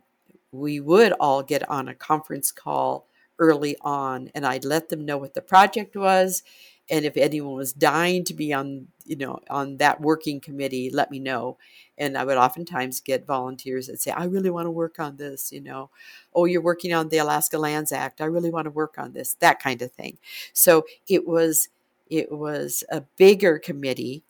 we 0.52 0.78
would 0.78 1.12
all 1.18 1.42
get 1.42 1.68
on 1.68 1.88
a 1.88 1.94
conference 1.94 2.52
call 2.52 3.08
early 3.38 3.76
on, 3.80 4.30
and 4.34 4.46
I'd 4.46 4.64
let 4.64 4.88
them 4.88 5.04
know 5.04 5.18
what 5.18 5.34
the 5.34 5.42
project 5.42 5.96
was, 5.96 6.44
and 6.90 7.04
if 7.04 7.16
anyone 7.16 7.54
was 7.54 7.72
dying 7.72 8.24
to 8.24 8.34
be 8.34 8.52
on, 8.52 8.88
you 9.06 9.16
know, 9.16 9.40
on 9.50 9.78
that 9.78 10.00
working 10.00 10.40
committee, 10.40 10.90
let 10.90 11.10
me 11.10 11.18
know. 11.18 11.56
And 11.98 12.18
I 12.18 12.24
would 12.24 12.36
oftentimes 12.36 13.00
get 13.00 13.26
volunteers 13.26 13.86
that 13.86 14.00
say, 14.00 14.10
"I 14.10 14.24
really 14.24 14.50
want 14.50 14.66
to 14.66 14.70
work 14.70 14.98
on 14.98 15.16
this," 15.16 15.52
you 15.52 15.60
know, 15.60 15.90
"Oh, 16.34 16.44
you're 16.46 16.60
working 16.62 16.92
on 16.92 17.08
the 17.08 17.18
Alaska 17.18 17.58
Lands 17.58 17.92
Act. 17.92 18.20
I 18.20 18.26
really 18.26 18.50
want 18.50 18.66
to 18.66 18.70
work 18.70 18.96
on 18.98 19.12
this." 19.12 19.34
That 19.40 19.60
kind 19.60 19.80
of 19.82 19.92
thing. 19.92 20.18
So 20.52 20.86
it 21.08 21.26
was 21.26 21.68
it 22.10 22.30
was 22.32 22.84
a 22.90 23.02
bigger 23.16 23.58
committee. 23.58 24.24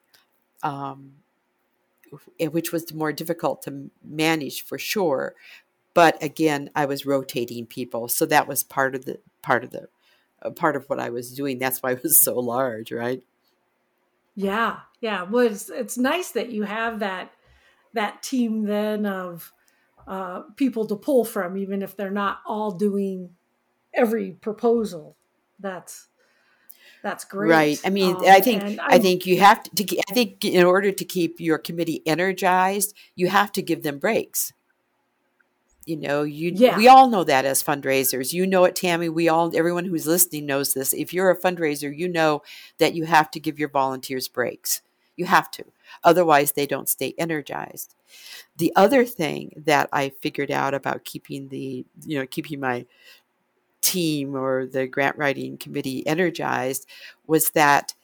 Um, 0.63 1.15
which 2.41 2.73
was 2.73 2.93
more 2.95 3.13
difficult 3.13 3.63
to 3.63 3.91
manage 4.03 4.63
for 4.65 4.79
sure. 4.79 5.35
But 5.95 6.23
again, 6.23 6.71
I 6.75 6.87
was 6.87 7.07
rotating 7.07 7.67
people, 7.67 8.09
so 8.09 8.27
that 8.27 8.49
was 8.49 8.65
part 8.65 8.95
of 8.95 9.05
the 9.05 9.21
part 9.43 9.65
of 9.65 9.71
the 9.71 9.89
uh, 10.45 10.51
part 10.51 10.77
of 10.77 10.89
what 10.89 11.01
I 11.01 11.11
was 11.11 11.33
doing. 11.33 11.59
That's 11.59 11.83
why 11.83 11.93
it 11.93 12.03
was 12.03 12.21
so 12.23 12.39
large, 12.39 12.93
right? 12.93 13.23
Yeah, 14.37 14.81
yeah. 15.01 15.23
Well, 15.23 15.47
it's 15.47 15.71
it's 15.71 15.97
nice 15.97 16.31
that 16.33 16.51
you 16.51 16.65
have 16.65 16.99
that 17.01 17.33
that 17.93 18.23
team 18.23 18.65
then 18.65 19.07
of 19.07 19.53
uh, 20.07 20.43
people 20.57 20.87
to 20.87 20.97
pull 20.97 21.25
from, 21.25 21.57
even 21.57 21.83
if 21.83 21.97
they're 21.97 22.11
not 22.11 22.41
all 22.45 22.73
doing 22.73 23.31
every 23.93 24.33
proposal. 24.33 25.17
That's 25.61 26.09
that's 27.03 27.25
great. 27.25 27.51
Right. 27.51 27.81
I 27.85 27.91
mean, 27.91 28.17
um, 28.17 28.25
I 28.25 28.41
think 28.41 28.79
I 28.81 28.99
think 28.99 29.27
you 29.27 29.39
have 29.41 29.63
to. 29.63 29.99
I 30.09 30.15
think 30.15 30.45
in 30.45 30.65
order 30.65 30.91
to 30.91 31.05
keep 31.05 31.39
your 31.39 31.59
committee 31.59 32.03
energized, 32.07 32.97
you 33.15 33.29
have 33.29 33.53
to 33.53 33.63
give 33.63 33.83
them 33.83 33.99
breaks. 33.99 34.53
You 35.87 35.97
know, 35.97 36.23
you 36.23 36.53
yeah. 36.55 36.77
we 36.77 36.89
all 36.89 37.09
know 37.09 37.25
that 37.25 37.45
as 37.45 37.63
fundraisers. 37.63 38.33
You 38.33 38.47
know 38.47 38.65
it, 38.65 38.75
Tammy. 38.75 39.09
We 39.09 39.29
all, 39.29 39.55
everyone 39.55 39.85
who's 39.85 40.07
listening 40.07 40.47
knows 40.47 40.73
this. 40.73 40.95
If 40.95 41.13
you're 41.13 41.31
a 41.31 41.39
fundraiser, 41.39 41.97
you 41.97 42.09
know 42.09 42.43
that 42.79 42.95
you 42.95 43.05
have 43.05 43.31
to 43.33 43.41
give 43.41 43.59
your 43.59 43.69
volunteers 43.69 44.29
breaks. 44.29 44.81
You 45.17 45.27
have 45.27 45.51
to, 45.53 45.65
otherwise 46.03 46.53
they 46.53 46.67
don't 46.67 46.89
stay 46.89 47.15
energized. 47.19 47.95
The 48.57 48.73
other 48.75 49.05
thing 49.05 49.63
that 49.67 49.89
I 49.93 50.09
figured 50.09 50.51
out 50.51 50.75
about 50.75 51.05
keeping 51.05 51.49
the, 51.49 51.85
you 52.05 52.19
know, 52.19 52.27
keeping 52.27 52.61
my 52.61 52.87
team 53.81 54.35
or 54.35 54.67
the 54.67 54.87
grant 54.87 55.17
writing 55.17 55.59
committee 55.59 56.07
energized 56.07 56.87
was 57.27 57.51
that 57.51 57.95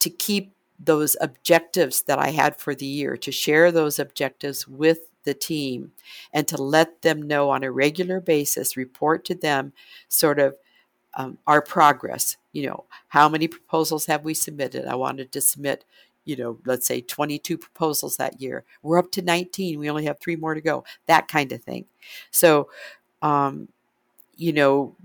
to 0.00 0.10
keep 0.10 0.52
those 0.78 1.16
objectives 1.20 2.02
that 2.02 2.18
I 2.18 2.30
had 2.30 2.56
for 2.56 2.74
the 2.74 2.86
year, 2.86 3.16
to 3.18 3.32
share 3.32 3.70
those 3.70 3.98
objectives 3.98 4.66
with 4.66 5.07
the 5.28 5.34
team 5.34 5.92
and 6.32 6.48
to 6.48 6.60
let 6.60 7.02
them 7.02 7.20
know 7.20 7.50
on 7.50 7.62
a 7.62 7.70
regular 7.70 8.18
basis, 8.18 8.78
report 8.78 9.26
to 9.26 9.34
them 9.34 9.74
sort 10.08 10.38
of 10.38 10.56
um, 11.14 11.36
our 11.46 11.60
progress. 11.60 12.38
You 12.52 12.66
know, 12.68 12.84
how 13.08 13.28
many 13.28 13.46
proposals 13.46 14.06
have 14.06 14.24
we 14.24 14.32
submitted? 14.32 14.86
I 14.86 14.94
wanted 14.94 15.30
to 15.32 15.42
submit, 15.42 15.84
you 16.24 16.34
know, 16.34 16.58
let's 16.64 16.86
say 16.86 17.02
22 17.02 17.58
proposals 17.58 18.16
that 18.16 18.40
year. 18.40 18.64
We're 18.82 18.98
up 18.98 19.12
to 19.12 19.22
19. 19.22 19.78
We 19.78 19.90
only 19.90 20.06
have 20.06 20.18
three 20.18 20.36
more 20.36 20.54
to 20.54 20.62
go. 20.62 20.84
That 21.06 21.28
kind 21.28 21.52
of 21.52 21.62
thing. 21.62 21.84
So, 22.30 22.70
um, 23.20 23.68
you 24.36 24.54
know, 24.54 24.96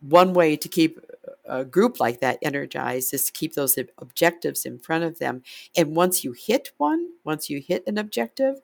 one 0.00 0.34
way 0.34 0.56
to 0.56 0.68
keep 0.68 1.00
a 1.46 1.64
group 1.64 1.98
like 1.98 2.20
that 2.20 2.38
energized 2.42 3.12
is 3.12 3.24
to 3.24 3.32
keep 3.32 3.54
those 3.54 3.76
objectives 3.98 4.64
in 4.64 4.78
front 4.78 5.02
of 5.02 5.18
them. 5.18 5.42
And 5.76 5.96
once 5.96 6.22
you 6.22 6.30
hit 6.32 6.70
one, 6.76 7.08
once 7.24 7.50
you 7.50 7.60
hit 7.60 7.82
an 7.88 7.98
objective, 7.98 8.60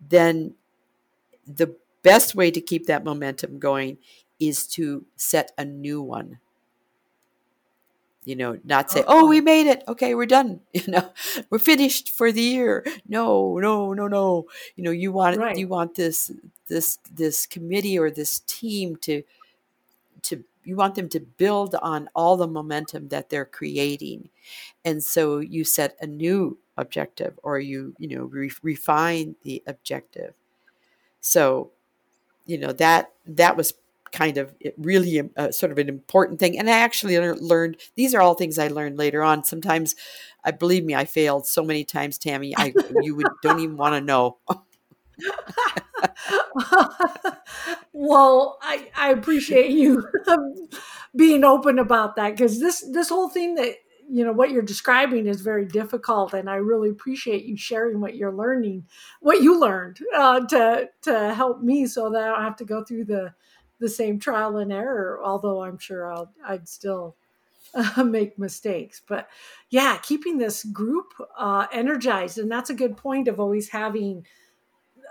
then 0.00 0.54
the 1.46 1.74
best 2.02 2.34
way 2.34 2.50
to 2.50 2.60
keep 2.60 2.86
that 2.86 3.04
momentum 3.04 3.58
going 3.58 3.98
is 4.38 4.66
to 4.66 5.06
set 5.16 5.52
a 5.56 5.64
new 5.64 6.02
one. 6.02 6.38
You 8.24 8.34
know, 8.34 8.58
not 8.64 8.90
say, 8.90 9.04
"Oh, 9.06 9.28
we 9.28 9.40
made 9.40 9.68
it. 9.68 9.84
Okay, 9.86 10.14
we're 10.14 10.26
done. 10.26 10.60
You 10.72 10.82
know, 10.88 11.12
we're 11.48 11.60
finished 11.60 12.10
for 12.10 12.32
the 12.32 12.42
year." 12.42 12.84
No, 13.08 13.58
no, 13.58 13.92
no, 13.92 14.08
no. 14.08 14.46
You 14.74 14.82
know, 14.82 14.90
you 14.90 15.12
want 15.12 15.36
right. 15.38 15.56
you 15.56 15.68
want 15.68 15.94
this 15.94 16.32
this 16.66 16.98
this 17.08 17.46
committee 17.46 17.96
or 17.96 18.10
this 18.10 18.40
team 18.40 18.96
to 19.02 19.22
to 20.22 20.44
you 20.66 20.76
want 20.76 20.96
them 20.96 21.08
to 21.10 21.20
build 21.20 21.76
on 21.76 22.10
all 22.14 22.36
the 22.36 22.48
momentum 22.48 23.08
that 23.08 23.30
they're 23.30 23.44
creating. 23.44 24.28
And 24.84 25.02
so 25.02 25.38
you 25.38 25.64
set 25.64 25.96
a 26.00 26.06
new 26.06 26.58
objective 26.76 27.38
or 27.42 27.58
you 27.58 27.94
you 27.98 28.08
know 28.08 28.24
re- 28.24 28.50
refine 28.62 29.36
the 29.42 29.62
objective. 29.66 30.34
So 31.20 31.70
you 32.46 32.58
know 32.58 32.72
that 32.72 33.12
that 33.26 33.56
was 33.56 33.74
kind 34.12 34.38
of 34.38 34.54
really 34.78 35.28
uh, 35.36 35.50
sort 35.50 35.72
of 35.72 35.78
an 35.78 35.88
important 35.88 36.40
thing. 36.40 36.58
And 36.58 36.68
i 36.68 36.78
actually 36.78 37.18
learned 37.18 37.76
these 37.96 38.14
are 38.14 38.20
all 38.20 38.34
things 38.34 38.58
i 38.58 38.68
learned 38.68 38.98
later 38.98 39.22
on. 39.22 39.44
Sometimes 39.44 39.94
i 40.44 40.50
believe 40.50 40.84
me 40.84 40.94
i 40.94 41.04
failed 41.04 41.46
so 41.46 41.62
many 41.62 41.84
times 41.84 42.18
tammy 42.18 42.54
i 42.56 42.72
you 43.02 43.16
would 43.16 43.26
don't 43.42 43.60
even 43.60 43.76
want 43.76 43.94
to 43.94 44.00
know 44.00 44.38
well, 47.92 48.58
I, 48.62 48.88
I 48.96 49.10
appreciate 49.10 49.70
you 49.70 50.06
being 51.14 51.44
open 51.44 51.78
about 51.78 52.16
that 52.16 52.30
because 52.30 52.60
this 52.60 52.84
this 52.92 53.08
whole 53.08 53.28
thing 53.28 53.54
that 53.56 53.74
you 54.08 54.24
know 54.24 54.32
what 54.32 54.50
you're 54.50 54.62
describing 54.62 55.26
is 55.26 55.40
very 55.40 55.66
difficult, 55.66 56.34
and 56.34 56.48
I 56.50 56.56
really 56.56 56.90
appreciate 56.90 57.44
you 57.44 57.56
sharing 57.56 58.00
what 58.00 58.16
you're 58.16 58.34
learning, 58.34 58.86
what 59.20 59.42
you 59.42 59.58
learned 59.58 59.98
uh, 60.16 60.40
to 60.46 60.88
to 61.02 61.34
help 61.34 61.62
me 61.62 61.86
so 61.86 62.10
that 62.10 62.22
I 62.22 62.28
don't 62.28 62.42
have 62.42 62.56
to 62.56 62.64
go 62.64 62.84
through 62.84 63.06
the 63.06 63.34
the 63.78 63.88
same 63.88 64.18
trial 64.18 64.56
and 64.58 64.72
error. 64.72 65.20
Although 65.24 65.62
I'm 65.62 65.78
sure 65.78 66.10
I'll 66.10 66.32
I'd 66.46 66.68
still 66.68 67.16
uh, 67.74 68.04
make 68.04 68.38
mistakes. 68.38 69.02
But 69.06 69.28
yeah, 69.70 69.98
keeping 70.02 70.38
this 70.38 70.64
group 70.64 71.12
uh, 71.38 71.66
energized, 71.72 72.38
and 72.38 72.50
that's 72.50 72.70
a 72.70 72.74
good 72.74 72.96
point 72.96 73.28
of 73.28 73.40
always 73.40 73.70
having 73.70 74.26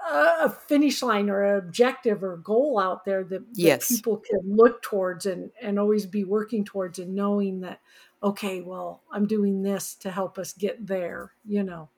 a 0.10 0.50
finish 0.50 1.02
line 1.02 1.30
or 1.30 1.44
an 1.44 1.58
objective 1.58 2.24
or 2.24 2.38
goal 2.38 2.80
out 2.80 3.06
there 3.06 3.24
that, 3.24 3.44
yes. 3.54 3.88
that 3.88 3.96
people 3.96 4.18
can 4.18 4.40
look 4.46 4.82
towards 4.82 5.26
and, 5.26 5.52
and 5.62 5.80
always 5.80 6.06
be 6.06 6.24
working 6.24 6.64
towards 6.64 7.00
and 7.00 7.16
knowing 7.16 7.62
that 7.62 7.80
okay 8.24 8.62
well 8.62 9.02
i'm 9.12 9.28
doing 9.28 9.62
this 9.62 9.94
to 9.94 10.10
help 10.10 10.38
us 10.38 10.54
get 10.54 10.88
there 10.88 11.32
you 11.46 11.64
know 11.64 11.90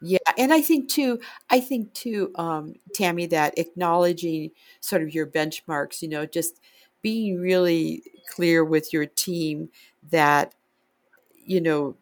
yeah 0.00 0.18
and 0.38 0.52
i 0.52 0.60
think 0.60 0.88
too 0.88 1.18
i 1.50 1.60
think 1.60 1.92
too 1.92 2.30
um, 2.36 2.74
tammy 2.94 3.26
that 3.26 3.56
acknowledging 3.58 4.50
sort 4.80 5.02
of 5.02 5.14
your 5.14 5.26
benchmarks 5.26 6.02
you 6.02 6.08
know 6.08 6.24
just 6.24 6.60
being 7.02 7.38
really 7.38 8.02
clear 8.28 8.64
with 8.64 8.92
your 8.92 9.06
team 9.06 9.68
that 10.10 10.54
you 11.44 11.60
know 11.60 11.96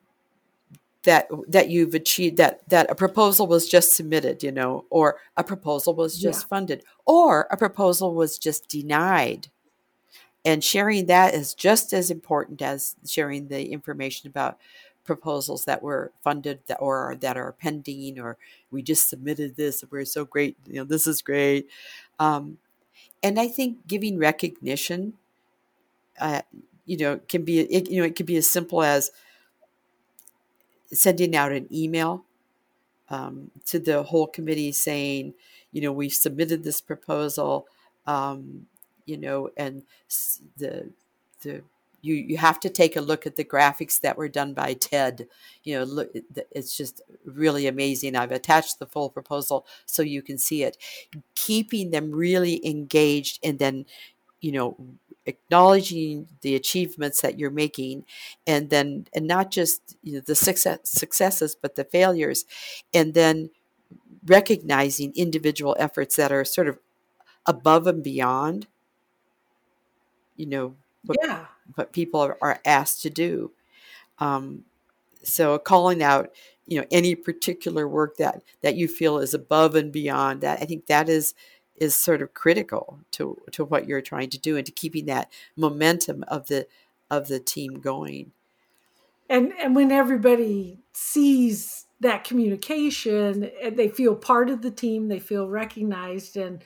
that 1.04 1.28
that 1.46 1.68
you've 1.68 1.94
achieved 1.94 2.36
that 2.36 2.68
that 2.68 2.90
a 2.90 2.94
proposal 2.94 3.46
was 3.46 3.68
just 3.68 3.94
submitted 3.94 4.42
you 4.42 4.50
know 4.50 4.84
or 4.90 5.16
a 5.36 5.44
proposal 5.44 5.94
was 5.94 6.18
just 6.18 6.42
yeah. 6.42 6.48
funded 6.48 6.84
or 7.06 7.46
a 7.50 7.56
proposal 7.56 8.14
was 8.14 8.38
just 8.38 8.68
denied 8.68 9.48
and 10.44 10.64
sharing 10.64 11.06
that 11.06 11.34
is 11.34 11.54
just 11.54 11.92
as 11.92 12.10
important 12.10 12.60
as 12.62 12.96
sharing 13.06 13.48
the 13.48 13.70
information 13.70 14.28
about 14.28 14.58
proposals 15.04 15.64
that 15.64 15.82
were 15.82 16.12
funded 16.22 16.60
that, 16.66 16.76
or 16.80 17.16
that 17.20 17.36
are 17.36 17.52
pending 17.52 18.18
or 18.18 18.36
we 18.70 18.82
just 18.82 19.08
submitted 19.08 19.56
this 19.56 19.84
we're 19.90 20.04
so 20.04 20.24
great 20.24 20.56
you 20.66 20.74
know 20.74 20.84
this 20.84 21.06
is 21.06 21.22
great 21.22 21.68
um, 22.18 22.58
and 23.22 23.38
i 23.38 23.46
think 23.46 23.86
giving 23.86 24.18
recognition 24.18 25.14
uh, 26.20 26.42
you 26.86 26.96
know 26.96 27.20
can 27.28 27.44
be 27.44 27.60
it, 27.60 27.88
you 27.88 28.00
know 28.00 28.06
it 28.06 28.16
can 28.16 28.26
be 28.26 28.36
as 28.36 28.50
simple 28.50 28.82
as 28.82 29.10
sending 30.92 31.36
out 31.36 31.52
an 31.52 31.68
email 31.72 32.24
um, 33.10 33.50
to 33.66 33.78
the 33.78 34.02
whole 34.04 34.26
committee 34.26 34.72
saying, 34.72 35.34
you 35.72 35.80
know, 35.80 35.92
we've 35.92 36.12
submitted 36.12 36.64
this 36.64 36.80
proposal, 36.80 37.66
um, 38.06 38.66
you 39.06 39.16
know, 39.16 39.50
and 39.56 39.82
the 40.56 40.90
the 41.42 41.62
you 42.00 42.14
you 42.14 42.36
have 42.36 42.60
to 42.60 42.68
take 42.68 42.96
a 42.96 43.00
look 43.00 43.26
at 43.26 43.36
the 43.36 43.44
graphics 43.44 44.00
that 44.00 44.16
were 44.16 44.28
done 44.28 44.54
by 44.54 44.74
Ted. 44.74 45.26
You 45.64 45.78
know, 45.78 45.84
look, 45.84 46.10
it's 46.50 46.76
just 46.76 47.02
really 47.24 47.66
amazing. 47.66 48.16
I've 48.16 48.32
attached 48.32 48.78
the 48.78 48.86
full 48.86 49.10
proposal 49.10 49.66
so 49.84 50.02
you 50.02 50.22
can 50.22 50.38
see 50.38 50.62
it. 50.62 50.76
Keeping 51.34 51.90
them 51.90 52.12
really 52.12 52.64
engaged, 52.66 53.40
and 53.42 53.58
then, 53.58 53.86
you 54.40 54.52
know, 54.52 54.76
acknowledging 55.28 56.26
the 56.40 56.54
achievements 56.56 57.20
that 57.20 57.38
you're 57.38 57.50
making, 57.50 58.04
and 58.46 58.70
then 58.70 59.06
and 59.14 59.26
not 59.26 59.50
just 59.50 59.96
you 60.02 60.14
know, 60.14 60.20
the 60.20 60.34
success, 60.34 60.80
successes, 60.84 61.54
but 61.60 61.76
the 61.76 61.84
failures, 61.84 62.44
and 62.92 63.14
then 63.14 63.50
recognizing 64.26 65.12
individual 65.14 65.76
efforts 65.78 66.16
that 66.16 66.32
are 66.32 66.44
sort 66.44 66.68
of 66.68 66.78
above 67.46 67.86
and 67.86 68.02
beyond 68.02 68.66
you 70.36 70.46
know 70.46 70.74
what, 71.04 71.18
yeah. 71.22 71.46
what 71.74 71.92
people 71.92 72.20
are, 72.20 72.38
are 72.40 72.60
asked 72.64 73.02
to 73.02 73.10
do 73.10 73.50
um, 74.18 74.64
so 75.22 75.58
calling 75.58 76.02
out 76.02 76.30
you 76.66 76.80
know 76.80 76.86
any 76.90 77.14
particular 77.14 77.88
work 77.88 78.16
that 78.16 78.42
that 78.62 78.76
you 78.76 78.88
feel 78.88 79.18
is 79.18 79.34
above 79.34 79.74
and 79.74 79.92
beyond 79.92 80.40
that 80.40 80.60
i 80.60 80.64
think 80.64 80.86
that 80.86 81.08
is 81.08 81.34
is 81.80 81.94
sort 81.94 82.22
of 82.22 82.34
critical 82.34 83.00
to 83.12 83.40
to 83.52 83.64
what 83.64 83.86
you're 83.86 84.00
trying 84.00 84.30
to 84.30 84.38
do 84.38 84.56
and 84.56 84.66
to 84.66 84.72
keeping 84.72 85.06
that 85.06 85.30
momentum 85.56 86.24
of 86.28 86.48
the 86.48 86.66
of 87.10 87.28
the 87.28 87.40
team 87.40 87.80
going 87.80 88.32
and 89.28 89.52
and 89.60 89.74
when 89.74 89.90
everybody 89.90 90.78
sees 90.92 91.86
that 92.00 92.24
communication 92.24 93.50
they 93.72 93.88
feel 93.88 94.14
part 94.14 94.48
of 94.50 94.62
the 94.62 94.70
team 94.70 95.08
they 95.08 95.18
feel 95.18 95.48
recognized 95.48 96.36
and 96.36 96.62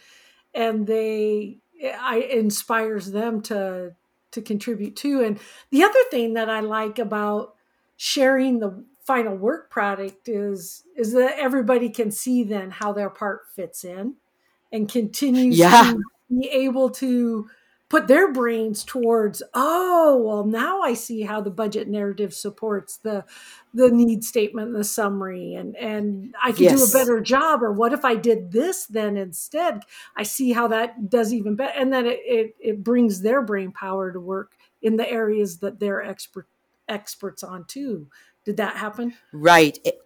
and 0.55 0.87
they 0.87 1.59
I 1.85 2.19
inspires 2.19 3.11
them 3.11 3.41
to 3.43 3.95
to 4.33 4.43
contribute 4.43 4.97
too. 4.97 5.23
And 5.23 5.39
the 5.71 5.85
other 5.85 5.99
thing 6.11 6.35
that 6.35 6.51
I 6.51 6.61
like 6.61 6.99
about 6.99 7.55
sharing 7.97 8.59
the 8.59 8.85
final 9.05 9.37
work 9.37 9.71
product 9.71 10.29
is 10.29 10.85
is 10.97 11.13
that 11.13 11.39
everybody 11.39 11.89
can 11.89 12.11
see 12.11 12.45
then 12.45 12.71
how 12.71 12.93
their 12.93 13.11
part 13.11 13.43
fits 13.55 13.85
in 13.85 14.15
and 14.73 14.89
continues 14.89 15.59
yeah. 15.59 15.93
to 15.93 16.03
be 16.29 16.49
able 16.49 16.91
to 16.91 17.49
put 17.93 18.09
their 18.09 18.33
brains 18.33 18.85
towards 18.85 19.43
oh 19.53 20.17
well 20.25 20.47
now 20.47 20.81
i 20.81 20.95
see 20.95 21.21
how 21.21 21.43
the 21.43 21.51
budget 21.51 21.89
narrative 21.89 22.33
supports 22.33 22.97
the 22.97 23.23
the 23.75 23.91
need 23.91 24.25
statement 24.25 24.69
and 24.69 24.77
the 24.77 24.83
summary 24.83 25.55
and 25.55 25.77
and 25.77 26.35
i 26.43 26.53
can 26.53 26.65
yes. 26.65 26.79
do 26.79 26.99
a 26.99 27.03
better 27.03 27.21
job 27.21 27.63
or 27.63 27.71
what 27.71 27.93
if 27.93 28.03
i 28.03 28.15
did 28.15 28.51
this 28.51 28.87
then 28.87 29.19
instead 29.19 29.83
i 30.17 30.23
see 30.23 30.53
how 30.53 30.67
that 30.67 31.11
does 31.11 31.35
even 31.35 31.55
better 31.55 31.79
and 31.79 31.93
then 31.93 32.07
it, 32.07 32.19
it, 32.25 32.57
it 32.59 32.83
brings 32.83 33.21
their 33.21 33.43
brain 33.43 33.71
power 33.71 34.11
to 34.11 34.19
work 34.19 34.57
in 34.81 34.97
the 34.97 35.11
areas 35.11 35.59
that 35.59 35.79
they're 35.79 36.03
expert 36.03 36.49
experts 36.89 37.43
on 37.43 37.63
too 37.67 38.07
did 38.47 38.57
that 38.57 38.77
happen 38.77 39.13
right 39.35 39.79
it, 39.85 40.01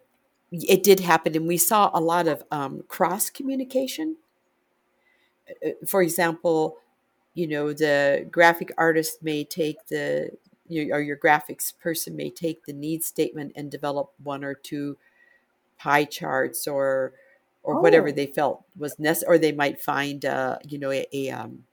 it 0.51 0.83
did 0.83 0.99
happen 0.99 1.37
and 1.37 1.47
we 1.47 1.57
saw 1.57 1.89
a 1.93 2.01
lot 2.01 2.27
of 2.27 2.43
um, 2.51 2.83
cross 2.89 3.29
communication 3.29 4.17
for 5.85 6.01
example 6.01 6.77
you 7.33 7.47
know 7.47 7.71
the 7.71 8.27
graphic 8.31 8.71
artist 8.77 9.21
may 9.21 9.43
take 9.43 9.85
the 9.87 10.31
you, 10.67 10.93
or 10.93 10.99
your 10.99 11.17
graphics 11.17 11.73
person 11.77 12.15
may 12.15 12.29
take 12.29 12.65
the 12.65 12.73
need 12.73 13.03
statement 13.03 13.53
and 13.55 13.71
develop 13.71 14.11
one 14.23 14.43
or 14.43 14.53
two 14.53 14.97
pie 15.77 16.03
charts 16.03 16.67
or 16.67 17.13
or 17.63 17.75
oh. 17.75 17.81
whatever 17.81 18.11
they 18.11 18.25
felt 18.25 18.63
was 18.77 18.97
necessary 18.97 19.35
or 19.35 19.39
they 19.39 19.51
might 19.51 19.79
find 19.79 20.25
uh, 20.25 20.57
you 20.67 20.79
know 20.79 20.91
a, 20.91 21.05
a, 21.13 21.29
um, 21.29 21.63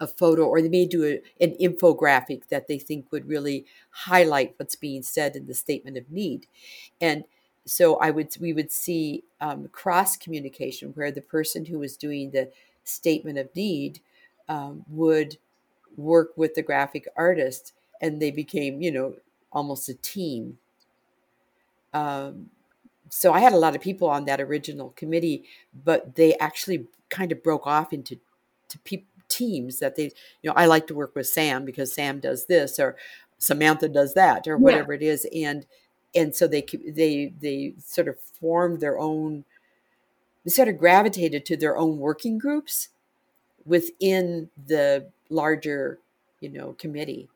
a 0.00 0.06
photo 0.06 0.44
or 0.44 0.62
they 0.62 0.68
may 0.68 0.86
do 0.86 1.04
a, 1.04 1.44
an 1.44 1.54
infographic 1.60 2.48
that 2.48 2.66
they 2.66 2.78
think 2.78 3.10
would 3.12 3.28
really 3.28 3.66
highlight 3.90 4.54
what's 4.56 4.76
being 4.76 5.02
said 5.02 5.36
in 5.36 5.46
the 5.46 5.54
statement 5.54 5.96
of 5.96 6.10
need 6.10 6.46
and 7.00 7.24
so 7.66 7.96
i 7.96 8.10
would 8.10 8.34
we 8.40 8.52
would 8.52 8.72
see 8.72 9.22
um, 9.40 9.68
cross 9.68 10.16
communication 10.16 10.90
where 10.94 11.12
the 11.12 11.20
person 11.20 11.66
who 11.66 11.78
was 11.78 11.96
doing 11.96 12.30
the 12.30 12.50
statement 12.84 13.38
of 13.38 13.54
need 13.54 14.00
um, 14.48 14.84
would 14.88 15.36
work 15.96 16.30
with 16.36 16.54
the 16.54 16.62
graphic 16.62 17.06
artist 17.16 17.72
and 18.00 18.20
they 18.20 18.30
became 18.30 18.80
you 18.80 18.90
know 18.90 19.14
almost 19.52 19.88
a 19.88 19.94
team 19.94 20.58
um, 21.92 22.50
so 23.08 23.32
i 23.32 23.40
had 23.40 23.52
a 23.52 23.58
lot 23.58 23.74
of 23.74 23.82
people 23.82 24.08
on 24.08 24.24
that 24.24 24.40
original 24.40 24.90
committee 24.90 25.44
but 25.84 26.14
they 26.14 26.34
actually 26.38 26.86
kind 27.10 27.32
of 27.32 27.42
broke 27.42 27.66
off 27.66 27.92
into 27.92 28.18
to 28.68 28.78
pe- 28.80 29.04
teams 29.28 29.78
that 29.78 29.96
they 29.96 30.04
you 30.42 30.50
know 30.50 30.54
i 30.56 30.66
like 30.66 30.86
to 30.86 30.94
work 30.94 31.14
with 31.14 31.26
sam 31.26 31.64
because 31.64 31.92
sam 31.92 32.20
does 32.20 32.46
this 32.46 32.78
or 32.78 32.96
samantha 33.38 33.88
does 33.88 34.14
that 34.14 34.46
or 34.46 34.56
whatever 34.56 34.92
yeah. 34.94 35.00
it 35.00 35.02
is 35.02 35.26
and 35.34 35.66
and 36.14 36.34
so 36.34 36.46
they 36.46 36.64
they 36.88 37.32
they 37.40 37.74
sort 37.78 38.08
of 38.08 38.16
formed 38.40 38.80
their 38.80 38.98
own 38.98 39.44
they 40.44 40.50
sort 40.50 40.68
of 40.68 40.78
gravitated 40.78 41.44
to 41.46 41.56
their 41.56 41.76
own 41.76 41.98
working 41.98 42.38
groups 42.38 42.88
within 43.64 44.50
the 44.66 45.10
larger 45.28 45.98
you 46.40 46.48
know 46.48 46.72
committee. 46.78 47.28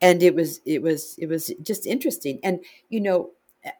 And 0.00 0.22
it 0.22 0.34
was 0.34 0.60
it 0.64 0.82
was 0.82 1.16
it 1.18 1.26
was 1.26 1.52
just 1.62 1.86
interesting. 1.86 2.40
And 2.42 2.60
you 2.88 3.00
know 3.00 3.30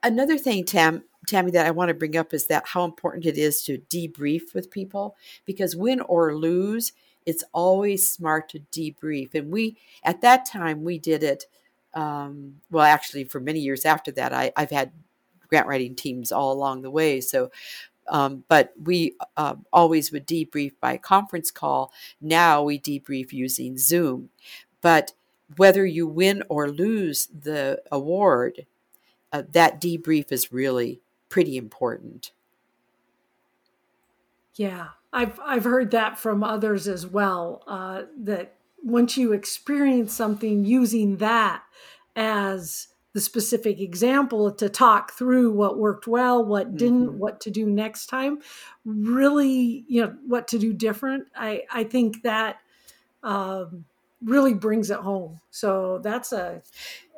another 0.02 0.37
thing 0.37 0.64
tam 0.64 1.04
tammy 1.26 1.50
that 1.50 1.64
i 1.66 1.70
want 1.70 1.88
to 1.88 1.94
bring 1.94 2.16
up 2.16 2.34
is 2.34 2.46
that 2.46 2.66
how 2.66 2.84
important 2.84 3.24
it 3.24 3.38
is 3.38 3.62
to 3.62 3.78
debrief 3.90 4.54
with 4.54 4.70
people 4.70 5.14
because 5.44 5.76
win 5.76 6.00
or 6.00 6.34
lose 6.34 6.92
it's 7.28 7.44
always 7.52 8.08
smart 8.08 8.48
to 8.48 8.61
debrief. 8.72 9.34
And 9.34 9.52
we 9.52 9.76
at 10.02 10.22
that 10.22 10.46
time 10.46 10.82
we 10.82 10.98
did 10.98 11.22
it 11.22 11.44
um, 11.92 12.54
well 12.70 12.84
actually 12.84 13.24
for 13.24 13.38
many 13.38 13.61
years 13.61 13.84
after 13.84 14.11
that 14.12 14.32
I, 14.32 14.52
i've 14.56 14.70
had 14.70 14.92
grant 15.48 15.66
writing 15.66 15.94
teams 15.94 16.32
all 16.32 16.52
along 16.52 16.82
the 16.82 16.90
way. 16.90 17.20
So 17.20 17.50
um, 18.11 18.44
but 18.49 18.73
we 18.83 19.14
uh, 19.37 19.55
always 19.73 20.12
would 20.12 20.27
debrief 20.27 20.73
by 20.81 20.97
conference 20.97 21.51
call. 21.51 21.92
Now 22.21 22.62
we 22.62 22.79
debrief 22.79 23.33
using 23.33 23.79
Zoom. 23.79 24.31
But 24.81 25.12
whether 25.57 25.85
you 25.85 26.07
win 26.07 26.42
or 26.49 26.71
lose 26.71 27.27
the 27.27 27.83
award, 27.90 28.66
uh, 29.33 29.42
that 29.53 29.81
debrief 29.81 30.31
is 30.31 30.53
really 30.53 31.01
pretty 31.29 31.57
important. 31.57 32.33
Yeah, 34.55 34.88
I've 35.12 35.38
I've 35.40 35.64
heard 35.64 35.90
that 35.92 36.18
from 36.18 36.42
others 36.42 36.88
as 36.88 37.07
well. 37.07 37.62
Uh, 37.66 38.03
that 38.18 38.55
once 38.83 39.16
you 39.16 39.33
experience 39.33 40.12
something, 40.12 40.64
using 40.64 41.16
that 41.18 41.62
as 42.16 42.88
the 43.14 43.21
specific 43.21 43.81
example 43.81 44.53
to 44.53 44.68
talk 44.68 45.12
through 45.12 45.51
what 45.51 45.79
worked 45.79 46.07
well, 46.07 46.44
what 46.44 46.77
didn't, 46.77 47.09
mm-hmm. 47.09 47.18
what 47.18 47.40
to 47.40 47.51
do 47.51 47.66
next 47.66 48.07
time, 48.07 48.38
really, 48.85 49.85
you 49.88 50.03
know, 50.03 50.14
what 50.27 50.47
to 50.49 50.59
do 50.59 50.73
different. 50.73 51.27
I, 51.35 51.62
I 51.73 51.85
think 51.85 52.23
that 52.23 52.61
um, 53.23 53.87
really 54.23 54.55
brings 54.55 54.90
it 54.90 54.99
home. 54.99 55.40
So 55.51 56.01
that's 56.03 56.33
a, 56.33 56.62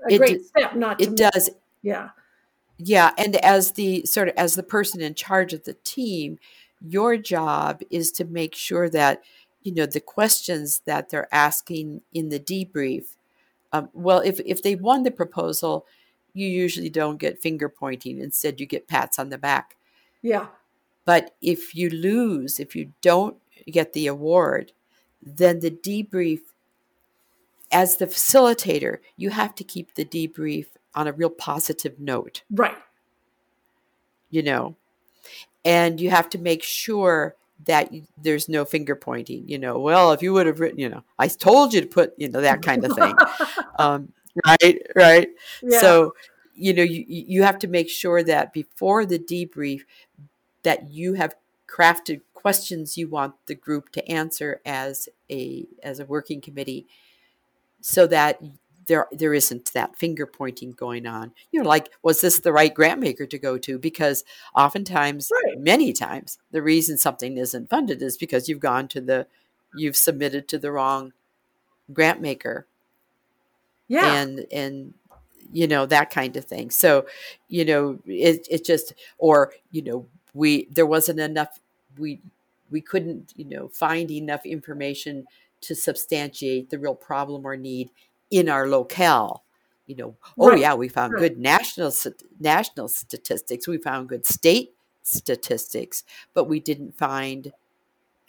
a 0.09 0.17
great 0.17 0.39
d- 0.39 0.45
step. 0.45 0.75
Not 0.77 1.01
it 1.01 1.17
does. 1.17 1.51
Yeah. 1.83 2.11
Yeah. 2.79 3.11
And 3.19 3.37
as 3.37 3.73
the 3.73 4.07
sort 4.07 4.29
of, 4.29 4.35
as 4.37 4.55
the 4.55 4.63
person 4.63 5.01
in 5.01 5.15
charge 5.15 5.53
of 5.53 5.65
the 5.65 5.75
team, 5.85 6.39
your 6.81 7.17
job 7.17 7.83
is 7.91 8.13
to 8.13 8.25
make 8.25 8.55
sure 8.55 8.89
that, 8.89 9.23
you 9.63 9.75
know, 9.75 9.87
the 9.87 10.01
questions 10.01 10.81
that 10.87 11.11
they're 11.11 11.29
asking 11.35 12.01
in 12.15 12.31
the 12.31 12.41
debrief 12.41 13.17
um, 13.73 13.89
well, 13.93 14.21
if, 14.21 14.41
if 14.41 14.63
they 14.63 14.75
won 14.75 15.03
the 15.03 15.11
proposal, 15.11 15.87
you 16.33 16.47
usually 16.47 16.91
don't 16.91 17.19
get 17.19 17.41
finger 17.41 17.69
pointing. 17.69 18.19
Instead, 18.19 18.61
you 18.61 18.67
get 18.67 18.89
pats 18.89 19.19
on 19.19 19.31
the 19.31 19.39
back. 19.39 19.77
Yeah. 20.23 20.47
But 21.05 21.35
if 21.41 21.75
you 21.75 21.91
lose, 21.91 22.61
if 22.61 22.77
you 22.77 22.93
don't 23.01 23.37
get 23.67 23.93
the 23.93 24.07
award, 24.07 24.73
then 25.23 25.61
the 25.61 25.71
debrief, 25.71 26.41
as 27.73 27.97
the 27.97 28.07
facilitator, 28.07 28.99
you 29.17 29.31
have 29.31 29.55
to 29.57 29.65
keep 29.65 29.95
the 29.95 30.05
debrief 30.05 30.67
on 30.95 31.07
a 31.07 31.13
real 31.13 31.31
positive 31.31 31.99
note. 31.99 32.43
Right. 32.51 32.77
You 34.31 34.43
know, 34.43 34.77
and 35.65 36.01
you 36.01 36.11
have 36.11 36.29
to 36.31 36.39
make 36.39 36.63
sure 36.63 37.37
that 37.67 37.91
there's 38.17 38.49
no 38.49 38.65
finger 38.65 38.97
pointing 38.97 39.49
you 39.49 39.59
know 39.59 39.79
well 39.79 40.13
if 40.13 40.23
you 40.23 40.33
would 40.33 40.47
have 40.47 40.61
written 40.61 40.79
you 40.79 40.89
know 40.89 41.03
i 41.19 41.29
told 41.29 41.73
you 41.75 41.81
to 41.81 41.87
put 41.87 42.15
you 42.17 42.29
know 42.29 42.41
that 42.41 42.63
kind 42.63 42.85
of 42.85 42.93
thing 42.93 43.15
um, 43.79 44.13
right 44.47 44.83
right 44.95 45.29
yeah. 45.63 45.81
so 45.81 46.15
you 46.55 46.73
know 46.73 46.83
you, 46.83 47.05
you 47.07 47.43
have 47.43 47.59
to 47.59 47.69
make 47.69 47.89
sure 47.89 48.23
that 48.23 48.53
before 48.53 49.05
the 49.05 49.19
debrief 49.19 49.83
that 50.63 50.91
you 50.91 51.15
have 51.15 51.35
crafted 51.69 52.21
questions 52.35 52.97
you 52.97 53.09
want 53.09 53.35
the 53.47 53.55
group 53.55 53.91
to 53.91 54.07
answer 54.11 54.61
as 54.65 55.09
a 55.31 55.67
as 55.83 56.01
a 56.01 56.07
working 56.07 56.41
committee 56.41 56.87
so 57.81 58.07
that 58.07 58.41
there 58.87 59.07
there 59.13 59.35
isn't 59.35 59.73
that 59.73 59.97
finger 59.97 60.27
pointing 60.27 60.73
going 60.73 61.07
on. 61.07 61.33
You 61.53 61.63
know, 61.63 61.69
like 61.69 61.91
was 62.03 62.21
this 62.21 62.39
the 62.41 62.53
right 62.53 62.73
grant 62.73 63.01
maker 63.01 63.27
to 63.27 63.39
go 63.39 63.59
to? 63.59 63.79
Because 63.79 64.25
oftentimes, 64.55 65.31
right. 65.45 65.59
many 65.59 65.93
times, 65.93 66.39
the 66.51 66.63
reason 66.63 66.97
something 66.99 67.37
isn't 67.37 67.71
funded 67.71 68.03
is 68.03 68.17
because 68.17 68.49
you've 68.49 68.61
gone 68.61 68.89
to 68.89 69.01
the 69.01 69.27
you've 69.77 69.97
submitted 69.97 70.49
to 70.49 70.59
the 70.59 70.73
wrong 70.73 71.13
grant 71.93 72.21
maker. 72.21 72.67
Yeah. 73.89 74.15
And 74.15 74.47
and 74.53 74.95
you 75.53 75.67
know 75.67 75.87
that 75.87 76.11
kind 76.11 76.37
of 76.37 76.45
thing. 76.45 76.71
So, 76.71 77.07
you 77.49 77.65
know, 77.65 77.99
it 78.07 78.47
it 78.51 78.65
just 78.65 78.95
or 79.19 79.53
you 79.71 79.83
know 79.83 80.07
we 80.35 80.67
there 80.71 80.87
wasn't 80.87 81.21
enough 81.21 81.59
we 81.99 82.21
we 82.71 82.81
couldn't 82.81 83.33
you 83.37 83.45
know 83.45 83.69
find 83.69 84.11
enough 84.11 84.47
information 84.47 85.27
to 85.63 85.75
substantiate 85.75 86.71
the 86.71 86.79
real 86.79 86.95
problem 86.95 87.45
or 87.45 87.57
need 87.57 87.91
in 88.31 88.49
our 88.49 88.69
locale 88.69 89.45
you 89.87 89.97
know 89.97 90.17
oh 90.39 90.49
Right. 90.51 90.61
yeah 90.61 90.75
we 90.75 90.89
found 90.89 91.13
Right. 91.15 91.21
good 91.21 91.39
national 91.39 91.93
national 92.39 92.89
statistics 92.89 93.67
we 93.69 93.79
found 93.79 94.09
good 94.09 94.27
state 94.27 94.75
statistics 95.03 96.05
but 96.35 96.45
we 96.45 96.61
didn't 96.61 96.97
find 96.97 97.53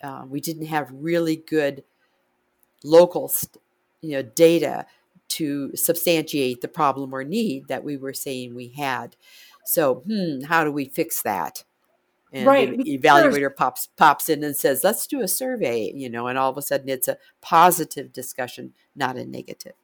uh, 0.02 0.24
we 0.28 0.40
didn't 0.40 0.66
have 0.66 0.88
really 0.92 1.36
good 1.36 1.84
local 2.84 3.28
st- 3.28 3.62
you 4.00 4.12
know 4.12 4.22
data 4.22 4.86
to 5.28 5.74
substantiate 5.76 6.60
the 6.60 6.68
problem 6.68 7.14
or 7.14 7.24
need 7.24 7.68
that 7.68 7.84
we 7.84 7.96
were 7.96 8.12
saying 8.12 8.54
we 8.54 8.68
had 8.68 9.16
so 9.64 10.02
hmm 10.06 10.40
how 10.42 10.64
do 10.64 10.72
we 10.72 10.84
fix 10.86 11.22
that 11.22 11.64
and 12.32 12.46
Right, 12.46 12.70
the 12.82 12.98
evaluator 12.98 13.54
pops 13.54 13.88
pops 13.96 14.28
in 14.28 14.42
and 14.42 14.56
says 14.56 14.82
let's 14.82 15.06
do 15.06 15.20
a 15.20 15.28
survey 15.28 15.92
you 15.94 16.10
know 16.10 16.26
and 16.26 16.38
all 16.38 16.50
of 16.50 16.58
a 16.58 16.62
sudden 16.62 16.88
it's 16.88 17.08
a 17.08 17.18
positive 17.40 18.12
discussion 18.12 18.72
not 18.96 19.16
a 19.16 19.24
negative 19.24 19.74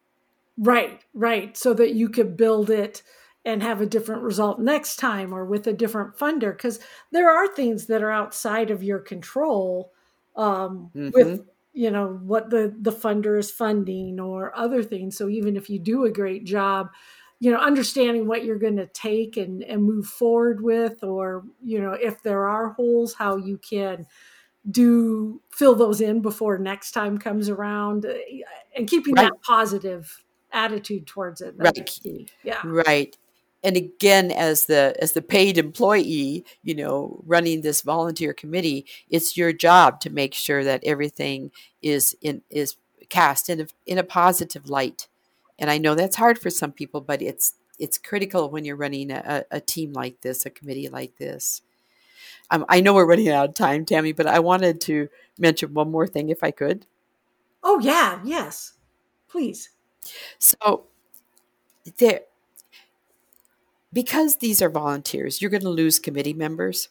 Right, 0.59 1.05
right. 1.15 1.57
So 1.57 1.73
that 1.75 1.95
you 1.95 2.09
could 2.09 2.37
build 2.37 2.71
it 2.71 3.03
and 3.45 3.63
have 3.63 3.81
a 3.81 3.87
different 3.87 4.23
result 4.23 4.59
next 4.61 4.97
time 4.97 5.33
or 5.33 5.45
with 5.45 5.67
a 5.67 5.73
different 5.73 6.17
funder. 6.17 6.53
Because 6.53 6.81
there 7.13 7.31
are 7.31 7.49
things 7.55 7.87
that 7.87 8.03
are 8.03 8.11
outside 8.11 8.71
of 8.71 8.83
your 8.83 8.99
control 8.99 9.93
um, 10.37 10.93
Mhm. 10.95 11.09
with, 11.13 11.41
you 11.73 11.91
know, 11.91 12.19
what 12.23 12.51
the, 12.51 12.75
the 12.81 12.91
funder 12.93 13.39
is 13.39 13.51
funding 13.53 14.19
or 14.21 14.57
other 14.57 14.83
things. 14.83 15.17
So 15.17 15.29
even 15.29 15.57
if 15.57 15.71
you 15.71 15.79
do 15.79 16.05
a 16.05 16.11
great 16.11 16.45
job, 16.45 16.89
you 17.41 17.53
know, 17.53 17.59
understanding 17.59 18.27
what 18.27 18.45
you're 18.45 18.59
going 18.59 18.77
to 18.79 18.89
take 18.89 19.37
and, 19.37 19.63
and 19.63 19.85
move 19.85 20.07
forward 20.07 20.61
with, 20.61 21.05
or, 21.05 21.45
you 21.63 21.81
know, 21.81 21.93
if 21.93 22.21
there 22.25 22.47
are 22.49 22.71
holes, 22.71 23.15
how 23.15 23.37
you 23.37 23.59
can 23.59 24.07
do 24.71 25.43
fill 25.51 25.75
those 25.75 26.01
in 26.01 26.21
before 26.23 26.59
next 26.59 26.93
time 26.93 27.19
comes 27.19 27.49
around 27.49 28.07
uh, 28.07 28.15
and 28.77 28.89
keeping 28.89 29.17
Right. 29.17 29.31
that 29.31 29.33
positive 29.47 30.25
attitude 30.53 31.07
towards 31.07 31.41
it. 31.41 31.57
That's 31.59 31.79
Right. 31.79 31.87
key. 31.87 32.29
Yeah. 32.43 32.61
right 32.65 33.17
and 33.65 33.77
again 33.77 34.31
as 34.31 34.67
the 34.67 34.95
as 35.01 35.13
the 35.13 35.23
paid 35.23 35.59
employee 35.59 36.45
you 36.63 36.75
know 36.75 37.21
running 37.27 37.61
this 37.61 37.83
volunteer 37.83 38.33
committee 38.33 38.87
it's 39.11 39.37
your 39.37 39.53
job 39.53 40.01
to 40.01 40.11
make 40.11 40.33
sure 40.33 40.63
that 40.63 40.83
everything 40.85 41.51
is 41.83 42.17
in 42.21 42.43
is 42.51 42.77
cast 43.09 43.49
in 43.49 43.61
a, 43.63 43.67
in 43.87 43.99
a 43.99 44.05
positive 44.05 44.71
light 44.71 45.09
and 45.59 45.71
i 45.71 45.77
know 45.79 45.95
that's 45.97 46.15
hard 46.17 46.39
for 46.39 46.51
some 46.51 46.71
people 46.71 47.01
but 47.01 47.21
it's 47.21 47.55
it's 47.81 47.99
critical 47.99 48.49
when 48.49 48.65
you're 48.65 48.77
running 48.77 49.11
a, 49.11 49.45
a 49.51 49.61
team 49.61 49.93
like 49.93 50.21
this 50.21 50.47
a 50.47 50.51
committee 50.51 50.89
like 50.89 51.17
this 51.17 51.63
um, 52.53 52.65
i 52.69 52.81
know 52.81 52.95
we're 52.95 53.07
running 53.07 53.29
out 53.29 53.49
of 53.49 53.55
time 53.57 53.85
tammy 53.85 54.13
but 54.13 54.27
i 54.27 54.39
wanted 54.39 54.81
to 54.81 55.09
mention 55.37 55.75
one 55.75 55.91
more 55.91 56.07
thing 56.07 56.29
if 56.29 56.45
i 56.45 56.51
could 56.53 56.87
Oh 57.63 57.81
yeah. 57.81 58.21
Yes. 58.25 58.75
Please. 59.29 59.71
So 60.39 60.87
there 61.99 62.21
because 63.93 64.37
these 64.37 64.61
are 64.63 64.69
volunteers, 64.71 65.41
you're 65.41 65.51
going 65.51 65.63
to 65.63 65.69
lose 65.71 65.99
committee 65.99 66.35
members. 66.35 66.89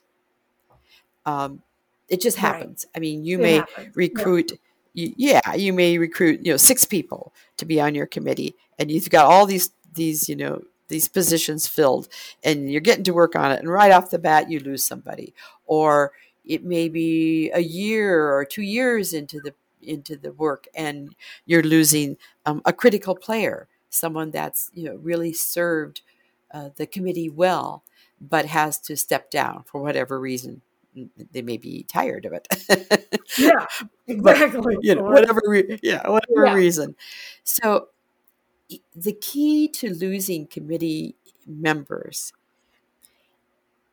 Um, 1.26 1.62
it 2.10 2.22
just 2.22 2.38
Right. 2.38 2.54
happens. 2.56 2.86
I 2.96 3.00
mean, 3.00 3.26
you 3.26 3.38
It 3.38 3.42
may 3.42 3.56
happens. 3.58 3.88
Yeah. 3.88 3.92
recruit 3.96 4.52
you, 4.94 5.14
yeah, 5.16 5.54
you 5.54 5.74
may 5.74 5.98
recruit, 6.00 6.44
you 6.44 6.52
know, 6.52 6.58
six 6.58 6.84
people 6.84 7.34
to 7.58 7.66
be 7.66 7.80
on 7.80 7.94
your 7.94 8.08
committee 8.08 8.56
and 8.80 8.90
you've 8.90 9.10
got 9.10 9.26
all 9.26 9.46
these 9.46 9.72
these, 9.94 10.28
you 10.30 10.36
know, 10.36 10.64
these 10.88 11.08
positions 11.08 11.68
filled 11.68 12.08
and 12.44 12.72
you're 12.72 12.82
getting 12.82 13.04
to 13.04 13.14
work 13.14 13.36
on 13.36 13.52
it 13.52 13.60
and 13.60 13.70
right 13.70 13.92
off 13.92 14.10
the 14.10 14.18
bat 14.20 14.50
you 14.50 14.60
lose 14.60 14.84
somebody 14.84 15.34
or 15.66 16.14
it 16.46 16.64
may 16.64 16.88
be 16.90 17.52
a 17.52 17.60
year 17.60 18.32
or 18.34 18.46
2 18.46 18.62
years 18.62 19.14
into 19.14 19.40
the 19.42 19.54
into 19.88 20.16
the 20.16 20.32
work 20.34 20.68
and 20.76 21.16
you're 21.46 21.64
losing 21.64 22.18
um, 22.46 22.62
a 22.66 22.74
critical 22.74 23.16
player, 23.16 23.68
someone 23.90 24.32
that's, 24.32 24.70
you 24.74 24.84
know, 24.84 24.96
really 24.96 25.34
served 25.34 26.02
uh, 26.52 26.70
the 26.76 26.86
committee 26.88 27.30
well 27.30 27.84
but 28.20 28.46
has 28.48 28.80
to 28.80 28.98
step 28.98 29.30
down 29.30 29.64
for 29.64 29.82
whatever 29.82 30.20
reason. 30.20 30.62
They 31.32 31.44
may 31.44 31.58
be 31.58 31.84
tired 31.84 32.26
of 32.26 32.34
it. 32.34 32.48
Yeah. 33.38 33.66
Exactly. 34.08 34.78
you 34.82 34.96
know, 34.96 35.04
whatever, 35.04 35.42
re- 35.46 35.80
yeah, 35.84 36.10
whatever 36.10 36.46
Yeah. 36.46 36.54
reason. 36.54 36.96
So 37.44 37.90
the 38.96 39.14
key 39.14 39.68
to 39.68 39.94
losing 39.94 40.48
committee 40.48 41.16
members 41.46 42.32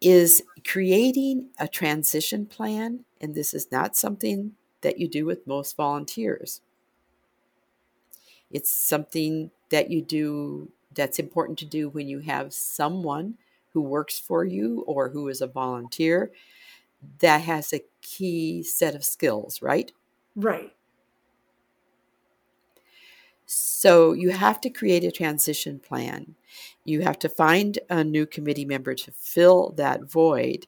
is 0.00 0.42
creating 0.66 1.48
a 1.58 1.66
transition 1.66 2.46
plan, 2.46 3.04
and 3.20 3.34
this 3.34 3.54
is 3.54 3.72
not 3.72 3.96
something 3.96 4.52
that 4.84 4.98
you 5.00 5.08
do 5.08 5.26
with 5.26 5.46
most 5.46 5.76
volunteers. 5.76 6.60
It's 8.50 8.70
something 8.70 9.50
that 9.70 9.90
you 9.90 10.00
do 10.00 10.70
that's 10.94 11.18
important 11.18 11.58
to 11.58 11.64
do 11.64 11.88
when 11.88 12.08
you 12.08 12.20
have 12.20 12.54
someone 12.54 13.34
who 13.72 13.80
works 13.80 14.18
for 14.20 14.44
you 14.44 14.84
or 14.86 15.08
who 15.08 15.28
is 15.28 15.40
a 15.40 15.48
volunteer 15.48 16.30
that 17.18 17.42
has 17.42 17.72
a 17.72 17.82
key 18.00 18.62
set 18.62 18.94
of 18.94 19.04
skills, 19.04 19.60
right? 19.60 19.90
Right. 20.36 20.72
So 23.46 24.12
you 24.12 24.30
have 24.30 24.60
to 24.62 24.70
create 24.70 25.04
a 25.04 25.10
transition 25.10 25.78
plan. 25.78 26.34
You 26.84 27.02
have 27.02 27.18
to 27.20 27.28
find 27.28 27.78
a 27.90 28.04
new 28.04 28.26
committee 28.26 28.64
member 28.64 28.94
to 28.94 29.12
fill 29.12 29.70
that 29.76 30.04
void. 30.04 30.66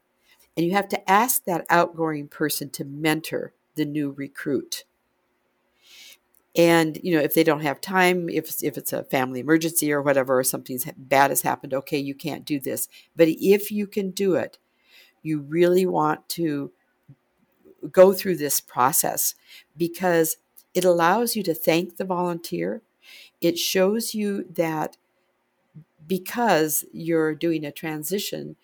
And 0.56 0.66
you 0.66 0.72
have 0.72 0.88
to 0.88 1.10
ask 1.10 1.44
that 1.44 1.66
outgoing 1.70 2.28
person 2.28 2.70
to 2.70 2.84
mentor 2.84 3.52
the 3.76 3.84
new 3.86 4.10
recruit. 4.10 4.84
And 6.56 6.98
you 7.02 7.14
know, 7.14 7.22
if 7.22 7.34
they 7.34 7.44
don't 7.44 7.60
have 7.60 7.80
time, 7.80 8.28
if 8.30 8.62
if 8.62 8.78
it's 8.78 8.92
a 8.92 9.04
family 9.04 9.40
emergency 9.40 9.92
or 9.92 10.00
whatever, 10.02 10.38
or 10.38 10.44
something 10.44 10.78
bad 10.96 11.30
has 11.30 11.42
happened, 11.42 11.74
okay, 11.74 11.98
you 11.98 12.14
can't 12.14 12.46
do 12.46 12.58
this. 12.58 12.88
But 13.14 13.28
if 13.28 13.70
you 13.70 13.86
can 13.86 14.10
do 14.10 14.34
it, 14.36 14.58
you 15.22 15.40
really 15.40 15.86
want 15.86 16.28
to 16.30 16.72
go 17.90 18.12
through 18.12 18.36
this 18.36 18.60
process 18.60 19.34
because 19.76 20.36
it 20.74 20.84
allows 20.84 21.36
you 21.36 21.42
to 21.44 21.54
thank 21.54 21.96
the 21.96 22.04
volunteer. 22.04 22.82
It 23.40 23.58
shows 23.58 24.14
you 24.14 24.44
that 24.50 24.96
because 26.06 26.84
you're 26.92 27.34
doing 27.34 27.64
a 27.64 27.72
transition, 27.72 28.56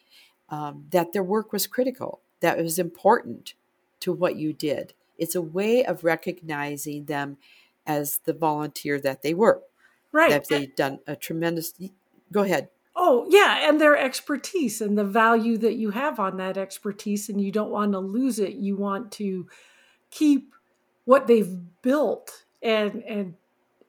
um, 0.48 0.86
that 0.90 1.12
their 1.12 1.22
work 1.22 1.52
was 1.52 1.66
critical, 1.66 2.20
that 2.40 2.58
it 2.58 2.62
was 2.62 2.78
important 2.78 3.54
to 4.00 4.12
what 4.12 4.36
you 4.36 4.52
did. 4.52 4.94
It's 5.18 5.34
a 5.34 5.42
way 5.42 5.84
of 5.84 6.04
recognizing 6.04 7.04
them 7.06 7.38
as 7.86 8.20
the 8.24 8.32
volunteer 8.32 9.00
that 9.00 9.22
they 9.22 9.34
were. 9.34 9.62
Right. 10.12 10.30
That 10.30 10.48
they've 10.48 10.74
done 10.74 11.00
a 11.06 11.16
tremendous. 11.16 11.72
Go 12.30 12.42
ahead. 12.42 12.68
Oh, 12.94 13.26
yeah, 13.30 13.66
and 13.66 13.80
their 13.80 13.96
expertise 13.96 14.82
and 14.82 14.98
the 14.98 15.04
value 15.04 15.56
that 15.58 15.74
you 15.74 15.90
have 15.90 16.20
on 16.20 16.36
that 16.36 16.58
expertise, 16.58 17.30
and 17.30 17.40
you 17.40 17.50
don't 17.50 17.70
want 17.70 17.92
to 17.92 17.98
lose 17.98 18.38
it. 18.38 18.52
You 18.52 18.76
want 18.76 19.10
to 19.12 19.48
keep 20.10 20.54
what 21.04 21.26
they've 21.26 21.58
built 21.80 22.44
and 22.62 23.02
and 23.04 23.34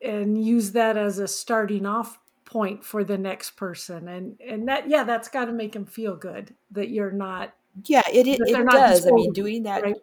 and 0.01 0.43
use 0.43 0.71
that 0.71 0.97
as 0.97 1.19
a 1.19 1.27
starting 1.27 1.85
off 1.85 2.19
point 2.45 2.83
for 2.83 3.03
the 3.03 3.17
next 3.17 3.51
person. 3.51 4.07
And 4.07 4.39
and 4.39 4.67
that 4.67 4.89
yeah, 4.89 5.03
that's 5.03 5.27
got 5.27 5.45
to 5.45 5.51
make 5.51 5.73
them 5.73 5.85
feel 5.85 6.15
good 6.15 6.55
that 6.71 6.89
you're 6.89 7.11
not 7.11 7.53
Yeah, 7.85 8.03
it 8.11 8.27
it, 8.27 8.39
it 8.41 8.69
does. 8.69 9.05
I 9.05 9.11
mean, 9.11 9.33
doing 9.33 9.63
that 9.63 9.83
right. 9.83 9.95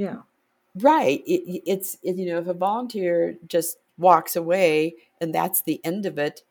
Yeah. 0.00 0.18
Right. 0.76 1.22
It, 1.26 1.42
it- 1.42 1.62
it's, 1.66 1.98
it, 2.02 2.16
you 2.16 2.26
know, 2.26 2.38
if 2.40 2.48
a 2.48 2.54
volunteer 2.54 3.36
just 3.48 3.78
walks 3.98 4.36
away 4.36 4.96
and 5.20 5.34
that's 5.34 5.62
the 5.62 5.80
end 5.84 6.06
of 6.06 6.18
it, 6.18 6.42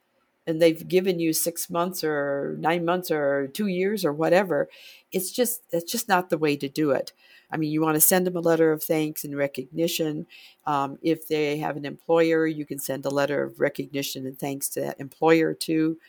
and 0.48 0.62
they've 0.62 0.88
given 0.88 1.20
you 1.20 1.34
six 1.34 1.70
months 1.70 2.04
or 2.04 2.58
nine 2.60 2.86
months 2.86 3.12
or 3.12 3.48
two 3.50 3.68
years 3.68 4.06
or 4.06 4.14
whatever, 4.14 4.70
it's 5.12 5.32
just, 5.32 5.62
it's 5.72 5.92
just 5.92 6.10
not 6.10 6.30
the 6.30 6.38
way 6.40 6.58
to 6.58 6.70
do 6.70 6.92
it. 6.92 7.14
I 7.52 7.58
mean, 7.58 7.72
you 7.72 7.82
want 7.82 7.96
to 7.96 8.02
send 8.02 8.28
them 8.28 8.36
a 8.38 8.42
letter 8.42 8.74
of 8.74 8.84
thanks 8.84 9.24
and 9.24 9.38
recognition. 9.38 10.28
Um, 10.68 11.00
if 11.04 11.30
they 11.30 11.58
have 11.60 11.78
an 11.78 11.86
employer, 11.86 12.48
you 12.48 12.66
can 12.66 12.80
send 12.80 13.06
a 13.06 13.12
letter 13.12 13.44
of 13.44 13.62
recognition 13.62 14.28
and 14.28 14.38
thanks 14.40 14.70
to 14.72 14.82
that 14.82 15.00
employer 15.00 15.54
too. 15.54 16.00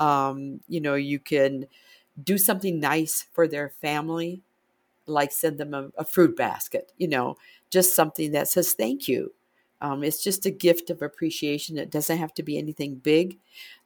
Um, 0.00 0.60
you 0.68 0.80
know, 0.80 0.94
you 0.96 1.18
can 1.18 1.66
do 2.22 2.38
something 2.38 2.80
nice 2.80 3.26
for 3.32 3.48
their 3.48 3.70
family 3.70 4.42
like 5.06 5.32
send 5.32 5.58
them 5.58 5.74
a, 5.74 5.90
a 5.98 6.04
fruit 6.04 6.36
basket, 6.36 6.92
you 6.98 7.08
know, 7.08 7.36
just 7.70 7.94
something 7.94 8.32
that 8.32 8.48
says 8.48 8.72
thank 8.72 9.08
you. 9.08 9.32
Um, 9.80 10.04
it's 10.04 10.22
just 10.22 10.46
a 10.46 10.50
gift 10.50 10.90
of 10.90 11.02
appreciation. 11.02 11.76
It 11.76 11.90
doesn't 11.90 12.18
have 12.18 12.34
to 12.34 12.42
be 12.42 12.56
anything 12.56 12.96
big. 12.96 13.38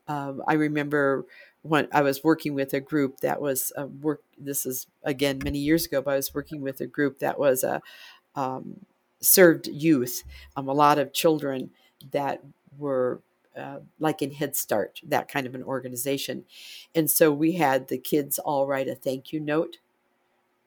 Um, 0.09 0.43
I 0.47 0.55
remember 0.55 1.25
when 1.63 1.89
I 1.93 2.03
was 2.03 2.23
working 2.23 2.55
with 2.55 2.75
a 2.75 2.81
group 2.81 3.21
that 3.21 3.41
was 3.41 3.73
uh, 3.77 3.87
work. 3.87 4.23
This 4.39 4.67
is 4.67 4.87
again 5.03 5.41
many 5.43 5.59
years 5.59 5.87
ago, 5.87 6.03
but 6.03 6.13
I 6.13 6.17
was 6.17 6.35
working 6.35 6.61
with 6.61 6.81
a 6.81 6.87
group 6.87 7.19
that 7.21 7.39
was 7.39 7.65
a 7.65 7.81
um, 8.35 8.85
served 9.21 9.67
youth, 9.67 10.23
um, 10.57 10.69
a 10.69 10.73
lot 10.73 10.99
of 10.99 11.13
children 11.13 11.71
that 12.13 12.43
were 12.79 13.21
uh, 13.57 13.79
like 13.99 14.21
in 14.21 14.33
Head 14.33 14.55
Start, 14.55 15.01
that 15.09 15.29
kind 15.29 15.47
of 15.47 15.55
an 15.55 15.63
organization. 15.63 16.45
And 16.95 17.11
so 17.11 17.33
we 17.33 17.53
had 17.53 17.89
the 17.89 17.99
kids 17.99 18.39
all 18.39 18.67
write 18.67 18.89
a 18.89 18.95
thank 18.95 19.33
you 19.33 19.41
note 19.41 19.79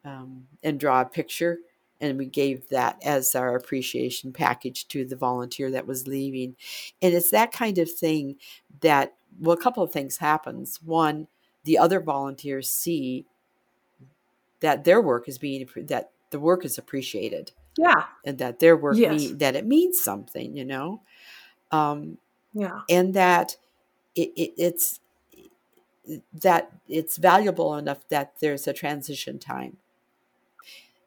um, 0.05 0.47
and 0.63 0.79
draw 0.79 1.01
a 1.01 1.05
picture. 1.05 1.59
And 2.01 2.17
we 2.17 2.25
gave 2.27 2.69
that 2.69 2.97
as 3.03 3.35
our 3.35 3.55
appreciation 3.55 4.31
package 4.31 4.87
to 4.89 5.03
the 5.03 5.17
volunteer 5.17 5.69
that 5.71 5.85
was 5.85 6.07
leaving. 6.07 6.55
And 7.01 7.13
it's 7.13 7.31
that 7.31 7.51
kind 7.51 7.77
of 7.77 7.91
thing 7.91 8.37
that, 8.79 9.15
well, 9.39 9.57
a 9.57 9.61
couple 9.61 9.83
of 9.83 9.91
things 9.91 10.17
happens. 10.17 10.79
One, 10.83 11.27
the 11.65 11.77
other 11.77 11.99
volunteers 11.99 12.69
see 12.69 13.25
that 14.61 14.85
their 14.85 15.01
work 15.01 15.27
is 15.27 15.37
being, 15.37 15.67
that 15.75 16.11
the 16.29 16.39
work 16.39 16.63
is 16.63 16.77
appreciated. 16.77 17.51
Yeah. 17.77 18.05
And 18.25 18.37
that 18.39 18.59
their 18.59 18.77
work, 18.77 18.97
Yes. 18.97 19.11
mean, 19.11 19.37
that 19.39 19.55
it 19.55 19.65
means 19.65 20.01
something, 20.01 20.55
you 20.55 20.65
know? 20.65 21.01
Um, 21.71 22.17
Yeah. 22.53 22.81
and 22.89 23.13
that 23.13 23.57
it, 24.15 24.31
it, 24.35 24.53
it's 24.57 24.99
that 26.41 26.71
it's 26.87 27.17
valuable 27.17 27.75
enough 27.75 28.07
that 28.09 28.33
there's 28.39 28.67
a 28.67 28.73
transition 28.73 29.37
time. 29.37 29.77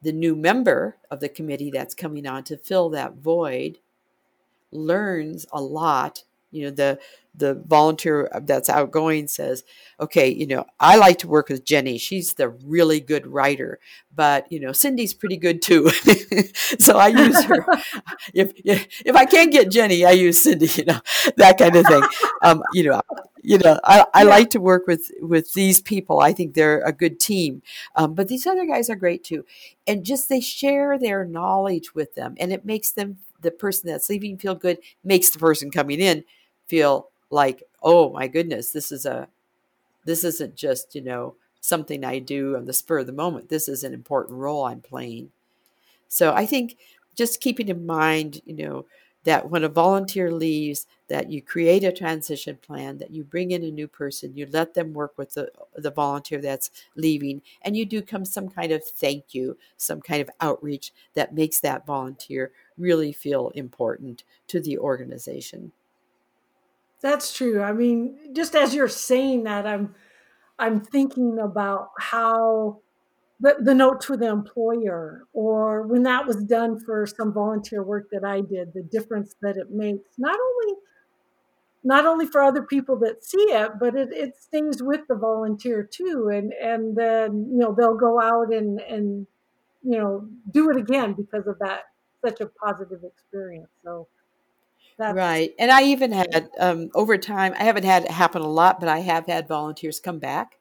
The 0.03 0.13
new 0.13 0.35
member 0.35 0.97
of 1.11 1.21
the 1.21 1.29
committee 1.29 1.71
that's 1.71 1.95
coming 1.95 2.27
on 2.27 2.45
to 2.45 2.57
fill 2.57 2.91
that 2.91 3.15
void 3.15 3.79
learns 4.73 5.47
a 5.53 5.63
lot. 5.63 6.25
You 6.51 6.65
know, 6.65 6.71
the 6.71 6.99
the 7.35 7.55
volunteer 7.55 8.29
that's 8.43 8.69
outgoing 8.69 9.27
says, 9.27 9.65
"Okay, 9.99 10.29
you 10.29 10.47
know, 10.47 10.67
I 10.79 10.97
like 10.97 11.19
to 11.19 11.29
work 11.29 11.49
with 11.49 11.65
Jenny. 11.65 11.97
She's 11.97 12.35
the 12.35 12.51
really 12.51 13.01
good 13.01 13.27
writer, 13.27 13.79
but 14.15 14.51
you 14.53 14.61
know, 14.61 14.73
Cindy's 14.73 15.15
pretty 15.15 15.39
good 15.39 15.63
too. 15.63 15.89
so 16.79 16.99
I 16.99 17.09
use 17.09 17.43
her. 17.45 17.65
if 18.35 18.53
if 18.65 19.17
I 19.17 19.25
can't 19.25 19.51
get 19.51 19.71
Jenny, 19.71 20.05
I 20.05 20.11
use 20.11 20.43
Cindy. 20.43 20.69
You 20.77 20.85
know, 20.85 21.01
that 21.37 21.57
kind 21.57 21.75
of 21.75 21.87
thing. 21.87 22.03
Um, 22.43 22.63
you 22.75 22.85
know, 22.85 23.01
you 23.43 23.59
know, 23.59 23.79
I, 23.85 24.07
I 24.15 24.23
Yeah. 24.23 24.31
like 24.31 24.51
to 24.51 24.61
work 24.61 24.87
with 24.87 25.11
with 25.21 25.53
these 25.55 25.81
people. 25.81 26.21
I 26.21 26.33
think 26.33 26.55
they're 26.55 26.81
a 26.83 26.93
good 26.93 27.19
team. 27.21 27.63
Um, 27.97 28.15
but 28.15 28.29
these 28.29 28.47
other 28.47 28.67
guys 28.67 28.89
are 28.91 28.97
great 28.97 29.25
too, 29.25 29.45
and 29.87 30.05
just 30.05 30.29
they 30.29 30.41
share 30.41 30.99
their 30.99 31.25
knowledge 31.25 31.95
with 31.95 32.15
them, 32.15 32.35
and 32.39 32.53
it 32.53 32.65
makes 32.65 32.91
them 32.91 33.19
the 33.41 33.51
person 33.51 33.89
that's 33.91 34.09
leaving 34.09 34.39
feel 34.39 34.55
good. 34.55 34.79
Makes 35.05 35.31
the 35.31 35.39
person 35.39 35.71
coming 35.71 36.01
in 36.01 36.25
feel 36.67 37.09
like, 37.31 37.63
oh 37.83 38.13
my 38.13 38.29
goodness, 38.29 38.71
this 38.73 38.93
is 38.93 39.05
a 39.07 39.29
this 40.05 40.25
isn't 40.25 40.57
just 40.57 40.95
you 40.95 41.03
know 41.03 41.35
something 41.61 42.05
I 42.05 42.19
do 42.19 42.57
on 42.57 42.67
the 42.67 42.73
spur 42.73 43.01
of 43.01 43.07
the 43.07 43.13
moment. 43.13 43.49
This 43.49 43.69
is 43.69 43.85
an 43.85 43.95
important 43.95 44.39
role 44.39 44.65
I'm 44.65 44.81
playing. 44.81 45.31
So 46.09 46.33
I 46.35 46.47
think 46.47 46.77
just 47.17 47.41
keeping 47.41 47.69
in 47.69 47.87
mind, 47.87 48.41
you 48.45 48.55
know, 48.57 48.87
that 49.25 49.51
when 49.51 49.65
a 49.65 49.69
volunteer 49.69 50.31
leaves, 50.33 50.87
that 51.09 51.31
you 51.31 51.43
create 51.43 51.85
a 51.85 51.93
transition 51.93 52.59
plan, 52.61 52.99
that 52.99 53.11
you 53.11 53.23
bring 53.23 53.51
in 53.51 53.63
a 53.63 53.71
new 53.71 53.87
person, 53.87 54.37
you 54.37 54.47
let 54.51 54.75
them 54.75 54.93
work 54.93 55.17
with 55.17 55.35
the 55.35 55.51
the 55.75 55.91
volunteer 55.91 56.41
that's 56.41 56.71
leaving, 56.97 57.43
and 57.63 57.77
you 57.77 57.85
do 57.87 58.03
come 58.03 58.25
some 58.25 58.49
kind 58.49 58.73
of 58.73 58.85
thank 58.85 59.35
you, 59.35 59.57
some 59.77 60.01
kind 60.01 60.23
of 60.23 60.31
outreach 60.41 60.93
that 61.15 61.35
makes 61.35 61.61
that 61.61 61.87
volunteer 61.87 62.53
really 62.79 63.13
feel 63.13 63.51
important 63.51 64.25
to 64.49 64.61
the 64.61 64.79
organization. 64.79 65.73
That's 67.01 67.33
true. 67.33 67.63
I 67.63 67.73
mean, 67.73 68.35
just 68.35 68.55
as 68.55 68.75
you're 68.75 68.89
saying 68.89 69.45
that, 69.45 69.67
I'm 69.67 69.95
I'm 70.59 70.81
thinking 70.81 71.39
about 71.39 71.91
how 71.99 72.81
the, 73.43 73.57
the 73.61 73.75
note 73.75 74.01
to 74.03 74.17
the 74.17 74.29
employer 74.29 75.25
or 75.33 75.83
when 75.83 76.05
that 76.05 76.27
was 76.27 76.37
done 76.45 76.79
for 76.79 77.07
some 77.07 77.33
volunteer 77.33 77.83
work 77.83 78.09
that 78.13 78.25
I 78.25 78.41
did, 78.41 78.73
the 78.73 78.83
difference 78.83 79.35
that 79.43 79.57
it 79.57 79.71
makes, 79.71 80.09
not 80.17 80.37
only 80.39 80.79
not 81.85 82.07
only 82.07 82.27
for 82.27 82.41
other 82.41 82.63
people 82.63 82.97
that 83.01 83.25
see 83.25 83.43
it, 83.43 83.73
but 83.81 83.97
it, 83.97 84.11
it 84.13 84.37
stays 84.41 84.81
with 84.81 85.01
the 85.09 85.17
volunteer 85.17 85.83
too. 85.83 86.31
And 86.33 86.53
and 86.53 86.97
then, 86.97 87.49
you 87.51 87.59
know, 87.59 87.75
they'll 87.77 87.97
go 87.97 88.21
out 88.21 88.53
and 88.53 88.81
and 88.81 89.27
you 89.83 89.99
know, 89.99 90.29
do 90.53 90.71
it 90.71 90.77
again 90.77 91.13
because 91.13 91.49
of 91.49 91.59
that 91.59 91.87
such 92.25 92.41
a 92.41 92.47
positive 92.47 93.03
experience. 93.03 93.71
So 93.83 94.07
that's 94.97 95.17
Right. 95.17 95.53
And 95.59 95.73
I 95.73 95.83
even 95.83 96.13
had 96.13 96.49
um, 96.61 96.91
over 96.95 97.19
time, 97.19 97.55
I 97.59 97.65
haven't 97.65 97.85
had 97.85 98.05
it 98.05 98.13
happen 98.13 98.43
a 98.43 98.49
lot, 98.49 98.79
but 98.79 98.89
I 98.89 99.01
have 99.01 99.27
had 99.27 99.49
volunteers 99.49 99.99
come 99.99 100.21
back, 100.21 100.61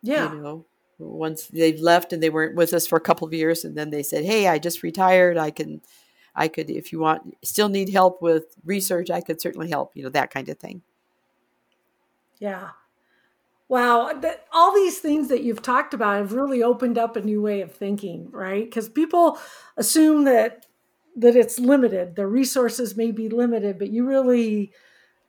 yeah 0.00 0.32
you 0.32 0.40
know, 0.40 0.64
once 0.98 1.46
they've 1.48 1.80
left 1.80 2.12
and 2.12 2.22
they 2.22 2.30
weren't 2.30 2.54
with 2.54 2.72
us 2.72 2.86
for 2.86 2.96
a 2.96 3.00
couple 3.00 3.26
of 3.26 3.34
years 3.34 3.64
and 3.64 3.76
then 3.76 3.90
they 3.90 4.02
said, 4.02 4.24
"Hey, 4.24 4.48
I 4.48 4.58
just 4.58 4.82
retired. 4.82 5.36
I 5.36 5.50
can 5.50 5.80
I 6.34 6.48
could 6.48 6.70
if 6.70 6.92
you 6.92 7.00
want 7.00 7.36
still 7.42 7.68
need 7.68 7.90
help 7.90 8.22
with 8.22 8.56
research, 8.64 9.10
I 9.10 9.20
could 9.20 9.40
certainly 9.40 9.68
help," 9.68 9.96
you 9.96 10.02
know, 10.02 10.10
that 10.10 10.30
kind 10.30 10.48
of 10.48 10.58
thing. 10.58 10.82
Yeah. 12.38 12.70
Wow, 13.68 14.12
that, 14.20 14.44
all 14.52 14.74
these 14.74 14.98
things 14.98 15.28
that 15.28 15.42
you've 15.42 15.62
talked 15.62 15.94
about 15.94 16.18
have 16.18 16.32
really 16.34 16.62
opened 16.62 16.98
up 16.98 17.16
a 17.16 17.22
new 17.22 17.40
way 17.40 17.62
of 17.62 17.72
thinking, 17.72 18.30
right? 18.30 18.64
Because 18.64 18.88
people 18.88 19.38
assume 19.76 20.24
that 20.24 20.66
that 21.16 21.36
it's 21.36 21.58
limited, 21.60 22.16
the 22.16 22.26
resources 22.26 22.96
may 22.96 23.12
be 23.12 23.28
limited, 23.28 23.78
but 23.78 23.90
you 23.90 24.06
really, 24.06 24.72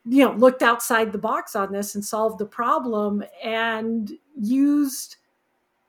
you 0.04 0.26
know, 0.26 0.34
looked 0.34 0.64
outside 0.64 1.12
the 1.12 1.18
box 1.18 1.56
on 1.56 1.72
this 1.72 1.94
and 1.94 2.04
solved 2.04 2.40
the 2.40 2.46
problem 2.46 3.24
and 3.44 4.12
used 4.36 5.18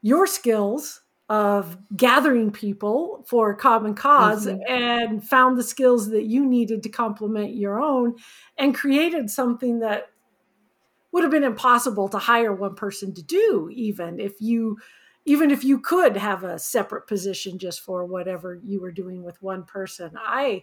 your 0.02 0.26
skills 0.26 1.02
of 1.28 1.76
gathering 1.96 2.52
people 2.52 3.24
for 3.28 3.50
a 3.50 3.56
common 3.56 3.94
cause 3.94 4.46
Mhm. 4.46 4.60
and 4.68 5.28
found 5.28 5.58
the 5.58 5.62
skills 5.64 6.10
that 6.10 6.24
you 6.24 6.46
needed 6.46 6.82
to 6.84 6.88
complement 6.88 7.56
your 7.56 7.80
own 7.80 8.14
and 8.56 8.74
created 8.76 9.28
something 9.28 9.80
that 9.80 10.10
would 11.12 11.24
have 11.24 11.30
been 11.32 11.42
impossible 11.44 12.08
to 12.10 12.18
hire 12.18 12.52
one 12.52 12.74
person 12.74 13.12
to 13.14 13.22
do 13.22 13.68
even 13.72 14.20
if 14.20 14.40
you 14.40 14.78
even 15.24 15.50
if 15.50 15.64
you 15.64 15.80
could 15.80 16.16
have 16.16 16.44
a 16.44 16.58
separate 16.58 17.08
position 17.08 17.58
just 17.58 17.80
for 17.80 18.04
whatever 18.04 18.60
you 18.62 18.80
were 18.80 18.92
doing 18.92 19.24
with 19.24 19.40
one 19.42 19.64
person 19.64 20.10
i 20.18 20.62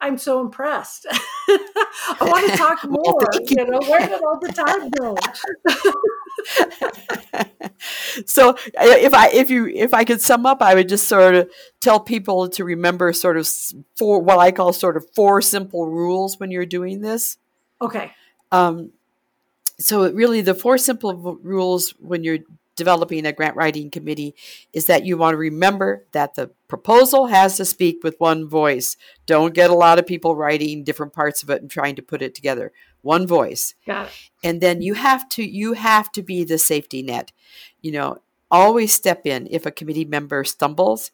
i'm 0.00 0.16
so 0.16 0.40
impressed 0.40 1.06
i 1.48 2.16
want 2.20 2.50
to 2.50 2.56
talk 2.56 2.78
more 2.88 3.20
thank 3.32 3.50
you. 3.50 3.56
you 3.58 3.66
know 3.66 3.80
where 3.90 4.06
did 4.06 4.22
all 4.22 4.38
the 4.40 4.52
time 4.52 4.88
go 4.90 5.14
so 8.26 8.56
if 8.74 9.14
I 9.14 9.28
if 9.30 9.50
you 9.50 9.66
if 9.66 9.94
I 9.94 10.04
could 10.04 10.20
sum 10.20 10.46
up, 10.46 10.62
I 10.62 10.74
would 10.74 10.88
just 10.88 11.08
sort 11.08 11.34
of 11.34 11.50
tell 11.80 12.00
people 12.00 12.48
to 12.50 12.64
remember 12.64 13.12
sort 13.12 13.36
of 13.36 13.48
four 13.96 14.20
what 14.20 14.38
I 14.38 14.52
call 14.52 14.72
sort 14.72 14.96
of 14.96 15.06
four 15.14 15.40
simple 15.42 15.86
rules 15.86 16.38
when 16.38 16.50
you're 16.50 16.66
doing 16.66 17.00
this. 17.00 17.38
okay 17.80 18.12
Um, 18.52 18.92
so 19.78 20.10
really 20.12 20.40
the 20.40 20.54
four 20.54 20.78
simple 20.78 21.38
rules 21.42 21.94
when 22.00 22.24
you're 22.24 22.40
developing 22.78 23.26
a 23.26 23.32
grant 23.32 23.56
writing 23.56 23.90
committee 23.90 24.34
is 24.72 24.86
that 24.86 25.04
you 25.04 25.18
want 25.18 25.34
to 25.34 25.38
remember 25.38 26.06
that 26.12 26.34
the 26.34 26.50
proposal 26.68 27.26
has 27.26 27.56
to 27.56 27.64
speak 27.64 28.04
with 28.04 28.14
one 28.18 28.48
voice. 28.48 28.96
Don't 29.26 29.52
get 29.52 29.68
a 29.68 29.74
lot 29.74 29.98
of 29.98 30.06
people 30.06 30.36
writing 30.36 30.84
different 30.84 31.12
parts 31.12 31.42
of 31.42 31.50
it 31.50 31.60
and 31.60 31.70
trying 31.70 31.96
to 31.96 32.02
put 32.02 32.22
it 32.22 32.36
together. 32.36 32.72
One 33.02 33.26
voice. 33.26 33.74
Got 33.86 34.06
it. 34.06 34.12
And 34.42 34.60
then 34.60 34.82
you 34.82 34.94
have 34.94 35.28
to 35.30 35.42
you 35.42 35.74
have 35.74 36.10
to 36.12 36.22
be 36.22 36.44
the 36.44 36.58
safety 36.58 37.02
net. 37.02 37.32
You 37.80 37.92
know 37.92 38.18
always 38.50 38.92
step 38.92 39.26
in 39.26 39.46
if 39.50 39.66
a 39.66 39.70
committee 39.70 40.04
member 40.04 40.44
stumbles. 40.44 41.10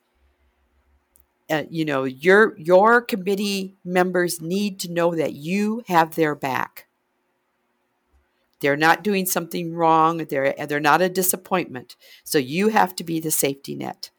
Uh, 1.51 1.64
you 1.68 1.85
know 1.85 2.05
your 2.05 2.57
your 2.59 3.03
committee 3.03 3.76
members 3.85 4.41
need 4.41 4.80
to 4.80 4.91
know 4.91 5.14
that 5.14 5.35
you 5.35 5.82
have 5.89 6.14
their 6.14 6.35
back. 6.35 6.87
They're 8.61 8.76
not 8.76 9.05
doing 9.05 9.26
something 9.26 9.74
wrong. 9.74 10.18
They're 10.18 10.55
they're 10.66 10.80
not 10.80 11.03
a 11.03 11.09
disappointment. 11.11 11.97
So 12.24 12.39
you 12.39 12.68
have 12.68 12.97
to 12.97 13.05
be 13.05 13.20
the 13.20 13.30
safety 13.30 13.74
net 13.74 14.11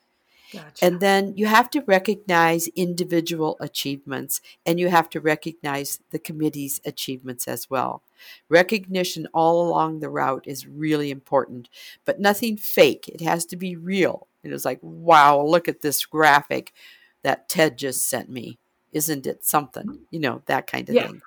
gotcha 0.56 0.86
and 0.86 1.00
then 1.00 1.34
you 1.36 1.46
have 1.46 1.70
to 1.72 1.82
recognize 1.82 2.68
individual 2.70 3.58
achievements 3.60 4.42
and 4.66 4.80
you 4.80 4.90
have 4.90 5.10
to 5.10 5.20
recognize 5.20 6.00
the 6.12 6.20
committee's 6.20 6.82
achievements 6.86 7.48
as 7.48 7.70
well. 7.70 8.02
Recognition 8.50 9.28
all 9.34 9.68
along 9.68 10.00
the 10.00 10.10
route 10.10 10.46
is 10.48 10.68
really 10.68 11.12
important, 11.12 11.70
but 12.06 12.20
nothing 12.20 12.58
fake. 12.58 13.08
It 13.08 13.22
has 13.22 13.46
to 13.48 13.56
be 13.56 13.76
real. 13.76 14.28
It 14.44 14.52
is 14.52 14.66
like, 14.66 14.80
wow, 14.82 15.42
look 15.42 15.68
at 15.68 15.82
this 15.82 16.06
graphic 16.06 16.74
that 17.24 17.50
Ted 17.50 17.78
just 17.78 18.08
sent 18.08 18.30
me. 18.30 18.58
Isn't 18.92 19.26
it 19.26 19.44
something? 19.44 20.00
You 20.10 20.20
know, 20.20 20.42
that 20.46 20.68
kind 20.68 20.88
of 20.88 20.96
yeah 20.96 21.08
thing. 21.08 21.22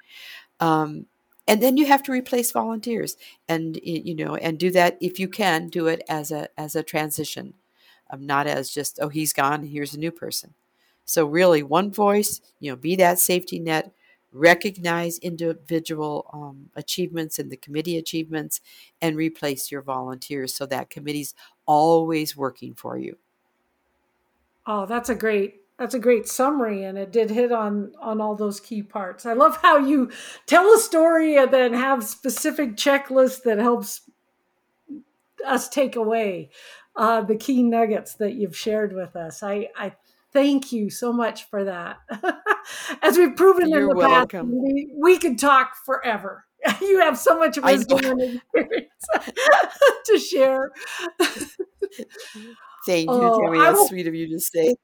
Um, 0.60 1.06
and 1.48 1.62
then 1.62 1.78
you 1.78 1.86
have 1.86 2.02
to 2.04 2.12
replace 2.12 2.52
volunteers 2.52 3.16
and 3.48 3.80
you 3.82 4.14
know 4.14 4.36
and 4.36 4.58
do 4.58 4.70
that 4.70 4.98
if 5.00 5.18
you 5.18 5.28
can 5.28 5.68
do 5.68 5.86
it 5.86 6.02
as 6.08 6.30
a 6.30 6.48
as 6.60 6.76
a 6.76 6.82
transition 6.82 7.54
um, 8.10 8.26
not 8.26 8.46
as 8.46 8.70
just 8.70 8.98
oh 9.00 9.08
he's 9.08 9.32
gone 9.32 9.64
here's 9.64 9.94
a 9.94 9.98
new 9.98 10.10
person. 10.10 10.54
So 11.04 11.24
really 11.26 11.62
one 11.62 11.92
voice 11.92 12.40
you 12.60 12.70
know 12.70 12.76
be 12.76 12.96
that 12.96 13.18
safety 13.18 13.58
net 13.58 13.92
recognize 14.32 15.18
individual 15.18 16.28
um, 16.32 16.68
achievements 16.76 17.38
and 17.38 17.50
the 17.50 17.56
committee 17.56 17.96
achievements 17.96 18.60
and 19.00 19.16
replace 19.16 19.72
your 19.72 19.80
volunteers 19.82 20.54
so 20.54 20.66
that 20.66 20.90
committee's 20.90 21.34
always 21.66 22.36
working 22.36 22.74
for 22.74 22.98
you. 22.98 23.16
Oh 24.66 24.86
that's 24.86 25.08
a 25.08 25.14
great 25.14 25.62
that's 25.78 25.94
a 25.94 25.98
great 25.98 26.28
summary 26.28 26.84
and 26.84 26.98
it 26.98 27.12
did 27.12 27.30
hit 27.30 27.52
on 27.52 27.92
on 28.00 28.20
all 28.20 28.34
those 28.34 28.60
key 28.60 28.82
parts. 28.82 29.24
I 29.24 29.32
love 29.32 29.56
how 29.62 29.78
you 29.78 30.10
tell 30.46 30.74
a 30.74 30.78
story 30.78 31.36
and 31.36 31.50
then 31.52 31.72
have 31.72 32.04
specific 32.04 32.76
checklists 32.76 33.42
that 33.44 33.58
helps 33.58 34.02
us 35.46 35.68
take 35.68 35.96
away 35.96 36.50
uh, 36.98 37.22
the 37.22 37.36
key 37.36 37.62
nuggets 37.62 38.14
that 38.16 38.34
you've 38.34 38.56
shared 38.56 38.92
with 38.92 39.16
us 39.16 39.42
i 39.42 39.68
i 39.78 39.90
thank 40.32 40.72
you 40.72 40.90
so 40.90 41.10
much 41.12 41.48
for 41.48 41.64
that 41.64 41.96
as 43.02 43.16
we've 43.16 43.34
proven 43.36 43.70
You're 43.70 43.82
in 43.82 43.88
the 43.88 43.94
welcome. 43.94 44.50
past 44.50 44.62
we, 44.62 44.92
we 45.00 45.18
could 45.18 45.38
talk 45.38 45.72
forever 45.86 46.44
you 46.82 47.00
have 47.00 47.16
so 47.16 47.38
much 47.38 47.56
wisdom 47.56 48.04
and 48.04 48.20
experience 48.54 49.06
to 50.04 50.18
share 50.18 50.70
Thank 52.86 53.10
you, 53.10 53.16
Oh, 53.16 53.40
Tammy. 53.42 53.58
That's 53.58 53.78
will- 53.78 53.88
sweet 53.88 54.06
of 54.06 54.14
you 54.14 54.28
to 54.30 54.40
say. 54.40 54.74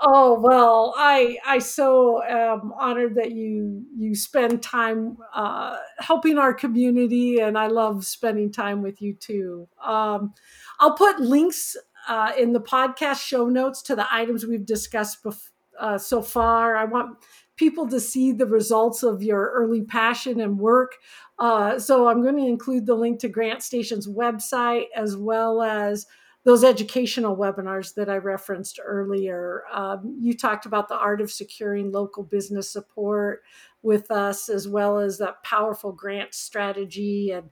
Oh 0.00 0.38
well, 0.38 0.92
I 0.96 1.38
I 1.46 1.58
so 1.60 2.22
am 2.22 2.72
honored 2.78 3.14
that 3.14 3.32
you 3.32 3.84
you 3.96 4.14
spend 4.14 4.62
time 4.62 5.16
uh, 5.34 5.76
helping 5.98 6.36
our 6.38 6.52
community, 6.52 7.38
and 7.38 7.56
I 7.56 7.68
love 7.68 8.04
spending 8.04 8.50
time 8.52 8.82
with 8.82 9.00
you 9.00 9.14
too. 9.14 9.68
Um, 9.82 10.34
I'll 10.80 10.94
put 10.94 11.20
links 11.20 11.76
uh, 12.08 12.32
in 12.36 12.52
the 12.52 12.60
podcast 12.60 13.20
show 13.22 13.48
notes 13.48 13.82
to 13.82 13.96
the 13.96 14.06
items 14.12 14.44
we've 14.44 14.66
discussed 14.66 15.22
bef- 15.22 15.50
uh, 15.78 15.96
so 15.98 16.20
far. 16.22 16.76
I 16.76 16.84
want 16.84 17.16
people 17.56 17.88
to 17.88 18.00
see 18.00 18.32
the 18.32 18.46
results 18.46 19.02
of 19.02 19.22
your 19.22 19.52
early 19.54 19.82
passion 19.82 20.40
and 20.40 20.58
work. 20.58 20.96
Uh, 21.38 21.78
so 21.78 22.08
I'm 22.08 22.20
going 22.20 22.36
to 22.36 22.46
include 22.46 22.86
the 22.86 22.94
link 22.94 23.20
to 23.20 23.28
GrantStation's 23.28 24.08
website 24.08 24.86
as 24.94 25.16
well 25.16 25.62
as 25.62 26.06
those 26.44 26.62
educational 26.62 27.36
webinars 27.36 27.94
that 27.94 28.08
I 28.10 28.16
referenced 28.16 28.78
earlier. 28.84 29.64
Um, 29.72 30.18
you 30.20 30.36
talked 30.36 30.66
about 30.66 30.88
the 30.88 30.96
art 30.96 31.20
of 31.20 31.32
securing 31.32 31.90
local 31.90 32.22
business 32.22 32.70
support 32.70 33.42
with 33.82 34.10
us, 34.10 34.48
as 34.48 34.68
well 34.68 34.98
as 34.98 35.18
that 35.18 35.42
powerful 35.42 35.92
grant 35.92 36.34
strategy 36.34 37.30
and 37.30 37.50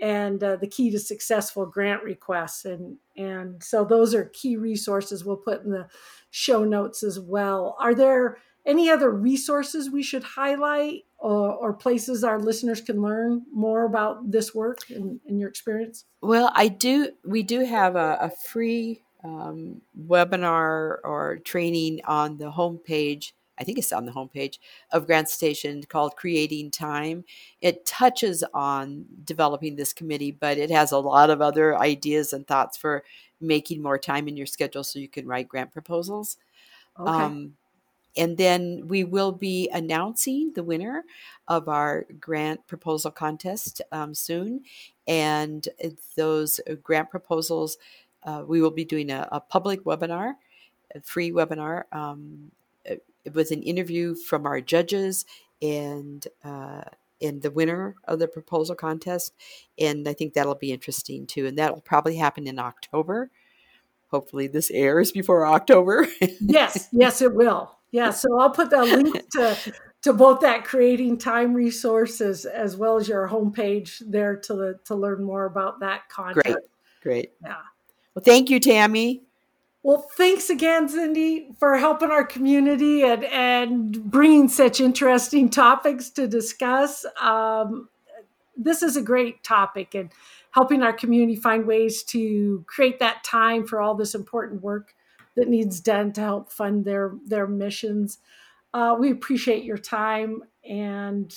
and 0.00 0.42
uh, 0.42 0.56
the 0.56 0.66
key 0.66 0.90
to 0.90 0.98
successful 0.98 1.64
grant 1.66 2.02
requests. 2.02 2.64
And 2.64 2.98
and 3.16 3.62
so 3.62 3.84
those 3.84 4.14
are 4.14 4.26
key 4.26 4.56
resources 4.56 5.24
we'll 5.24 5.36
put 5.36 5.62
in 5.64 5.70
the 5.70 5.88
show 6.30 6.64
notes 6.64 7.02
as 7.02 7.18
well. 7.18 7.76
Are 7.80 7.94
there 7.94 8.38
any 8.66 8.90
other 8.90 9.10
resources 9.10 9.90
we 9.90 10.02
should 10.02 10.24
highlight 10.24 11.02
or, 11.24 11.54
or 11.54 11.72
places 11.72 12.22
our 12.22 12.38
listeners 12.38 12.82
can 12.82 13.00
learn 13.00 13.46
more 13.50 13.84
about 13.84 14.30
this 14.30 14.54
work 14.54 14.90
and, 14.90 15.18
and 15.26 15.40
your 15.40 15.48
experience? 15.48 16.04
Well, 16.20 16.52
I 16.54 16.68
do. 16.68 17.12
We 17.24 17.42
do 17.42 17.64
have 17.64 17.96
a, 17.96 18.18
a 18.20 18.30
free 18.30 19.00
um, 19.24 19.80
webinar 20.06 20.98
or 21.02 21.40
training 21.42 22.02
on 22.04 22.36
the 22.36 22.50
homepage. 22.50 23.32
I 23.58 23.64
think 23.64 23.78
it's 23.78 23.90
on 23.90 24.04
the 24.04 24.12
homepage 24.12 24.58
of 24.92 25.06
GrantStation 25.06 25.88
called 25.88 26.14
Creating 26.14 26.70
Time. 26.70 27.24
It 27.62 27.86
touches 27.86 28.44
on 28.52 29.06
developing 29.24 29.76
this 29.76 29.94
committee, 29.94 30.30
but 30.32 30.58
it 30.58 30.70
has 30.70 30.92
a 30.92 30.98
lot 30.98 31.30
of 31.30 31.40
other 31.40 31.78
ideas 31.78 32.34
and 32.34 32.46
thoughts 32.46 32.76
for 32.76 33.02
making 33.40 33.80
more 33.80 33.96
time 33.96 34.28
in 34.28 34.36
your 34.36 34.46
schedule 34.46 34.84
so 34.84 34.98
you 34.98 35.08
can 35.08 35.26
write 35.26 35.48
grant 35.48 35.72
proposals. 35.72 36.36
Okay. 37.00 37.10
Um, 37.10 37.54
and 38.16 38.36
then 38.36 38.86
we 38.86 39.04
will 39.04 39.32
be 39.32 39.68
announcing 39.72 40.52
the 40.54 40.62
winner 40.62 41.04
of 41.48 41.68
our 41.68 42.06
grant 42.20 42.66
proposal 42.66 43.10
contest 43.10 43.82
um, 43.92 44.14
soon. 44.14 44.62
And 45.06 45.66
those 46.16 46.60
uh, 46.68 46.74
grant 46.74 47.10
proposals, 47.10 47.76
uh, 48.22 48.44
we 48.46 48.62
will 48.62 48.70
be 48.70 48.84
doing 48.84 49.10
a, 49.10 49.28
a 49.32 49.40
public 49.40 49.84
webinar, 49.84 50.34
a 50.94 51.00
free 51.00 51.32
webinar, 51.32 51.84
um, 51.92 52.52
uh, 52.88 52.94
with 53.32 53.50
an 53.50 53.62
interview 53.62 54.14
from 54.14 54.46
our 54.46 54.60
judges 54.60 55.24
and 55.60 56.26
uh, 56.44 56.82
and 57.22 57.42
the 57.42 57.50
winner 57.50 57.94
of 58.04 58.18
the 58.18 58.28
proposal 58.28 58.74
contest. 58.74 59.32
And 59.78 60.06
I 60.06 60.12
think 60.12 60.34
that'll 60.34 60.56
be 60.56 60.72
interesting 60.72 61.26
too. 61.26 61.46
And 61.46 61.56
that'll 61.56 61.80
probably 61.80 62.16
happen 62.16 62.46
in 62.46 62.58
October. 62.58 63.30
Hopefully, 64.08 64.46
this 64.46 64.70
airs 64.70 65.10
before 65.10 65.46
October. 65.46 66.06
yes, 66.40 66.88
yes, 66.92 67.22
it 67.22 67.34
will. 67.34 67.76
Yeah, 67.94 68.10
so 68.10 68.40
I'll 68.40 68.50
put 68.50 68.70
the 68.70 68.82
link 68.82 69.30
to 69.34 69.56
to 70.02 70.12
both 70.12 70.40
that 70.40 70.64
creating 70.64 71.16
time 71.16 71.54
resources 71.54 72.44
as 72.44 72.76
well 72.76 72.96
as 72.96 73.06
your 73.06 73.28
homepage 73.28 74.02
there 74.04 74.34
to 74.34 74.74
to 74.84 74.94
learn 74.96 75.22
more 75.22 75.44
about 75.44 75.78
that 75.78 76.08
content. 76.08 76.44
Great. 76.44 76.56
Great. 77.04 77.32
Yeah. 77.40 77.58
Well, 78.12 78.24
thank 78.24 78.50
you, 78.50 78.58
Tammy. 78.58 79.22
Well, 79.84 80.08
thanks 80.16 80.50
again, 80.50 80.88
Cindy, 80.88 81.50
for 81.60 81.78
helping 81.78 82.10
our 82.10 82.24
community 82.24 83.04
and 83.04 83.22
and 83.26 84.10
bringing 84.10 84.48
such 84.48 84.80
interesting 84.80 85.48
topics 85.48 86.10
to 86.10 86.26
discuss. 86.26 87.06
Um, 87.20 87.88
this 88.56 88.82
is 88.82 88.96
a 88.96 89.02
great 89.02 89.44
topic 89.44 89.94
and 89.94 90.10
helping 90.50 90.82
our 90.82 90.92
community 90.92 91.36
find 91.36 91.64
ways 91.64 92.02
to 92.02 92.64
create 92.66 92.98
that 92.98 93.22
time 93.22 93.64
for 93.64 93.80
all 93.80 93.94
this 93.94 94.16
important 94.16 94.62
work 94.62 94.96
that 95.36 95.48
needs 95.48 95.80
done 95.80 96.12
to 96.12 96.20
help 96.20 96.52
fund 96.52 96.84
their 96.84 97.14
their 97.26 97.46
missions. 97.46 98.18
Uh, 98.72 98.96
we 98.98 99.10
appreciate 99.10 99.64
your 99.64 99.78
time 99.78 100.42
and 100.68 101.34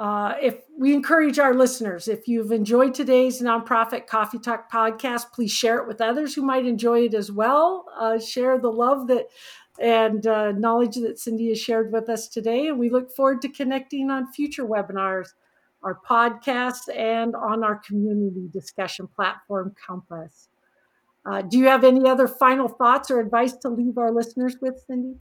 uh, 0.00 0.34
if 0.40 0.64
we 0.78 0.94
encourage 0.94 1.38
our 1.38 1.52
listeners, 1.52 2.08
if 2.08 2.26
you've 2.26 2.52
enjoyed 2.52 2.94
today's 2.94 3.42
nonprofit 3.42 4.06
coffee 4.06 4.38
talk 4.38 4.72
podcast, 4.72 5.30
please 5.30 5.52
share 5.52 5.78
it 5.78 5.86
with 5.86 6.00
others 6.00 6.34
who 6.34 6.42
might 6.42 6.64
enjoy 6.64 7.00
it 7.04 7.12
as 7.12 7.30
well. 7.30 7.84
Uh, 7.98 8.18
share 8.18 8.58
the 8.58 8.72
love 8.72 9.08
that 9.08 9.26
and 9.78 10.26
uh, 10.26 10.52
knowledge 10.52 10.96
that 10.96 11.18
Cindy 11.18 11.48
has 11.48 11.60
shared 11.60 11.92
with 11.92 12.08
us 12.08 12.28
today, 12.28 12.68
and 12.68 12.78
we 12.78 12.90
look 12.90 13.10
forward 13.14 13.42
to 13.42 13.48
connecting 13.48 14.10
on 14.10 14.32
future 14.32 14.64
webinars, 14.64 15.28
our 15.82 15.98
podcasts, 16.08 16.94
and 16.94 17.34
on 17.34 17.64
our 17.64 17.76
community 17.76 18.48
discussion 18.52 19.06
platform 19.06 19.74
Compass. 19.86 20.49
Uh, 21.30 21.42
do 21.42 21.58
you 21.58 21.66
have 21.66 21.84
any 21.84 22.08
other 22.08 22.26
final 22.26 22.66
thoughts 22.66 23.08
or 23.08 23.20
advice 23.20 23.52
to 23.52 23.68
leave 23.68 23.98
our 23.98 24.10
listeners 24.10 24.56
with, 24.60 24.82
Cindy? 24.86 25.14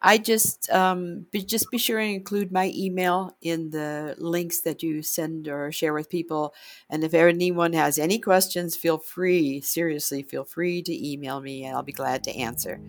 I 0.00 0.16
just 0.16 0.70
um, 0.70 1.26
be, 1.30 1.42
just 1.42 1.70
be 1.70 1.76
sure 1.76 1.98
and 1.98 2.14
include 2.14 2.50
my 2.50 2.72
email 2.74 3.36
in 3.42 3.70
the 3.70 4.16
links 4.18 4.62
that 4.62 4.82
you 4.82 5.02
send 5.02 5.46
or 5.46 5.70
share 5.70 5.92
with 5.92 6.08
people. 6.08 6.54
And 6.88 7.04
if 7.04 7.12
anyone 7.12 7.74
has 7.74 7.98
any 7.98 8.18
questions, 8.18 8.74
feel 8.74 8.98
free, 8.98 9.60
seriously, 9.60 10.22
feel 10.22 10.44
free 10.44 10.82
to 10.82 11.12
email 11.12 11.40
me 11.40 11.64
and 11.64 11.76
I'll 11.76 11.82
be 11.82 11.92
glad 11.92 12.24
to 12.24 12.34
answer. 12.34 12.80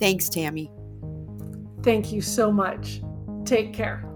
Thanks, 0.00 0.28
Tammy. 0.28 0.72
Thank 1.82 2.12
you 2.12 2.20
so 2.22 2.50
much. 2.50 3.02
Take 3.44 3.72
care. 3.72 4.15